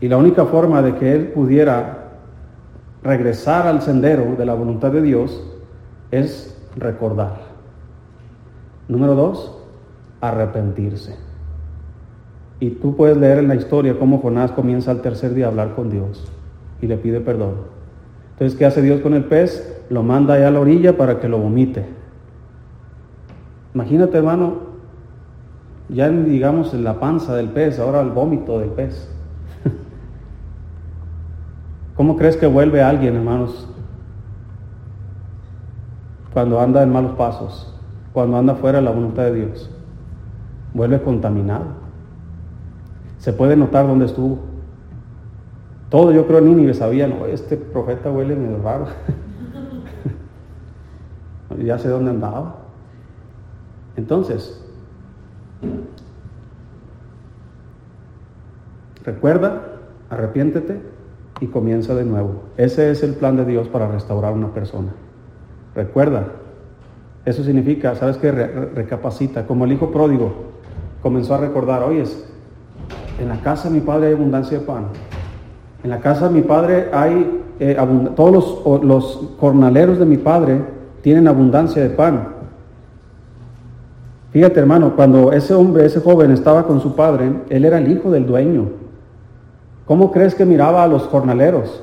Y 0.00 0.08
la 0.08 0.16
única 0.16 0.46
forma 0.46 0.80
de 0.80 0.94
que 0.94 1.12
él 1.14 1.28
pudiera 1.28 2.12
regresar 3.02 3.66
al 3.66 3.82
sendero 3.82 4.36
de 4.36 4.46
la 4.46 4.54
voluntad 4.54 4.90
de 4.90 5.02
Dios 5.02 5.42
es 6.10 6.56
recordar. 6.76 7.40
Número 8.88 9.14
dos, 9.14 9.58
arrepentirse. 10.20 11.16
Y 12.60 12.70
tú 12.70 12.96
puedes 12.96 13.16
leer 13.16 13.38
en 13.38 13.48
la 13.48 13.54
historia 13.54 13.98
cómo 13.98 14.18
Jonás 14.18 14.50
comienza 14.52 14.90
al 14.90 15.02
tercer 15.02 15.34
día 15.34 15.46
a 15.46 15.48
hablar 15.48 15.74
con 15.74 15.90
Dios 15.90 16.26
y 16.80 16.86
le 16.86 16.96
pide 16.96 17.20
perdón. 17.20 17.54
Entonces, 18.32 18.58
¿qué 18.58 18.66
hace 18.66 18.82
Dios 18.82 19.00
con 19.00 19.14
el 19.14 19.24
pez? 19.24 19.82
Lo 19.90 20.02
manda 20.02 20.34
allá 20.34 20.48
a 20.48 20.50
la 20.50 20.60
orilla 20.60 20.96
para 20.96 21.20
que 21.20 21.28
lo 21.28 21.38
vomite. 21.38 21.97
Imagínate, 23.74 24.16
hermano, 24.16 24.54
ya 25.88 26.08
digamos 26.08 26.74
en 26.74 26.84
la 26.84 27.00
panza 27.00 27.34
del 27.34 27.48
pez, 27.48 27.78
ahora 27.78 28.00
el 28.00 28.10
vómito 28.10 28.58
del 28.58 28.70
pez. 28.70 29.08
¿Cómo 31.96 32.16
crees 32.16 32.36
que 32.36 32.46
vuelve 32.46 32.82
alguien, 32.82 33.16
hermanos? 33.16 33.68
Cuando 36.32 36.60
anda 36.60 36.82
en 36.82 36.92
malos 36.92 37.12
pasos, 37.12 37.74
cuando 38.12 38.36
anda 38.36 38.54
fuera 38.54 38.78
de 38.78 38.84
la 38.84 38.90
voluntad 38.90 39.24
de 39.24 39.34
Dios. 39.34 39.70
Vuelve 40.74 41.00
contaminado. 41.00 41.64
Se 43.18 43.32
puede 43.32 43.56
notar 43.56 43.86
dónde 43.86 44.06
estuvo. 44.06 44.38
Todo 45.88 46.12
yo 46.12 46.26
creo 46.26 46.40
Nínive 46.40 46.74
sabían, 46.74 47.10
no, 47.10 47.26
este 47.26 47.56
profeta 47.56 48.10
huele 48.10 48.36
medio 48.36 48.62
raro. 48.62 48.86
ya 51.64 51.78
sé 51.78 51.88
dónde 51.88 52.10
andaba. 52.10 52.57
Entonces, 53.98 54.56
recuerda, 59.04 59.60
arrepiéntete 60.08 60.80
y 61.40 61.46
comienza 61.48 61.96
de 61.96 62.04
nuevo. 62.04 62.44
Ese 62.56 62.92
es 62.92 63.02
el 63.02 63.14
plan 63.14 63.36
de 63.36 63.44
Dios 63.44 63.66
para 63.66 63.90
restaurar 63.90 64.34
una 64.34 64.54
persona. 64.54 64.92
Recuerda, 65.74 66.28
eso 67.24 67.42
significa, 67.42 67.96
¿sabes 67.96 68.18
qué? 68.18 68.30
recapacita, 68.30 69.48
como 69.48 69.64
el 69.64 69.72
hijo 69.72 69.90
pródigo 69.90 70.32
comenzó 71.02 71.34
a 71.34 71.38
recordar, 71.38 71.82
oye, 71.82 72.04
en 73.20 73.28
la 73.28 73.40
casa 73.40 73.68
de 73.68 73.74
mi 73.74 73.80
padre 73.80 74.06
hay 74.06 74.12
abundancia 74.12 74.60
de 74.60 74.64
pan. 74.64 74.84
En 75.82 75.90
la 75.90 75.98
casa 75.98 76.28
de 76.28 76.34
mi 76.34 76.42
padre 76.42 76.88
hay, 76.92 77.42
eh, 77.58 77.76
todos 78.14 78.64
los, 78.64 78.84
los 78.84 79.34
jornaleros 79.40 79.98
de 79.98 80.06
mi 80.06 80.18
padre 80.18 80.60
tienen 81.02 81.26
abundancia 81.26 81.82
de 81.82 81.90
pan. 81.90 82.37
Fíjate 84.38 84.60
hermano, 84.60 84.94
cuando 84.94 85.32
ese 85.32 85.52
hombre, 85.52 85.84
ese 85.84 85.98
joven 85.98 86.30
estaba 86.30 86.64
con 86.64 86.80
su 86.80 86.94
padre, 86.94 87.40
él 87.48 87.64
era 87.64 87.78
el 87.78 87.90
hijo 87.90 88.12
del 88.12 88.24
dueño. 88.24 88.66
¿Cómo 89.84 90.12
crees 90.12 90.36
que 90.36 90.46
miraba 90.46 90.84
a 90.84 90.86
los 90.86 91.08
jornaleros? 91.08 91.82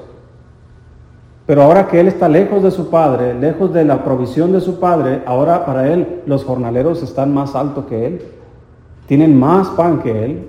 Pero 1.45 1.63
ahora 1.63 1.89
que 1.89 1.99
él 1.99 2.07
está 2.07 2.29
lejos 2.29 2.63
de 2.63 2.71
su 2.71 2.89
padre, 2.89 3.33
lejos 3.33 3.73
de 3.73 3.83
la 3.83 4.05
provisión 4.05 4.53
de 4.53 4.61
su 4.61 4.79
padre, 4.79 5.21
ahora 5.25 5.65
para 5.65 5.91
él 5.91 6.21
los 6.27 6.45
jornaleros 6.45 7.03
están 7.03 7.33
más 7.33 7.55
altos 7.55 7.87
que 7.87 8.07
él, 8.07 8.21
tienen 9.05 9.37
más 9.37 9.67
pan 9.71 9.99
que 9.99 10.23
él. 10.23 10.47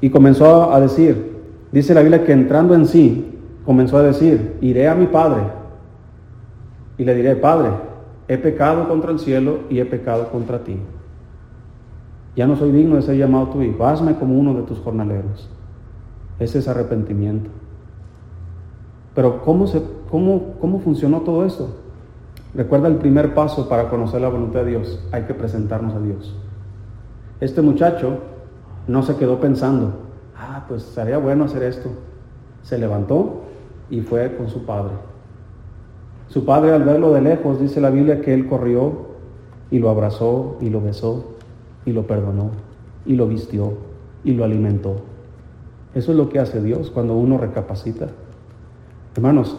Y 0.00 0.08
comenzó 0.08 0.72
a 0.72 0.80
decir, 0.80 1.36
Dice 1.72 1.92
la 1.92 2.00
Biblia 2.00 2.24
que 2.24 2.32
entrando 2.32 2.74
en 2.74 2.86
sí, 2.86 3.38
comenzó 3.66 3.98
a 3.98 4.02
decir, 4.02 4.56
iré 4.62 4.88
a 4.88 4.94
mi 4.94 5.08
Padre 5.08 5.42
y 6.96 7.04
le 7.04 7.14
diré, 7.14 7.36
Padre, 7.36 7.68
he 8.28 8.38
pecado 8.38 8.88
contra 8.88 9.10
el 9.10 9.18
cielo 9.18 9.60
y 9.70 9.78
he 9.78 9.84
pecado 9.84 10.30
contra 10.30 10.64
ti. 10.64 10.78
Ya 12.34 12.46
no 12.46 12.56
soy 12.56 12.70
digno 12.70 12.96
de 12.96 13.02
ser 13.02 13.16
llamado 13.16 13.48
tu 13.48 13.62
hijo, 13.62 13.86
hazme 13.86 14.16
como 14.16 14.38
uno 14.38 14.54
de 14.54 14.62
tus 14.62 14.78
jornaleros. 14.78 15.48
Ese 16.38 16.58
es 16.58 16.68
arrepentimiento. 16.68 17.50
Pero 19.14 19.42
¿cómo, 19.42 19.66
se, 19.66 19.82
cómo, 20.10 20.54
cómo 20.60 20.80
funcionó 20.80 21.22
todo 21.22 21.46
esto? 21.46 21.70
Recuerda 22.54 22.88
el 22.88 22.96
primer 22.96 23.34
paso 23.34 23.68
para 23.68 23.88
conocer 23.88 24.20
la 24.20 24.28
voluntad 24.28 24.60
de 24.60 24.70
Dios. 24.70 25.00
Hay 25.12 25.22
que 25.22 25.34
presentarnos 25.34 25.94
a 25.94 26.00
Dios. 26.00 26.36
Este 27.40 27.62
muchacho 27.62 28.18
no 28.86 29.02
se 29.02 29.16
quedó 29.16 29.40
pensando, 29.40 29.92
ah, 30.36 30.64
pues 30.68 30.82
sería 30.82 31.18
bueno 31.18 31.44
hacer 31.44 31.62
esto. 31.62 31.90
Se 32.62 32.78
levantó 32.78 33.42
y 33.88 34.00
fue 34.00 34.36
con 34.36 34.48
su 34.48 34.64
padre. 34.66 34.92
Su 36.28 36.44
padre 36.44 36.72
al 36.72 36.84
verlo 36.84 37.12
de 37.12 37.22
lejos, 37.22 37.60
dice 37.60 37.80
la 37.80 37.90
Biblia 37.90 38.20
que 38.20 38.34
él 38.34 38.46
corrió 38.46 39.06
y 39.70 39.78
lo 39.78 39.90
abrazó 39.90 40.56
y 40.60 40.70
lo 40.70 40.80
besó 40.80 41.36
y 41.84 41.92
lo 41.92 42.06
perdonó 42.06 42.50
y 43.04 43.14
lo 43.14 43.26
vistió 43.26 43.74
y 44.24 44.32
lo 44.32 44.44
alimentó. 44.44 44.96
Eso 45.94 46.10
es 46.10 46.18
lo 46.18 46.28
que 46.28 46.38
hace 46.38 46.62
Dios 46.62 46.90
cuando 46.90 47.16
uno 47.16 47.38
recapacita. 47.38 48.08
Hermanos, 49.14 49.56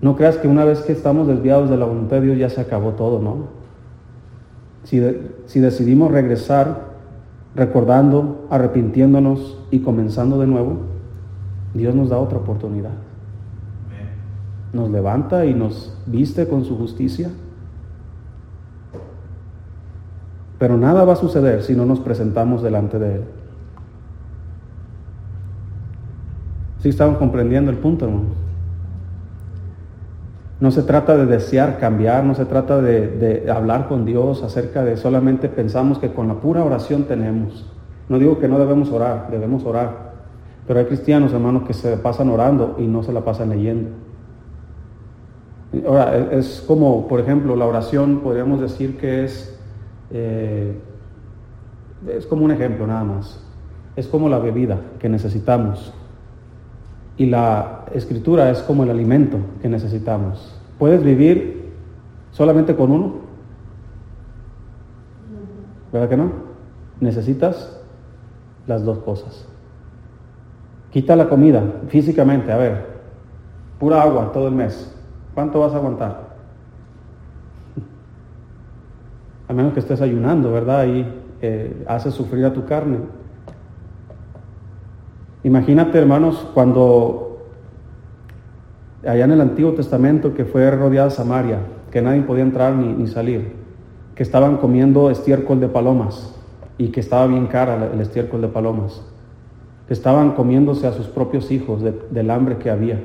no 0.00 0.16
creas 0.16 0.36
que 0.36 0.48
una 0.48 0.64
vez 0.64 0.80
que 0.80 0.92
estamos 0.92 1.26
desviados 1.26 1.68
de 1.68 1.76
la 1.76 1.84
voluntad 1.84 2.16
de 2.16 2.26
Dios 2.26 2.38
ya 2.38 2.48
se 2.48 2.60
acabó 2.60 2.92
todo, 2.92 3.20
¿no? 3.20 3.58
Si, 4.84 5.02
si 5.46 5.60
decidimos 5.60 6.12
regresar 6.12 6.88
recordando, 7.54 8.46
arrepintiéndonos 8.48 9.58
y 9.70 9.80
comenzando 9.80 10.38
de 10.38 10.46
nuevo, 10.46 10.76
Dios 11.74 11.94
nos 11.94 12.08
da 12.08 12.18
otra 12.18 12.38
oportunidad. 12.38 12.92
Nos 14.72 14.90
levanta 14.90 15.46
y 15.46 15.54
nos 15.54 15.96
viste 16.06 16.48
con 16.48 16.64
su 16.64 16.76
justicia. 16.76 17.30
Pero 20.58 20.76
nada 20.76 21.04
va 21.04 21.12
a 21.12 21.16
suceder 21.16 21.62
si 21.62 21.74
no 21.74 21.86
nos 21.86 22.00
presentamos 22.00 22.62
delante 22.62 22.98
de 22.98 23.14
Él. 23.16 23.22
¿Sí 26.80 26.88
estamos 26.90 27.18
comprendiendo 27.18 27.70
el 27.70 27.78
punto, 27.78 28.04
hermano? 28.04 28.48
No 30.60 30.72
se 30.72 30.82
trata 30.82 31.16
de 31.16 31.26
desear 31.26 31.78
cambiar, 31.78 32.24
no 32.24 32.34
se 32.34 32.44
trata 32.44 32.80
de, 32.80 33.48
hablar 33.52 33.86
con 33.86 34.04
Dios 34.04 34.42
acerca 34.42 34.84
de 34.84 34.96
solamente 34.96 35.48
pensamos 35.48 35.98
que 35.98 36.12
con 36.12 36.26
la 36.26 36.34
pura 36.34 36.64
oración 36.64 37.04
tenemos. 37.04 37.70
No 38.08 38.18
digo 38.18 38.38
que 38.38 38.48
no 38.48 38.58
debemos 38.58 38.90
orar, 38.90 39.28
debemos 39.30 39.64
orar. 39.64 40.08
Pero 40.66 40.80
hay 40.80 40.86
cristianos, 40.86 41.32
hermanos, 41.32 41.62
que 41.64 41.74
se 41.74 41.96
pasan 41.96 42.28
orando 42.28 42.76
y 42.78 42.86
no 42.86 43.04
se 43.04 43.12
la 43.12 43.24
pasan 43.24 43.50
leyendo. 43.50 43.90
Ahora, 45.86 46.30
es 46.32 46.64
como, 46.66 47.06
por 47.08 47.20
ejemplo, 47.20 47.54
la 47.56 47.66
oración, 47.66 48.20
podríamos 48.20 48.60
decir 48.60 48.96
que 48.96 49.24
es, 49.24 49.58
eh, 50.10 50.78
es 52.08 52.26
como 52.26 52.44
un 52.44 52.50
ejemplo 52.50 52.86
nada 52.86 53.04
más. 53.04 53.44
Es 53.96 54.06
como 54.06 54.28
la 54.28 54.38
bebida 54.38 54.80
que 54.98 55.08
necesitamos. 55.08 55.92
Y 57.16 57.26
la 57.26 57.84
escritura 57.92 58.50
es 58.50 58.60
como 58.60 58.84
el 58.84 58.90
alimento 58.90 59.38
que 59.60 59.68
necesitamos. 59.68 60.54
Puedes 60.78 61.02
vivir 61.02 61.58
¿Solamente 62.32 62.76
con 62.76 62.92
uno? 62.92 63.14
¿Verdad 65.92 66.08
que 66.08 66.16
no? 66.16 66.30
Necesitas 67.00 67.80
las 68.66 68.84
dos 68.84 68.98
cosas. 68.98 69.46
Quita 70.92 71.16
la 71.16 71.28
comida 71.28 71.62
físicamente, 71.88 72.52
a 72.52 72.56
ver, 72.56 72.86
pura 73.78 74.02
agua 74.02 74.30
todo 74.32 74.48
el 74.48 74.54
mes. 74.54 74.94
¿Cuánto 75.38 75.60
vas 75.60 75.72
a 75.72 75.76
aguantar? 75.76 76.30
A 79.46 79.52
menos 79.52 79.72
que 79.72 79.78
estés 79.78 80.00
ayunando, 80.00 80.50
¿verdad? 80.50 80.84
Y 80.88 81.06
eh, 81.40 81.84
hace 81.86 82.10
sufrir 82.10 82.44
a 82.44 82.52
tu 82.52 82.64
carne. 82.64 82.98
Imagínate, 85.44 85.96
hermanos, 85.96 86.44
cuando 86.54 87.46
allá 89.06 89.26
en 89.26 89.30
el 89.30 89.40
Antiguo 89.40 89.74
Testamento 89.74 90.34
que 90.34 90.44
fue 90.44 90.68
rodeada 90.72 91.08
Samaria, 91.08 91.60
que 91.92 92.02
nadie 92.02 92.22
podía 92.22 92.42
entrar 92.42 92.74
ni, 92.74 93.06
salir, 93.06 93.52
que 94.16 94.24
estaban 94.24 94.56
comiendo 94.56 95.08
estiércol 95.08 95.60
de 95.60 95.68
palomas 95.68 96.34
y 96.78 96.88
que 96.88 96.98
estaba 96.98 97.28
bien 97.28 97.46
cara 97.46 97.90
el 97.94 98.00
estiércol 98.00 98.40
de 98.40 98.48
palomas, 98.48 99.06
que 99.86 99.94
estaban 99.94 100.32
comiéndose 100.32 100.88
a 100.88 100.92
sus 100.92 101.06
propios 101.06 101.52
hijos 101.52 101.80
del 102.10 102.30
hambre 102.32 102.56
que 102.58 102.70
había. 102.70 103.00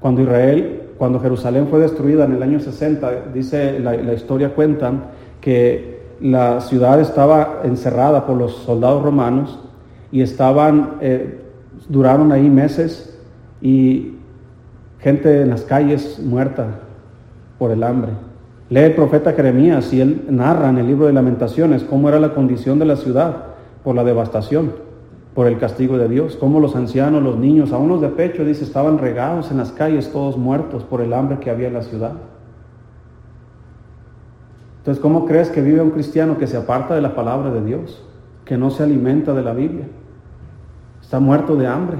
Cuando 0.00 0.20
Israel, 0.20 0.89
cuando 1.00 1.18
Jerusalén 1.18 1.68
fue 1.70 1.80
destruida 1.80 2.26
en 2.26 2.34
el 2.34 2.42
año 2.42 2.60
60, 2.60 3.28
dice 3.32 3.80
la, 3.80 4.12
historia 4.12 4.50
cuenta 4.54 4.92
que 5.40 6.02
la 6.20 6.60
ciudad 6.60 7.00
estaba 7.00 7.62
encerrada 7.64 8.26
por 8.26 8.36
los 8.36 8.54
soldados 8.56 9.02
romanos 9.02 9.60
y 10.12 10.20
estaban, 10.20 10.96
eh, 11.00 11.40
duraron 11.88 12.32
ahí 12.32 12.50
meses 12.50 13.18
y 13.62 14.16
gente 14.98 15.40
en 15.40 15.48
las 15.48 15.62
calles 15.62 16.20
muerta 16.22 16.66
por 17.58 17.70
el 17.70 17.82
hambre. 17.82 18.10
Lee 18.68 18.80
el 18.80 18.94
profeta 18.94 19.32
Jeremías 19.32 19.90
y 19.94 20.02
él 20.02 20.26
narra 20.28 20.68
en 20.68 20.76
el 20.76 20.86
libro 20.86 21.06
de 21.06 21.14
lamentaciones 21.14 21.82
cómo 21.82 22.10
era 22.10 22.20
la 22.20 22.34
condición 22.34 22.78
de 22.78 22.84
la 22.84 22.96
ciudad 22.96 23.36
por 23.82 23.94
la 23.94 24.04
devastación, 24.04 24.72
por 25.34 25.46
el 25.46 25.58
castigo 25.58 25.96
de 25.96 26.08
Dios, 26.08 26.36
cómo 26.36 26.60
los 26.60 26.74
ancianos, 26.74 27.22
los 27.22 27.36
niños, 27.36 27.72
aún 27.72 27.88
los 27.88 28.00
de 28.00 28.08
pecho, 28.08 28.44
dice, 28.44 28.64
estaban 28.64 28.98
regados 28.98 29.50
en 29.50 29.58
las 29.58 29.70
calles 29.70 30.12
todos 30.12 30.36
muertos 30.36 30.82
por 30.82 31.00
el 31.00 31.12
hambre 31.12 31.38
que 31.38 31.50
había 31.50 31.68
en 31.68 31.74
la 31.74 31.82
ciudad. 31.82 32.14
Entonces, 34.78 35.00
¿cómo 35.00 35.26
crees 35.26 35.50
que 35.50 35.60
vive 35.60 35.80
un 35.82 35.90
cristiano 35.90 36.38
que 36.38 36.46
se 36.46 36.56
aparta 36.56 36.94
de 36.94 37.02
la 37.02 37.14
palabra 37.14 37.50
de 37.50 37.62
Dios, 37.62 38.02
que 38.44 38.56
no 38.56 38.70
se 38.70 38.82
alimenta 38.82 39.34
de 39.34 39.42
la 39.42 39.52
Biblia? 39.52 39.86
Está 41.00 41.20
muerto 41.20 41.54
de 41.54 41.66
hambre, 41.66 41.98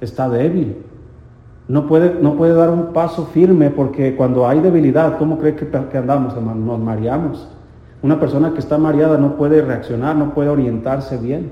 está 0.00 0.28
débil. 0.28 0.76
No 1.66 1.86
puede, 1.86 2.20
no 2.20 2.36
puede 2.36 2.54
dar 2.54 2.70
un 2.70 2.92
paso 2.92 3.26
firme 3.26 3.70
porque 3.70 4.14
cuando 4.14 4.46
hay 4.46 4.60
debilidad, 4.60 5.18
¿cómo 5.18 5.38
crees 5.38 5.56
que, 5.56 5.66
que 5.66 5.98
andamos, 5.98 6.34
hermano? 6.34 6.64
Nos 6.64 6.78
mareamos. 6.78 7.48
Una 8.02 8.20
persona 8.20 8.52
que 8.52 8.60
está 8.60 8.78
mareada 8.78 9.18
no 9.18 9.36
puede 9.36 9.60
reaccionar, 9.62 10.14
no 10.14 10.32
puede 10.32 10.48
orientarse 10.48 11.16
bien. 11.16 11.50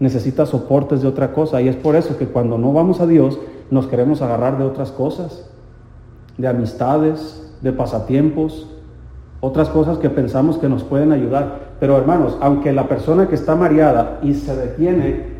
Necesita 0.00 0.46
soportes 0.46 1.02
de 1.02 1.08
otra 1.08 1.32
cosa. 1.32 1.60
Y 1.60 1.68
es 1.68 1.76
por 1.76 1.96
eso 1.96 2.18
que 2.18 2.26
cuando 2.26 2.58
no 2.58 2.72
vamos 2.72 3.00
a 3.00 3.06
Dios, 3.06 3.38
nos 3.70 3.86
queremos 3.86 4.22
agarrar 4.22 4.58
de 4.58 4.64
otras 4.64 4.90
cosas, 4.90 5.48
de 6.36 6.48
amistades, 6.48 7.52
de 7.62 7.72
pasatiempos, 7.72 8.68
otras 9.40 9.68
cosas 9.68 9.98
que 9.98 10.10
pensamos 10.10 10.58
que 10.58 10.68
nos 10.68 10.84
pueden 10.84 11.12
ayudar. 11.12 11.74
Pero 11.80 11.96
hermanos, 11.96 12.36
aunque 12.40 12.72
la 12.72 12.88
persona 12.88 13.28
que 13.28 13.34
está 13.34 13.54
mareada 13.54 14.18
y 14.22 14.34
se 14.34 14.56
detiene, 14.56 15.34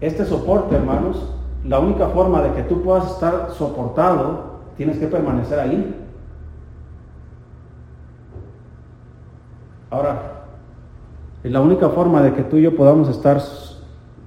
este 0.00 0.24
soporte, 0.24 0.76
hermanos, 0.76 1.34
la 1.64 1.78
única 1.78 2.08
forma 2.08 2.42
de 2.42 2.52
que 2.52 2.62
tú 2.62 2.82
puedas 2.82 3.10
estar 3.10 3.50
soportado, 3.52 4.60
tienes 4.76 4.98
que 4.98 5.06
permanecer 5.06 5.60
ahí. 5.60 5.94
Ahora, 9.90 10.39
la 11.42 11.60
única 11.60 11.88
forma 11.88 12.22
de 12.22 12.34
que 12.34 12.42
tú 12.42 12.56
y 12.56 12.62
yo 12.62 12.76
podamos 12.76 13.08
estar 13.08 13.40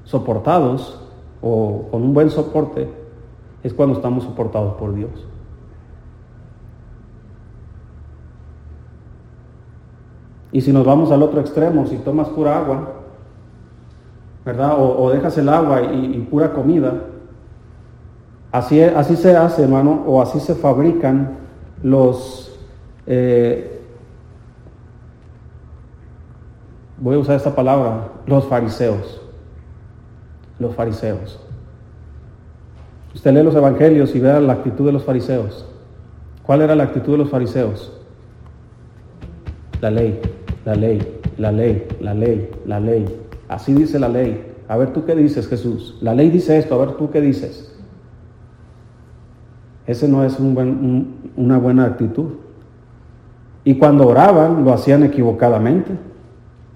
soportados 0.04 1.00
o 1.42 1.88
con 1.92 2.02
un 2.02 2.14
buen 2.14 2.30
soporte 2.30 2.88
es 3.64 3.74
cuando 3.74 3.96
estamos 3.96 4.24
soportados 4.24 4.74
por 4.76 4.94
Dios. 4.96 5.12
Y 10.52 10.62
si 10.62 10.72
nos 10.72 10.86
vamos 10.86 11.12
al 11.12 11.24
otro 11.24 11.40
extremo, 11.40 11.86
si 11.88 11.98
tomas 11.98 12.30
pura 12.30 12.60
agua, 12.60 12.94
¿verdad? 14.46 14.76
O, 14.78 15.10
dejas 15.10 15.38
el 15.38 15.50
agua 15.50 15.82
y, 15.82 16.20
pura 16.30 16.54
comida, 16.54 16.94
así, 18.52 18.82
así 18.82 19.16
se 19.16 19.36
hace, 19.36 19.64
hermano, 19.64 20.04
o 20.06 20.22
así 20.22 20.40
se 20.40 20.56
fabrican 20.56 21.38
los... 21.82 22.60
Eh, 23.08 23.83
voy 27.04 27.16
a 27.16 27.20
usar 27.20 27.36
esta 27.36 27.54
palabra, 27.54 28.08
los 28.26 28.46
fariseos. 28.46 29.22
Los 30.58 30.74
fariseos. 30.74 31.40
Usted 33.14 33.34
lee 33.34 33.44
los 33.44 33.56
evangelios 33.56 34.16
y 34.16 34.20
vea 34.20 34.40
la 34.40 34.54
actitud 34.54 34.86
de 34.86 34.94
los 34.94 35.04
fariseos. 35.04 35.66
¿Cuál 36.44 36.62
era 36.62 36.76
la 36.76 36.86
actitud 36.86 37.12
de 37.12 37.18
los 37.20 37.30
fariseos? 37.30 37.92
La 39.82 39.92
ley 39.92 40.20
la 40.66 40.76
ley, 40.76 41.20
la 41.38 41.52
ley, 41.52 41.88
la 42.00 42.14
ley, 42.14 42.50
la 42.66 42.80
ley. 42.80 43.06
Así 43.50 43.74
dice 43.74 44.00
la 44.00 44.08
ley. 44.08 44.54
A 44.68 44.78
ver 44.78 44.94
tú 44.94 45.06
qué 45.06 45.16
dices, 45.16 45.48
Jesús. 45.48 45.98
La 46.02 46.16
ley 46.16 46.30
dice 46.30 46.58
esto, 46.58 46.76
a 46.76 46.86
ver 46.86 46.96
tú 46.96 47.12
qué 47.12 47.22
dices. 47.22 47.76
Ese 49.86 50.08
no 50.08 50.24
es 50.24 50.38
una 50.40 51.58
buena 51.58 51.86
actitud. 51.86 52.32
Y 53.66 53.78
cuando 53.78 54.08
oraban, 54.08 54.64
lo 54.64 54.74
hacían 54.74 55.04
equivocadamente. 55.04 55.92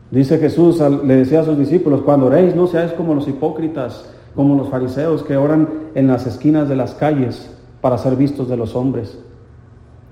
Dice 0.10 0.38
Jesús, 0.38 0.80
le 0.80 1.18
decía 1.18 1.42
a 1.42 1.44
sus 1.44 1.58
discípulos, 1.58 2.02
cuando 2.02 2.28
oréis, 2.28 2.56
no 2.56 2.68
seáis 2.68 2.94
como 2.94 3.14
los 3.14 3.28
hipócritas, 3.28 4.10
como 4.36 4.56
los 4.56 4.70
fariseos 4.70 5.24
que 5.24 5.36
oran 5.36 5.68
en 5.96 6.08
las 6.08 6.26
esquinas 6.28 6.70
de 6.70 6.76
las 6.76 6.94
calles 6.94 7.54
para 7.82 7.98
ser 7.98 8.16
vistos 8.16 8.48
de 8.48 8.56
los 8.56 8.76
hombres. 8.76 9.18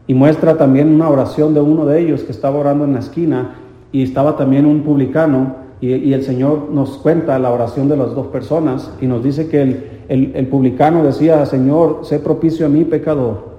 Y 0.08 0.14
muestra 0.14 0.58
también 0.58 0.94
una 0.94 1.10
oración 1.10 1.54
de 1.54 1.62
uno 1.62 1.86
de 1.86 2.02
ellos 2.02 2.24
que 2.24 2.32
estaba 2.32 2.60
orando 2.60 2.84
en 2.84 2.94
la 2.94 3.00
esquina 3.00 3.56
y 3.92 4.04
estaba 4.04 4.36
también 4.36 4.66
un 4.66 4.82
publicano 4.82 5.66
y, 5.82 6.14
el 6.14 6.24
Señor 6.24 6.70
nos 6.72 6.98
cuenta 6.98 7.38
la 7.38 7.52
oración 7.52 7.88
de 7.88 7.98
las 7.98 8.16
dos 8.16 8.28
personas 8.28 8.92
y 9.02 9.08
nos 9.08 9.24
dice 9.24 9.48
que 9.48 10.04
el, 10.08 10.48
publicano 10.48 11.04
decía, 11.04 11.46
Señor, 11.46 12.00
sé 12.04 12.20
propicio 12.20 12.66
a 12.66 12.70
mí 12.70 12.84
pecador, 12.86 13.56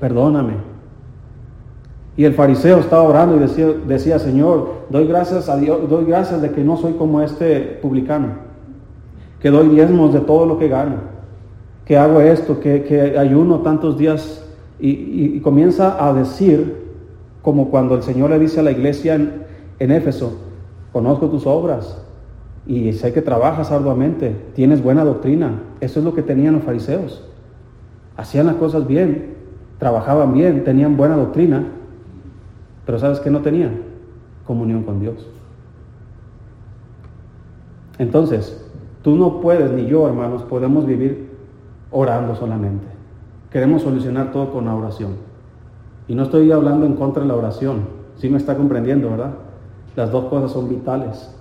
perdóname. 0.00 0.71
Y 2.22 2.24
el 2.24 2.34
fariseo 2.34 2.78
estaba 2.78 3.02
orando 3.02 3.34
y 3.34 3.40
decía, 3.40 3.66
decía, 3.84 4.16
Señor, 4.20 4.84
doy 4.90 5.08
gracias 5.08 5.48
a 5.48 5.56
Dios, 5.56 5.90
doy 5.90 6.04
gracias 6.04 6.40
de 6.40 6.52
que 6.52 6.62
no 6.62 6.76
soy 6.76 6.92
como 6.92 7.20
este 7.20 7.80
publicano, 7.82 8.28
que 9.40 9.50
doy 9.50 9.70
diezmos 9.70 10.14
de 10.14 10.20
todo 10.20 10.46
lo 10.46 10.56
que 10.56 10.68
gano, 10.68 10.98
que 11.84 11.96
hago 11.96 12.20
esto, 12.20 12.60
que, 12.60 13.16
ayuno 13.18 13.62
tantos 13.62 13.98
días 13.98 14.48
y, 14.78 15.40
comienza 15.40 15.96
a 15.98 16.14
decir, 16.14 16.92
como 17.42 17.70
cuando 17.70 17.96
el 17.96 18.04
Señor 18.04 18.30
le 18.30 18.38
dice 18.38 18.60
a 18.60 18.62
la 18.62 18.70
iglesia 18.70 19.16
en, 19.16 19.42
en 19.80 19.90
Éfeso, 19.90 20.38
conozco 20.92 21.26
tus 21.26 21.44
obras 21.44 22.04
y 22.68 22.92
sé 22.92 23.12
que 23.12 23.20
trabajas 23.20 23.72
arduamente, 23.72 24.36
tienes 24.54 24.80
buena 24.80 25.04
doctrina. 25.04 25.60
Eso 25.80 25.98
es 25.98 26.04
lo 26.04 26.14
que 26.14 26.22
tenían 26.22 26.54
los 26.54 26.62
fariseos. 26.62 27.24
Hacían 28.16 28.46
las 28.46 28.54
cosas 28.54 28.86
bien, 28.86 29.34
trabajaban 29.80 30.32
bien, 30.32 30.62
tenían 30.62 30.96
buena 30.96 31.16
doctrina, 31.16 31.66
pero 32.84 32.98
¿sabes 32.98 33.20
qué 33.20 33.30
no 33.30 33.40
tenían? 33.40 33.82
Comunión 34.46 34.82
con 34.82 35.00
Dios. 35.00 35.26
Entonces, 37.98 38.64
tú 39.02 39.16
no 39.16 39.40
puedes, 39.40 39.70
ni 39.70 39.86
yo, 39.86 40.06
hermanos, 40.06 40.42
podemos 40.42 40.86
vivir 40.86 41.30
orando 41.90 42.34
solamente. 42.34 42.86
Queremos 43.50 43.82
solucionar 43.82 44.32
todo 44.32 44.50
con 44.50 44.64
la 44.64 44.74
oración. 44.74 45.12
Y 46.08 46.14
no 46.14 46.24
estoy 46.24 46.50
hablando 46.50 46.86
en 46.86 46.94
contra 46.94 47.22
de 47.22 47.28
la 47.28 47.36
oración. 47.36 47.82
Sí 48.16 48.28
me 48.28 48.38
está 48.38 48.56
comprendiendo, 48.56 49.10
¿verdad? 49.10 49.32
Las 49.94 50.10
dos 50.10 50.24
cosas 50.24 50.50
son 50.50 50.68
vitales. 50.68 51.34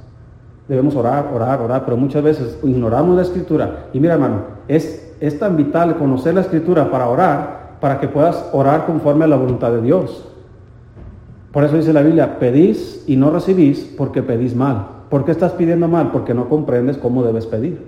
Debemos 0.68 0.96
orar, 0.96 1.32
orar, 1.34 1.62
orar, 1.62 1.84
pero 1.86 1.98
muchas 1.98 2.24
veces 2.24 2.60
ignoramos 2.64 3.16
la 3.16 3.24
escritura. 3.24 3.88
Y 3.94 4.00
mira, 4.00 4.14
hermano, 4.14 4.42
es, 4.68 5.16
es 5.20 5.40
tan 5.40 5.58
vital 5.58 5.98
conocer 5.98 6.36
la 6.36 6.42
escritura 6.42 6.92
para 6.92 7.10
orar, 7.10 7.78
para 7.80 8.00
que 8.00 8.08
puedas 8.08 8.50
orar 8.54 8.86
conforme 8.86 9.26
a 9.26 9.28
la 9.28 9.38
voluntad 9.38 9.72
de 9.72 9.82
Dios. 9.82 10.31
Por 11.52 11.64
eso 11.64 11.76
dice 11.76 11.94
la 11.94 12.02
Biblia, 12.02 12.40
pedís 12.40 13.04
y 13.08 13.18
no 13.18 13.30
recibís 13.32 13.80
porque 13.98 14.24
pedís 14.24 14.56
mal. 14.56 14.88
¿Por 15.10 15.26
qué 15.26 15.32
estás 15.32 15.52
pidiendo 15.52 15.88
mal? 15.88 16.12
Porque 16.12 16.34
no 16.34 16.48
comprendes 16.48 16.98
cómo 16.98 17.24
debes 17.24 17.46
pedir. 17.46 17.82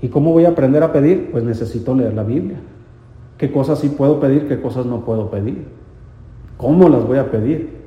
¿Y 0.00 0.08
cómo 0.08 0.32
voy 0.32 0.46
a 0.46 0.50
aprender 0.50 0.82
a 0.82 0.92
pedir? 0.92 1.30
Pues 1.30 1.44
necesito 1.44 1.94
leer 1.94 2.14
la 2.14 2.22
Biblia. 2.22 2.56
¿Qué 3.36 3.52
cosas 3.52 3.78
sí 3.78 3.90
puedo 3.90 4.18
pedir? 4.20 4.48
¿Qué 4.48 4.60
cosas 4.60 4.86
no 4.86 5.04
puedo 5.04 5.30
pedir? 5.30 5.66
¿Cómo 6.56 6.88
las 6.88 7.06
voy 7.06 7.18
a 7.18 7.30
pedir? 7.30 7.80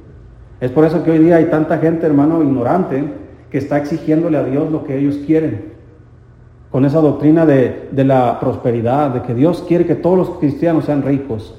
Es 0.61 0.71
por 0.71 0.85
eso 0.85 1.03
que 1.03 1.11
hoy 1.11 1.19
día 1.19 1.37
hay 1.37 1.45
tanta 1.45 1.79
gente, 1.79 2.05
hermano, 2.05 2.41
ignorante, 2.43 3.03
que 3.49 3.57
está 3.57 3.77
exigiéndole 3.77 4.37
a 4.37 4.43
Dios 4.43 4.71
lo 4.71 4.83
que 4.83 4.97
ellos 4.97 5.17
quieren. 5.25 5.73
Con 6.71 6.85
esa 6.85 7.01
doctrina 7.01 7.45
de, 7.45 7.89
la 7.95 8.39
prosperidad, 8.39 9.11
de 9.11 9.21
que 9.23 9.33
Dios 9.33 9.63
quiere 9.67 9.85
que 9.85 9.95
todos 9.95 10.17
los 10.17 10.29
cristianos 10.37 10.85
sean 10.85 11.03
ricos. 11.03 11.55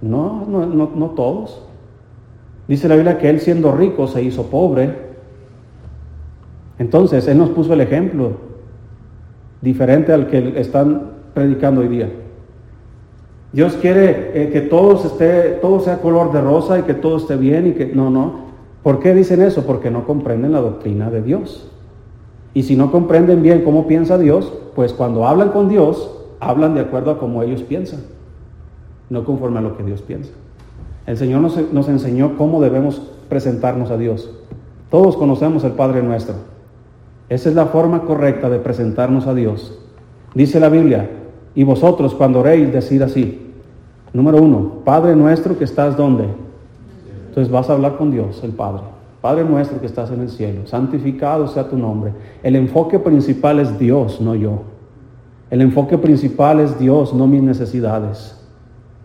No, 0.00 0.46
no, 0.46 0.66
no, 0.66 0.90
no 0.94 1.10
todos. 1.10 1.66
Dice 2.66 2.88
la 2.88 2.94
Biblia 2.94 3.18
que 3.18 3.28
Él 3.28 3.40
siendo 3.40 3.72
rico 3.72 4.06
se 4.06 4.22
hizo 4.22 4.44
pobre. 4.46 4.94
Entonces, 6.78 7.26
Él 7.28 7.38
nos 7.38 7.50
puso 7.50 7.74
el 7.74 7.80
ejemplo 7.80 8.32
diferente 9.60 10.12
al 10.12 10.26
que 10.26 10.60
están 10.60 11.12
predicando 11.34 11.80
hoy 11.80 11.88
día. 11.88 12.10
Dios 13.52 13.74
quiere 13.80 14.32
eh, 14.34 14.50
que 14.50 14.62
todos 14.62 15.04
esté, 15.04 15.58
todo 15.60 15.80
sea 15.80 15.98
color 15.98 16.32
de 16.32 16.40
rosa 16.40 16.78
y 16.78 16.82
que 16.82 16.94
todo 16.94 17.18
esté 17.18 17.36
bien 17.36 17.68
y 17.68 17.72
que 17.72 17.86
no, 17.86 18.10
no. 18.10 18.44
¿Por 18.82 18.98
qué 18.98 19.14
dicen 19.14 19.40
eso? 19.42 19.64
Porque 19.64 19.90
no 19.90 20.06
comprenden 20.06 20.52
la 20.52 20.60
doctrina 20.60 21.08
de 21.08 21.22
Dios. 21.22 21.70
Y 22.52 22.64
si 22.64 22.76
no 22.76 22.90
comprenden 22.90 23.42
bien 23.42 23.62
cómo 23.62 23.86
piensa 23.86 24.18
Dios, 24.18 24.52
pues 24.74 24.92
cuando 24.92 25.26
hablan 25.26 25.50
con 25.50 25.68
Dios, 25.68 26.10
hablan 26.40 26.74
de 26.74 26.80
acuerdo 26.80 27.10
a 27.12 27.18
cómo 27.18 27.42
ellos 27.42 27.62
piensan, 27.62 28.00
no 29.08 29.24
conforme 29.24 29.58
a 29.58 29.62
lo 29.62 29.76
que 29.76 29.84
Dios 29.84 30.02
piensa. 30.02 30.32
El 31.06 31.16
Señor 31.16 31.42
nos, 31.42 31.88
enseñó 31.88 32.36
cómo 32.36 32.60
debemos 32.60 33.02
presentarnos 33.28 33.90
a 33.90 33.98
Dios. 33.98 34.30
Todos 34.90 35.16
conocemos 35.16 35.64
el 35.64 35.72
Padre 35.72 36.02
nuestro. 36.02 36.36
Esa 37.28 37.48
es 37.48 37.54
la 37.54 37.66
forma 37.66 38.02
correcta 38.02 38.48
de 38.48 38.58
presentarnos 38.58 39.26
a 39.26 39.34
Dios. 39.34 39.78
Dice 40.34 40.60
la 40.60 40.68
Biblia, 40.68 41.10
y 41.54 41.64
vosotros 41.64 42.14
cuando 42.14 42.40
oréis, 42.40 42.72
decid 42.72 43.02
así. 43.02 43.52
Número 44.12 44.40
uno, 44.40 44.80
Padre 44.84 45.14
nuestro 45.14 45.58
que 45.58 45.64
estás 45.64 45.96
donde. 45.96 46.24
Entonces 47.28 47.52
vas 47.52 47.68
a 47.68 47.74
hablar 47.74 47.96
con 47.96 48.10
Dios, 48.10 48.42
el 48.42 48.52
Padre. 48.52 48.82
Padre 49.20 49.44
nuestro 49.44 49.80
que 49.80 49.86
estás 49.86 50.10
en 50.10 50.20
el 50.20 50.28
cielo, 50.28 50.66
santificado 50.66 51.48
sea 51.48 51.68
tu 51.68 51.76
nombre. 51.76 52.12
El 52.42 52.56
enfoque 52.56 52.98
principal 52.98 53.58
es 53.58 53.78
Dios, 53.78 54.20
no 54.20 54.34
yo. 54.34 54.62
El 55.50 55.62
enfoque 55.62 55.98
principal 55.98 56.60
es 56.60 56.78
Dios, 56.78 57.14
no 57.14 57.26
mis 57.26 57.42
necesidades. 57.42 58.38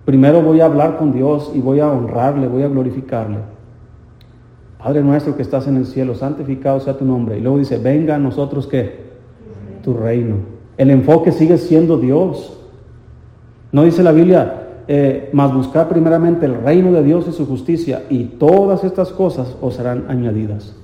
Primero 0.09 0.41
voy 0.41 0.59
a 0.59 0.65
hablar 0.65 0.97
con 0.97 1.13
Dios 1.13 1.51
y 1.53 1.61
voy 1.61 1.79
a 1.81 1.87
honrarle, 1.87 2.47
voy 2.47 2.63
a 2.63 2.67
glorificarle. 2.67 3.37
Padre 4.79 5.03
nuestro 5.03 5.35
que 5.35 5.43
estás 5.43 5.67
en 5.67 5.77
el 5.77 5.85
cielo, 5.85 6.15
santificado 6.15 6.79
sea 6.79 6.97
tu 6.97 7.05
nombre. 7.05 7.37
Y 7.37 7.41
luego 7.41 7.59
dice, 7.59 7.77
venga 7.77 8.15
a 8.15 8.17
nosotros 8.17 8.65
que 8.65 9.01
tu 9.83 9.93
reino. 9.93 10.37
El 10.77 10.89
enfoque 10.89 11.31
sigue 11.31 11.59
siendo 11.59 11.99
Dios. 11.99 12.59
No 13.71 13.83
dice 13.83 14.01
la 14.01 14.11
Biblia, 14.11 14.69
eh, 14.87 15.29
más 15.31 15.53
buscar 15.53 15.87
primeramente 15.87 16.47
el 16.47 16.55
reino 16.55 16.91
de 16.91 17.03
Dios 17.03 17.27
y 17.27 17.31
su 17.31 17.45
justicia, 17.45 18.01
y 18.09 18.23
todas 18.23 18.83
estas 18.83 19.09
cosas 19.09 19.55
os 19.61 19.75
serán 19.75 20.05
añadidas. 20.07 20.75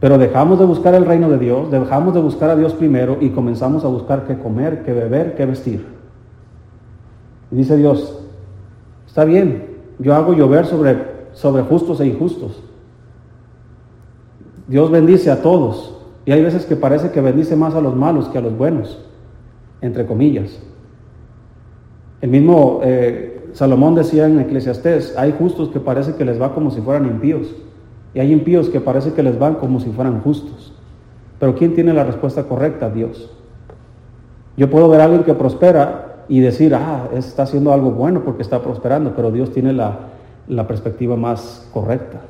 Pero 0.00 0.18
dejamos 0.18 0.58
de 0.58 0.64
buscar 0.64 0.96
el 0.96 1.06
reino 1.06 1.30
de 1.30 1.38
Dios, 1.38 1.70
dejamos 1.70 2.12
de 2.12 2.22
buscar 2.22 2.50
a 2.50 2.56
Dios 2.56 2.72
primero 2.72 3.18
y 3.20 3.30
comenzamos 3.30 3.84
a 3.84 3.88
buscar 3.88 4.26
qué 4.26 4.36
comer, 4.36 4.82
qué 4.82 4.92
beber, 4.92 5.36
qué 5.36 5.46
vestir. 5.46 5.94
Y 7.52 7.56
dice 7.56 7.76
Dios, 7.76 8.15
está 9.16 9.24
bien, 9.24 9.68
yo 9.98 10.14
hago 10.14 10.34
llover 10.34 10.66
sobre, 10.66 10.94
sobre 11.32 11.62
justos 11.62 12.00
e 12.00 12.06
injustos. 12.06 12.62
Dios 14.68 14.90
bendice 14.90 15.30
a 15.30 15.40
todos. 15.40 15.94
Y 16.26 16.32
hay 16.32 16.42
veces 16.42 16.66
que 16.66 16.76
parece 16.76 17.12
que 17.12 17.22
bendice 17.22 17.56
más 17.56 17.74
a 17.74 17.80
los 17.80 17.96
malos 17.96 18.28
que 18.28 18.36
a 18.36 18.42
los 18.42 18.54
buenos, 18.54 18.98
entre 19.80 20.04
comillas. 20.04 20.60
El 22.20 22.28
mismo 22.28 22.80
eh, 22.82 23.48
Salomón 23.54 23.94
decía 23.94 24.26
en 24.26 24.38
Eclesiastés, 24.38 25.16
hay 25.16 25.34
justos 25.38 25.70
que 25.70 25.80
parece 25.80 26.16
que 26.16 26.26
les 26.26 26.38
va 26.38 26.52
como 26.52 26.70
si 26.70 26.82
fueran 26.82 27.06
impíos, 27.06 27.54
y 28.12 28.20
hay 28.20 28.30
impíos 28.30 28.68
que 28.68 28.80
parece 28.80 29.14
que 29.14 29.22
les 29.22 29.38
van 29.38 29.54
como 29.54 29.80
si 29.80 29.88
fueran 29.92 30.20
justos. 30.20 30.74
Pero 31.40 31.54
¿quién 31.54 31.74
tiene 31.74 31.94
la 31.94 32.04
respuesta 32.04 32.42
correcta? 32.42 32.90
Dios. 32.90 33.30
Yo 34.58 34.68
puedo 34.68 34.90
ver 34.90 35.00
a 35.00 35.04
alguien 35.04 35.24
que 35.24 35.32
prospera 35.32 36.05
y 36.28 36.40
decir, 36.40 36.74
ah, 36.74 37.08
está 37.14 37.44
haciendo 37.44 37.72
algo 37.72 37.90
bueno 37.90 38.22
porque 38.24 38.42
está 38.42 38.62
prosperando, 38.62 39.14
pero 39.14 39.30
Dios 39.30 39.52
tiene 39.52 39.72
la, 39.72 39.98
la 40.48 40.66
perspectiva 40.66 41.16
más 41.16 41.68
correcta. 41.72 42.22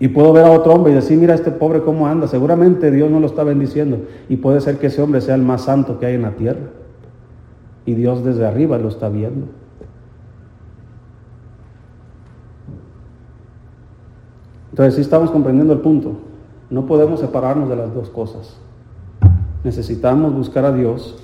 Y 0.00 0.08
puedo 0.08 0.32
ver 0.32 0.44
a 0.44 0.50
otro 0.52 0.74
hombre 0.74 0.92
y 0.92 0.94
decir, 0.94 1.18
mira 1.18 1.34
este 1.34 1.50
pobre 1.50 1.82
cómo 1.82 2.06
anda, 2.06 2.28
seguramente 2.28 2.90
Dios 2.90 3.10
no 3.10 3.18
lo 3.20 3.26
está 3.26 3.42
bendiciendo. 3.42 3.98
Y 4.28 4.36
puede 4.36 4.60
ser 4.60 4.78
que 4.78 4.86
ese 4.86 5.02
hombre 5.02 5.20
sea 5.20 5.34
el 5.34 5.42
más 5.42 5.62
santo 5.62 5.98
que 5.98 6.06
hay 6.06 6.14
en 6.14 6.22
la 6.22 6.32
tierra 6.32 6.68
y 7.88 7.94
Dios 7.94 8.22
desde 8.22 8.46
arriba 8.46 8.76
lo 8.76 8.88
está 8.88 9.08
viendo. 9.08 9.46
Entonces 14.70 14.96
sí 14.96 15.00
estamos 15.00 15.30
comprendiendo 15.30 15.72
el 15.72 15.80
punto. 15.80 16.12
No 16.70 16.84
podemos 16.84 17.18
separarnos 17.18 17.68
de 17.68 17.76
las 17.76 17.94
dos 17.94 18.10
cosas. 18.10 18.58
Necesitamos 19.64 20.34
buscar 20.34 20.66
a 20.66 20.72
Dios 20.72 21.16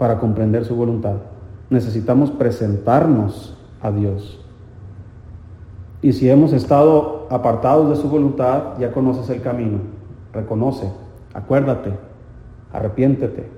para 0.00 0.18
comprender 0.18 0.64
su 0.64 0.74
voluntad. 0.74 1.16
Necesitamos 1.68 2.30
presentarnos 2.30 3.54
a 3.82 3.90
Dios. 3.90 4.42
Y 6.00 6.14
si 6.14 6.30
hemos 6.30 6.54
estado 6.54 7.28
apartados 7.28 7.90
de 7.90 7.96
su 7.96 8.08
voluntad, 8.08 8.78
ya 8.78 8.92
conoces 8.92 9.28
el 9.28 9.42
camino. 9.42 9.76
Reconoce, 10.32 10.90
acuérdate, 11.34 11.92
arrepiéntete, 12.72 13.50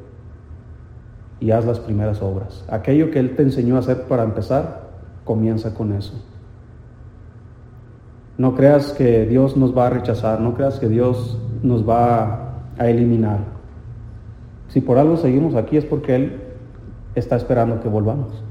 y 1.39 1.53
haz 1.53 1.65
las 1.65 1.79
primeras 1.79 2.21
obras. 2.21 2.65
Aquello 2.69 3.13
que 3.13 3.21
Él 3.21 3.37
te 3.37 3.45
enseñó 3.45 3.77
a 3.77 3.79
hacer 3.79 4.03
para 4.09 4.25
empezar, 4.25 4.89
comienza 5.23 5.73
con 5.73 5.93
eso. 5.93 6.25
No 8.37 8.57
creas 8.57 8.93
que 8.93 9.27
Dios 9.27 9.57
nos 9.57 9.79
va 9.79 9.87
a 9.87 9.91
rechazar, 9.91 10.41
no 10.41 10.55
creas 10.55 10.81
que 10.81 10.89
Dios 10.89 11.39
nos 11.63 11.89
va 11.89 12.65
a 12.77 12.89
eliminar. 12.89 13.62
Si 14.73 14.81
por 14.81 14.97
algo 14.97 15.19
seguimos 15.19 15.55
aquí 15.55 15.77
es 15.77 15.85
porque 15.85 16.15
Él 16.15 16.41
está 17.15 17.37
esperando 17.37 17.81
que 17.81 17.89
volvamos. 17.89 18.43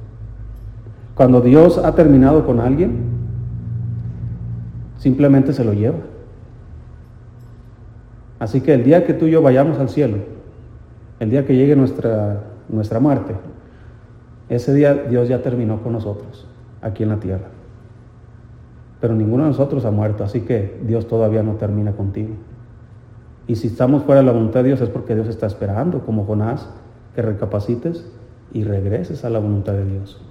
Cuando 1.16 1.42
Dios 1.42 1.80
ha 1.80 1.96
terminado 1.96 2.46
con 2.46 2.60
alguien, 2.60 3.00
simplemente 4.98 5.52
se 5.52 5.64
lo 5.64 5.74
lleva. 5.74 5.98
Así 8.38 8.62
que 8.62 8.76
el 8.76 8.84
día 8.84 9.04
que 9.04 9.16
tú 9.16 9.26
y 9.26 9.32
yo 9.32 9.42
vayamos 9.42 9.80
al 9.80 9.90
cielo, 9.90 10.18
el 11.20 11.32
día 11.32 11.44
que 11.44 11.56
llegue 11.56 11.76
nuestra 11.76 12.44
nuestra 12.70 13.00
muerte, 13.00 13.34
ese 14.48 14.76
día 14.76 14.94
Dios 14.94 15.28
ya 15.28 15.42
terminó 15.42 15.82
con 15.82 15.94
nosotros 15.94 16.48
aquí 16.84 17.02
en 17.02 17.10
la 17.10 17.20
tierra. 17.20 17.48
Pero 19.00 19.16
ninguno 19.16 19.46
de 19.46 19.50
nosotros 19.50 19.86
ha 19.86 19.92
muerto, 19.92 20.24
así 20.24 20.42
que 20.42 20.80
Dios 20.86 21.08
todavía 21.08 21.42
no 21.42 21.56
termina 21.56 21.94
contigo. 21.94 22.36
Y 23.52 23.58
si 23.58 23.68
estamos 23.68 24.04
fuera 24.04 24.22
de 24.22 24.28
la 24.28 24.32
voluntad 24.32 24.62
de 24.62 24.68
Dios 24.68 24.80
es 24.80 24.88
porque 24.88 25.14
Dios 25.14 25.28
está 25.28 25.46
esperando, 25.46 26.06
como 26.06 26.24
Jonás, 26.24 26.70
que 27.14 27.22
recapacites 27.22 28.10
y 28.54 28.64
regreses 28.64 29.26
a 29.26 29.30
la 29.30 29.40
voluntad 29.40 29.74
de 29.74 29.84
Dios. 29.84 30.22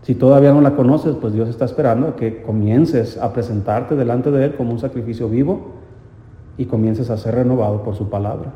Si 0.00 0.14
todavía 0.14 0.54
no 0.54 0.62
la 0.62 0.74
conoces, 0.76 1.14
pues 1.14 1.34
Dios 1.34 1.46
está 1.46 1.66
esperando 1.66 2.08
a 2.08 2.16
que 2.16 2.40
comiences 2.40 3.18
a 3.18 3.34
presentarte 3.34 3.96
delante 3.96 4.30
de 4.30 4.46
Él 4.46 4.54
como 4.54 4.72
un 4.72 4.78
sacrificio 4.78 5.28
vivo 5.28 5.72
y 6.56 6.64
comiences 6.64 7.10
a 7.10 7.18
ser 7.18 7.34
renovado 7.34 7.82
por 7.82 7.94
su 7.96 8.08
palabra. 8.08 8.54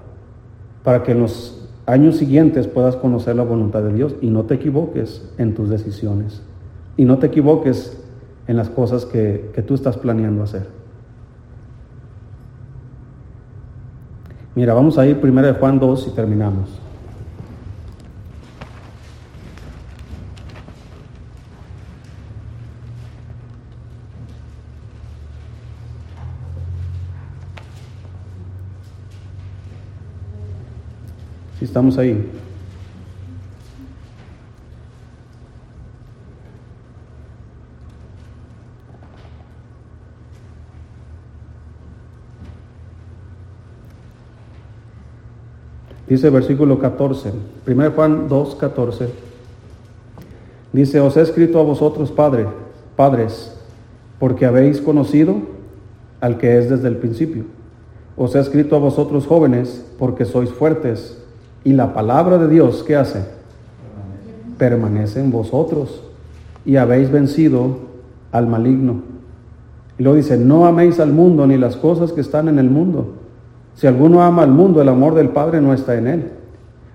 Para 0.83 1.03
que 1.03 1.15
nos 1.15 1.69
años 1.85 2.17
siguientes 2.17 2.67
puedas 2.67 2.97
conocer 2.97 3.37
la 3.37 3.43
voluntad 3.43 3.83
de 3.83 3.93
Dios 3.93 4.15
y 4.23 4.31
no 4.31 4.45
te 4.45 4.55
equivoques 4.55 5.31
en 5.37 5.53
tus 5.53 5.69
decisiones 5.69 6.41
y 6.97 7.05
no 7.05 7.19
te 7.19 7.27
equivoques 7.27 8.03
en 8.47 8.57
las 8.57 8.71
cosas 8.71 9.05
que, 9.05 9.51
que 9.53 9.61
tú 9.61 9.75
estás 9.75 9.99
planeando 9.99 10.45
hacer. 10.45 10.80
Mira, 14.55 14.75
vamos 14.75 14.99
a 14.99 15.07
ir 15.07 15.21
primero 15.21 15.47
de 15.47 15.55
Juan 15.55 15.79
2 15.79 16.09
y 16.09 16.11
terminamos. 16.11 16.69
Estamos 31.61 31.97
ahí. 31.99 32.40
Dice 46.11 46.29
versículo 46.29 46.81
14, 46.81 47.31
1 47.69 47.91
Juan 47.93 48.29
2, 48.29 48.55
14. 48.57 49.09
Dice, 50.73 50.99
os 50.99 51.17
he 51.17 51.21
escrito 51.21 51.61
a 51.61 51.63
vosotros, 51.63 52.11
Padre, 52.11 52.49
padres, 52.97 53.57
porque 54.19 54.45
habéis 54.45 54.81
conocido 54.81 55.37
al 56.21 56.37
que 56.37 56.59
es 56.59 56.69
desde 56.69 56.89
el 56.89 56.97
principio. 56.97 57.45
Os 58.17 58.35
he 58.35 58.41
escrito 58.41 58.75
a 58.75 58.81
vosotros 58.81 59.25
jóvenes, 59.25 59.87
porque 60.01 60.25
sois 60.25 60.51
fuertes 60.51 61.17
y 61.63 61.75
la 61.75 61.95
palabra 61.95 62.39
de 62.39 62.49
Dios, 62.49 62.83
¿qué 62.83 62.97
hace? 62.97 63.25
Permanece 64.59 65.21
en 65.21 65.31
vosotros 65.31 66.03
y 66.65 66.75
habéis 66.75 67.13
vencido 67.13 67.79
al 68.33 68.49
maligno. 68.49 69.03
Y 69.97 70.03
luego 70.03 70.17
dice, 70.17 70.37
no 70.37 70.67
améis 70.67 70.99
al 70.99 71.13
mundo 71.13 71.47
ni 71.47 71.57
las 71.57 71.77
cosas 71.77 72.13
que 72.13 72.21
están 72.21 72.49
en 72.49 72.59
el 72.59 72.69
mundo. 72.69 73.20
Si 73.81 73.87
alguno 73.87 74.23
ama 74.23 74.43
al 74.43 74.51
mundo, 74.51 74.83
el 74.83 74.91
amor 74.91 75.15
del 75.15 75.31
Padre 75.31 75.59
no 75.63 75.73
está 75.73 75.97
en 75.97 76.07
él. 76.07 76.25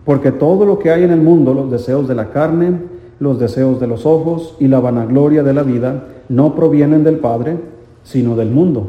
Porque 0.06 0.32
todo 0.32 0.68
lo 0.68 0.78
que 0.78 0.92
hay 0.92 1.02
en 1.02 1.10
el 1.10 1.20
mundo, 1.20 1.52
los 1.52 1.72
deseos 1.72 2.08
de 2.08 2.14
la 2.14 2.30
carne, 2.30 2.78
los 3.20 3.40
deseos 3.40 3.80
de 3.80 3.88
los 3.88 4.06
ojos 4.06 4.56
y 4.60 4.68
la 4.68 4.80
vanagloria 4.80 5.42
de 5.42 5.52
la 5.52 5.64
vida 5.64 6.04
no 6.30 6.54
provienen 6.54 7.04
del 7.04 7.18
Padre, 7.18 7.58
sino 8.04 8.36
del 8.36 8.52
mundo. 8.52 8.88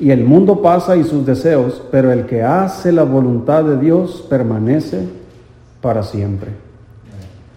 Y 0.00 0.10
el 0.10 0.24
mundo 0.24 0.62
pasa 0.62 0.96
y 0.96 1.04
sus 1.04 1.26
deseos, 1.26 1.82
pero 1.90 2.12
el 2.12 2.24
que 2.24 2.42
hace 2.42 2.92
la 2.92 3.02
voluntad 3.02 3.62
de 3.62 3.76
Dios 3.76 4.26
permanece 4.30 5.06
para 5.82 6.04
siempre. 6.04 6.48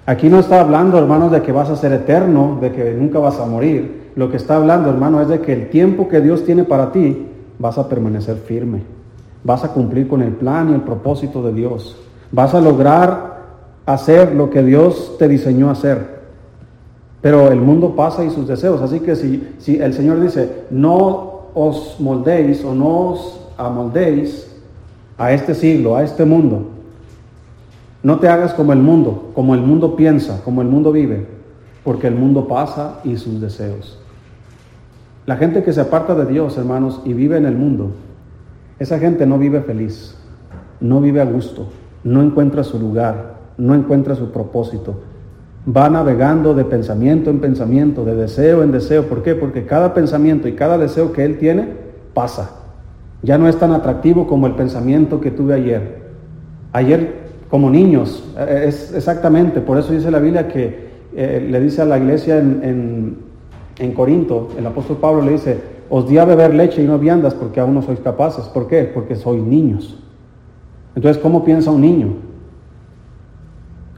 Aquí 0.06 0.28
no 0.28 0.40
está 0.40 0.60
hablando, 0.60 0.98
hermanos, 0.98 1.32
de 1.32 1.44
que 1.44 1.54
vas 1.54 1.70
a 1.70 1.78
ser 1.78 1.94
eterno, 1.94 2.58
de 2.60 2.74
que 2.74 2.94
nunca 2.94 3.20
vas 3.20 3.40
a 3.40 3.46
morir. 3.46 4.10
Lo 4.18 4.30
que 4.30 4.36
está 4.36 4.58
hablando, 4.58 4.90
hermano, 4.90 5.22
es 5.22 5.30
de 5.30 5.40
que 5.40 5.54
el 5.54 5.70
tiempo 5.70 6.10
que 6.10 6.20
Dios 6.20 6.44
tiene 6.44 6.66
para 6.66 6.92
ti 6.92 7.26
vas 7.58 7.78
a 7.78 7.88
permanecer 7.88 8.36
firme. 8.36 9.00
Vas 9.44 9.64
a 9.64 9.74
cumplir 9.74 10.08
con 10.08 10.22
el 10.22 10.34
plan 10.34 10.70
y 10.70 10.74
el 10.74 10.82
propósito 10.82 11.42
de 11.44 11.54
Dios. 11.54 11.98
Vas 12.32 12.54
a 12.54 12.62
lograr 12.62 13.42
hacer 13.86 14.36
lo 14.36 14.50
que 14.50 14.64
Dios 14.64 15.16
te 15.18 15.28
diseñó 15.28 15.70
hacer. 15.70 16.22
Pero 17.22 17.52
el 17.52 17.62
mundo 17.62 17.96
pasa 17.96 18.24
y 18.24 18.30
sus 18.30 18.48
deseos. 18.48 18.82
Así 18.82 19.00
que 19.00 19.16
si, 19.16 19.56
si 19.60 19.78
el 19.80 19.94
Señor 19.94 20.22
dice, 20.22 20.66
no 20.70 21.50
os 21.54 22.00
moldéis 22.00 22.64
o 22.64 22.74
no 22.74 23.10
os 23.10 23.42
amoldéis 23.58 24.48
a 25.18 25.32
este 25.32 25.54
siglo, 25.54 25.96
a 25.96 26.04
este 26.04 26.26
mundo. 26.26 26.68
No 28.04 28.20
te 28.20 28.28
hagas 28.28 28.54
como 28.54 28.74
el 28.74 28.80
mundo, 28.80 29.32
como 29.36 29.54
el 29.54 29.62
mundo 29.62 29.96
piensa, 29.96 30.42
como 30.44 30.62
el 30.62 30.68
mundo 30.68 30.92
vive, 30.92 31.28
porque 31.84 32.08
el 32.08 32.16
mundo 32.16 32.48
pasa 32.48 33.00
y 33.04 33.18
sus 33.18 33.40
deseos. 33.40 34.00
La 35.28 35.38
gente 35.38 35.64
que 35.64 35.72
se 35.72 35.82
aparta 35.82 36.16
de 36.16 36.26
Dios, 36.26 36.58
hermanos, 36.58 37.02
y 37.06 37.14
vive 37.14 37.38
en 37.38 37.46
el 37.46 37.56
mundo, 37.56 37.92
esa 38.82 38.98
gente 38.98 39.28
no 39.28 39.38
vive 39.38 39.62
feliz, 39.62 40.16
no 40.80 41.02
vive 41.02 41.22
a 41.22 41.26
gusto, 41.26 41.68
no 42.04 42.24
encuentra 42.24 42.64
su 42.64 42.80
lugar, 42.80 43.36
no 43.56 43.76
encuentra 43.76 44.16
su 44.16 44.32
propósito. 44.32 45.02
Va 45.68 45.88
navegando 45.88 46.56
de 46.56 46.66
pensamiento 46.66 47.30
en 47.30 47.42
pensamiento, 47.42 48.04
de 48.04 48.16
deseo 48.16 48.64
en 48.64 48.72
deseo. 48.72 49.06
¿Por 49.06 49.22
qué? 49.22 49.36
Porque 49.36 49.68
cada 49.68 49.94
pensamiento 49.94 50.48
y 50.48 50.54
cada 50.54 50.80
deseo 50.80 51.14
que 51.14 51.24
él 51.24 51.38
tiene 51.38 51.68
pasa. 52.16 52.56
Ya 53.22 53.38
no 53.38 53.48
es 53.48 53.56
tan 53.58 53.72
atractivo 53.72 54.26
como 54.26 54.48
el 54.48 54.54
pensamiento 54.54 55.22
que 55.22 55.30
tuve 55.30 55.54
ayer. 55.54 56.02
Ayer 56.74 57.22
como 57.52 57.70
niños, 57.70 58.34
eh, 58.36 58.64
es 58.66 58.96
exactamente, 58.96 59.62
por 59.62 59.78
eso 59.78 59.94
dice 59.94 60.10
la 60.10 60.18
Biblia 60.18 60.48
que 60.48 60.90
eh, 61.16 61.48
le 61.48 61.60
dice 61.60 61.84
a 61.84 61.86
la 61.86 62.00
iglesia 62.00 62.40
en, 62.40 63.18
en 63.78 63.92
Corinto, 63.92 64.50
el 64.58 64.66
apóstol 64.66 64.98
Pablo 65.00 65.22
le 65.22 65.34
dice, 65.34 65.71
os 65.94 66.08
di 66.08 66.18
a 66.18 66.24
beber 66.24 66.56
leche 66.56 66.82
y 66.82 66.88
no 66.88 66.98
viandas 66.98 67.34
porque 67.34 67.60
aún 67.60 67.74
no 67.74 67.82
sois 67.82 68.00
capaces. 68.00 68.46
¿Por 68.46 68.66
qué? 68.66 68.86
Porque 68.86 69.14
sois 69.14 69.44
niños. 69.44 70.02
Entonces, 70.96 71.22
¿cómo 71.22 71.44
piensa 71.44 71.70
un 71.70 71.82
niño? 71.82 72.14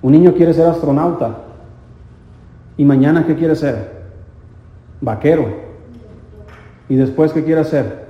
Un 0.02 0.12
niño 0.12 0.34
quiere 0.34 0.56
ser 0.56 0.66
astronauta. 0.66 1.38
¿Y 2.78 2.84
mañana 2.84 3.28
qué 3.28 3.36
quiere 3.36 3.56
ser? 3.56 4.06
Vaquero. 5.02 5.46
¿Y 6.90 6.96
después 6.96 7.32
qué 7.32 7.44
quiere 7.44 7.64
ser? 7.64 8.08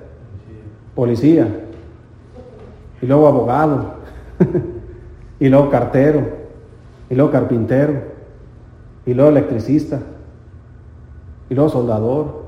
Policía. 0.95 1.45
Y 3.01 3.05
luego 3.05 3.27
abogado. 3.27 3.95
y 5.41 5.49
luego 5.49 5.69
cartero. 5.69 6.21
Y 7.09 7.15
luego 7.15 7.31
carpintero. 7.31 8.01
Y 9.05 9.13
luego 9.13 9.29
electricista. 9.29 9.99
Y 11.49 11.53
luego 11.53 11.69
soldador. 11.69 12.42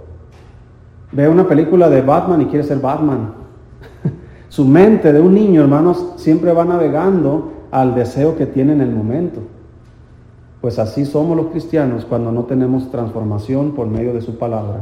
Ve 1.15 1.29
una 1.29 1.47
película 1.47 1.89
de 1.89 2.01
Batman 2.01 2.41
y 2.41 2.45
quiere 2.47 2.65
ser 2.65 2.79
Batman. 2.79 3.35
Su 4.49 4.65
mente 4.65 5.13
de 5.13 5.21
un 5.21 5.33
niño, 5.33 5.61
hermanos, 5.61 6.11
siempre 6.17 6.51
va 6.51 6.65
navegando 6.65 7.53
al 7.71 7.95
deseo 7.95 8.35
que 8.35 8.45
tiene 8.45 8.73
en 8.73 8.81
el 8.81 8.91
momento. 8.91 9.39
Pues 10.59 10.77
así 10.77 11.05
somos 11.05 11.37
los 11.37 11.47
cristianos 11.47 12.03
cuando 12.03 12.33
no 12.33 12.43
tenemos 12.43 12.91
transformación 12.91 13.71
por 13.71 13.87
medio 13.87 14.13
de 14.13 14.19
su 14.19 14.37
palabra. 14.37 14.81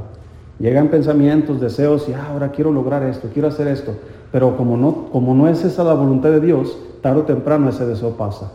Llegan 0.57 0.87
pensamientos, 0.87 1.61
deseos 1.61 2.09
y 2.09 2.13
ah, 2.13 2.29
ahora 2.31 2.49
quiero 2.49 2.71
lograr 2.71 3.03
esto, 3.03 3.29
quiero 3.31 3.49
hacer 3.49 3.67
esto. 3.67 3.93
Pero 4.31 4.57
como 4.57 4.75
no, 4.75 5.09
como 5.11 5.35
no 5.35 5.47
es 5.47 5.63
esa 5.63 5.83
la 5.83 5.93
voluntad 5.93 6.29
de 6.29 6.39
Dios, 6.39 6.79
tarde 7.01 7.19
o 7.19 7.23
temprano 7.25 7.69
ese 7.69 7.85
deseo 7.85 8.17
pasa 8.17 8.51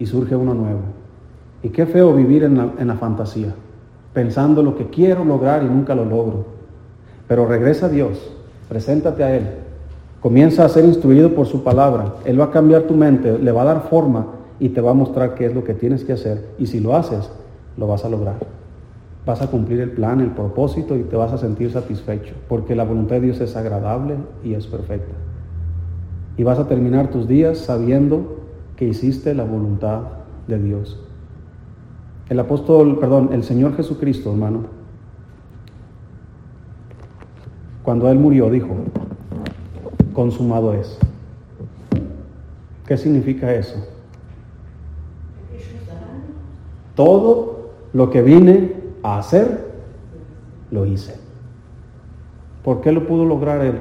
y 0.00 0.06
surge 0.06 0.34
uno 0.34 0.52
nuevo. 0.52 0.80
Y 1.62 1.68
qué 1.68 1.86
feo 1.86 2.12
vivir 2.12 2.42
en 2.42 2.58
la, 2.58 2.72
en 2.76 2.88
la 2.88 2.96
fantasía, 2.96 3.54
pensando 4.12 4.64
lo 4.64 4.76
que 4.76 4.90
quiero 4.90 5.24
lograr 5.24 5.62
y 5.62 5.66
nunca 5.66 5.94
lo 5.94 6.04
logro. 6.04 6.61
Pero 7.32 7.46
regresa 7.46 7.86
a 7.86 7.88
Dios, 7.88 8.30
preséntate 8.68 9.24
a 9.24 9.34
Él, 9.34 9.44
comienza 10.20 10.66
a 10.66 10.68
ser 10.68 10.84
instruido 10.84 11.34
por 11.34 11.46
su 11.46 11.64
palabra. 11.64 12.16
Él 12.26 12.38
va 12.38 12.44
a 12.44 12.50
cambiar 12.50 12.82
tu 12.82 12.92
mente, 12.92 13.38
le 13.38 13.52
va 13.52 13.62
a 13.62 13.64
dar 13.64 13.88
forma 13.88 14.26
y 14.60 14.68
te 14.68 14.82
va 14.82 14.90
a 14.90 14.94
mostrar 14.94 15.34
qué 15.34 15.46
es 15.46 15.54
lo 15.54 15.64
que 15.64 15.72
tienes 15.72 16.04
que 16.04 16.12
hacer. 16.12 16.50
Y 16.58 16.66
si 16.66 16.78
lo 16.78 16.94
haces, 16.94 17.30
lo 17.78 17.86
vas 17.86 18.04
a 18.04 18.10
lograr. 18.10 18.36
Vas 19.24 19.40
a 19.40 19.46
cumplir 19.46 19.80
el 19.80 19.92
plan, 19.92 20.20
el 20.20 20.32
propósito 20.32 20.94
y 20.94 21.04
te 21.04 21.16
vas 21.16 21.32
a 21.32 21.38
sentir 21.38 21.72
satisfecho, 21.72 22.34
porque 22.50 22.76
la 22.76 22.84
voluntad 22.84 23.14
de 23.14 23.22
Dios 23.22 23.40
es 23.40 23.56
agradable 23.56 24.16
y 24.44 24.52
es 24.52 24.66
perfecta. 24.66 25.14
Y 26.36 26.42
vas 26.42 26.58
a 26.58 26.68
terminar 26.68 27.08
tus 27.08 27.26
días 27.26 27.56
sabiendo 27.56 28.42
que 28.76 28.84
hiciste 28.84 29.32
la 29.32 29.44
voluntad 29.44 30.00
de 30.48 30.58
Dios. 30.58 31.00
El 32.28 32.38
apóstol, 32.40 32.98
perdón, 32.98 33.30
el 33.32 33.42
Señor 33.42 33.74
Jesucristo, 33.74 34.32
hermano, 34.32 34.81
cuando 37.82 38.10
Él 38.10 38.18
murió, 38.18 38.50
dijo, 38.50 38.68
consumado 40.12 40.72
es. 40.74 40.98
¿Qué 42.86 42.96
significa 42.96 43.52
eso? 43.54 43.76
Todo 46.94 47.70
lo 47.92 48.10
que 48.10 48.22
vine 48.22 48.74
a 49.02 49.18
hacer, 49.18 49.72
lo 50.70 50.86
hice. 50.86 51.14
¿Por 52.64 52.80
qué 52.80 52.92
lo 52.92 53.06
pudo 53.06 53.24
lograr 53.24 53.64
Él? 53.64 53.78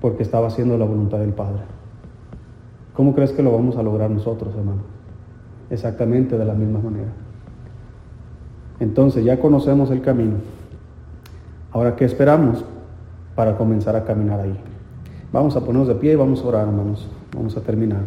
Porque 0.00 0.22
estaba 0.22 0.48
haciendo 0.48 0.76
la 0.76 0.84
voluntad 0.84 1.18
del 1.18 1.32
Padre. 1.32 1.62
¿Cómo 2.94 3.14
crees 3.14 3.32
que 3.32 3.42
lo 3.42 3.52
vamos 3.52 3.76
a 3.76 3.82
lograr 3.82 4.10
nosotros, 4.10 4.54
hermano? 4.56 4.82
Exactamente 5.70 6.36
de 6.36 6.44
la 6.44 6.54
misma 6.54 6.80
manera. 6.80 7.12
Entonces 8.80 9.24
ya 9.24 9.40
conocemos 9.40 9.90
el 9.90 10.02
camino. 10.02 10.34
Ahora, 11.70 11.96
¿qué 11.96 12.04
esperamos 12.04 12.64
para 13.34 13.56
comenzar 13.56 13.94
a 13.94 14.04
caminar 14.04 14.40
ahí? 14.40 14.58
Vamos 15.32 15.54
a 15.56 15.60
ponernos 15.60 15.88
de 15.88 15.94
pie 15.94 16.12
y 16.12 16.16
vamos 16.16 16.42
a 16.42 16.46
orar, 16.46 16.66
hermanos. 16.66 17.06
Vamos 17.34 17.56
a 17.56 17.60
terminar. 17.60 18.00